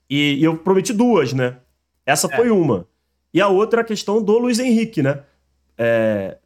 [0.10, 1.58] E, e eu prometi duas, né?
[2.06, 2.36] Essa é.
[2.36, 2.86] foi uma.
[3.34, 5.24] E a outra é a questão do Luiz Henrique, né?
[5.78, 6.38] É,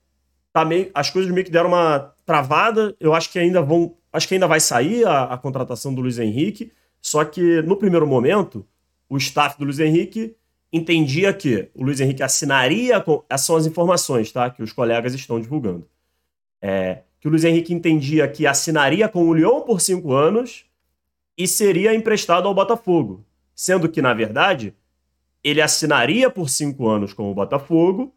[0.54, 2.96] tá meio, as coisas meio que deram uma travada.
[3.00, 3.96] Eu acho que ainda vão.
[4.12, 6.72] Acho que ainda vai sair a, a contratação do Luiz Henrique.
[7.02, 8.66] Só que, no primeiro momento,
[9.10, 10.36] o staff do Luiz Henrique
[10.72, 13.00] entendia que o Luiz Henrique assinaria.
[13.02, 13.24] Com...
[13.30, 14.50] Essas são as informações tá?
[14.50, 15.88] que os colegas estão divulgando.
[16.62, 20.66] É, que o Luiz Henrique entendia que assinaria com o Lyon por cinco anos
[21.38, 23.26] e seria emprestado ao Botafogo.
[23.56, 24.76] Sendo que, na verdade,
[25.44, 28.14] ele assinaria por cinco anos com o Botafogo,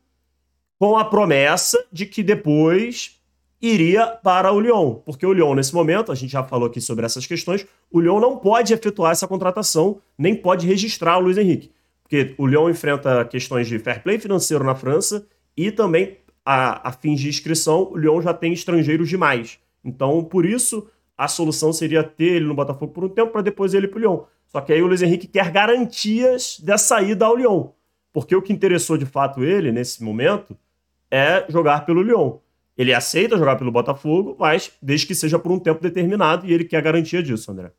[0.78, 3.20] com a promessa de que depois
[3.66, 7.06] iria para o Lyon, porque o Lyon, nesse momento, a gente já falou aqui sobre
[7.06, 11.70] essas questões, o Lyon não pode efetuar essa contratação, nem pode registrar o Luiz Henrique.
[12.02, 15.26] porque o Lyon enfrenta questões de fair play financeiro na França
[15.56, 19.58] e também, a, a fins de inscrição, o Lyon já tem estrangeiros demais.
[19.82, 20.86] Então, por isso,
[21.16, 24.00] a solução seria ter ele no Botafogo por um tempo para depois ele para o
[24.00, 24.20] Lyon.
[24.46, 27.68] Só que aí o Luiz Henrique quer garantias dessa ida ao Lyon.
[28.12, 30.56] Porque o que interessou de fato ele, nesse momento,
[31.10, 32.38] é jogar pelo Lyon.
[32.76, 36.64] Ele aceita jogar pelo Botafogo, mas desde que seja por um tempo determinado e ele
[36.64, 37.72] quer garantia disso, André.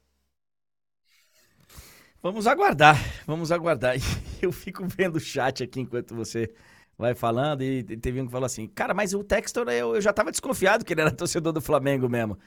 [2.22, 2.97] Vamos aguardar,
[3.27, 3.95] vamos aguardar.
[4.41, 6.51] Eu fico vendo o chat aqui enquanto você
[6.97, 10.13] vai falando e teve um que falou assim, cara, mas o Textor eu, eu já
[10.13, 12.38] tava desconfiado que ele era torcedor do Flamengo mesmo.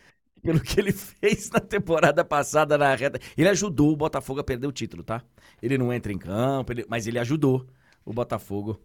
[0.43, 3.19] Pelo que ele fez na temporada passada na reta.
[3.37, 5.23] Ele ajudou o Botafogo a perder o título, tá?
[5.63, 7.67] Ele não entra em campo, ele, mas ele ajudou
[8.05, 8.81] o Botafogo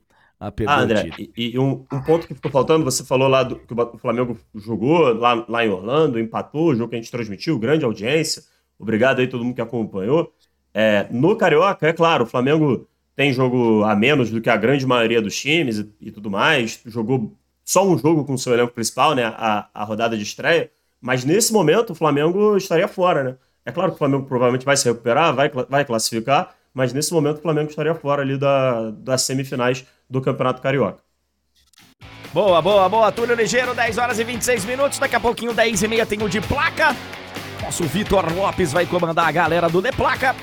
[0.47, 1.09] a perder ah, André.
[1.17, 4.37] E, e um, um, ponto que ficou faltando, você falou lá do, que o Flamengo
[4.55, 8.43] jogou lá, lá em Orlando, empatou, o jogo que a gente transmitiu, grande audiência.
[8.77, 10.33] Obrigado aí todo mundo que acompanhou.
[10.73, 14.85] É, no Carioca, é claro, o Flamengo tem jogo a menos do que a grande
[14.85, 16.81] maioria dos times e, e tudo mais.
[16.85, 19.23] Jogou só um jogo com o seu elenco principal, né?
[19.25, 20.69] A, a rodada de estreia.
[20.99, 23.35] Mas nesse momento o Flamengo estaria fora, né?
[23.65, 27.37] É claro que o Flamengo provavelmente vai se recuperar, vai, vai classificar, mas nesse momento
[27.37, 30.99] o Flamengo estaria fora ali da, das semifinais do Campeonato Carioca.
[32.31, 33.11] Boa, boa, boa.
[33.11, 34.99] Túlio Ligeiro, 10 horas e 26 minutos.
[34.99, 36.95] Daqui a pouquinho, 10 e meia, tem o de placa.
[37.61, 40.35] Nosso Vitor Lopes vai comandar a galera do De Placa.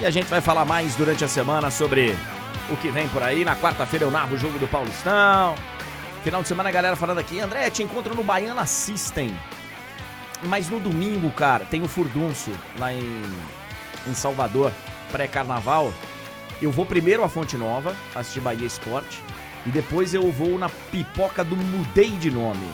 [0.00, 2.16] E a gente vai falar mais durante a semana sobre
[2.70, 3.44] o que vem por aí.
[3.44, 5.54] Na quarta-feira eu narro o jogo do Paulistão.
[6.24, 9.36] Final de semana a galera falando aqui, André, te encontro no Baiana System.
[10.44, 13.22] Mas no domingo, cara, tem o Furdunço lá em,
[14.06, 14.72] em Salvador,
[15.12, 15.92] pré-carnaval.
[16.60, 19.22] Eu vou primeiro à Fonte Nova, assistir Bahia Esporte.
[19.64, 22.68] E depois eu vou na pipoca do Mudei de Nome.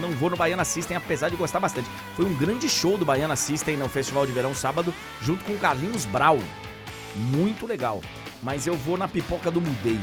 [0.00, 1.88] Não vou no Baiana System, apesar de gostar bastante.
[2.14, 5.58] Foi um grande show do Baiana System no Festival de Verão sábado, junto com o
[5.58, 6.38] Carlinhos Brau.
[7.16, 8.00] Muito legal.
[8.40, 10.00] Mas eu vou na pipoca do Mudei.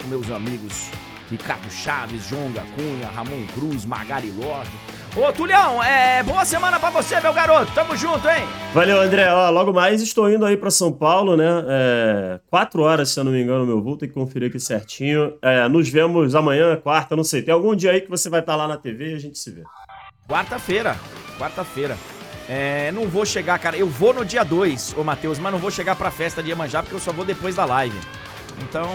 [0.00, 0.88] Com meus amigos
[1.28, 4.70] Ricardo Chaves, João Cunha, Ramon Cruz, Magari Lorde.
[5.16, 7.72] Ô, Tulião, é boa semana para você, meu garoto.
[7.74, 8.44] Tamo junto, hein?
[8.72, 9.28] Valeu, André.
[9.32, 11.48] Ó, logo mais estou indo aí para São Paulo, né?
[11.68, 13.96] É, quatro horas, se eu não me engano, meu voo.
[13.96, 15.36] Tem que conferir aqui certinho.
[15.42, 17.42] É, nos vemos amanhã, quarta, não sei.
[17.42, 19.36] Tem algum dia aí que você vai estar tá lá na TV e a gente
[19.36, 19.64] se vê.
[20.28, 20.96] Quarta-feira.
[21.36, 21.96] Quarta-feira.
[22.48, 23.76] É, não vou chegar, cara.
[23.76, 26.84] Eu vou no dia 2, ô Matheus, mas não vou chegar pra festa de Iemanjá
[26.84, 27.98] porque eu só vou depois da live.
[28.62, 28.88] Então,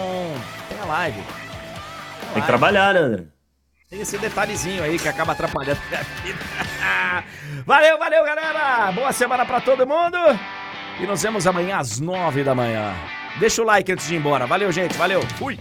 [0.66, 1.20] tem a live.
[2.32, 3.35] Tem que trabalhar, né, André?
[3.88, 6.38] Tem esse detalhezinho aí que acaba atrapalhando a minha vida.
[7.64, 8.90] valeu, valeu, galera!
[8.90, 10.18] Boa semana pra todo mundo!
[10.98, 12.92] E nos vemos amanhã às nove da manhã.
[13.38, 14.44] Deixa o like antes de ir embora.
[14.44, 14.96] Valeu, gente.
[14.96, 15.22] Valeu.
[15.38, 15.56] Fui!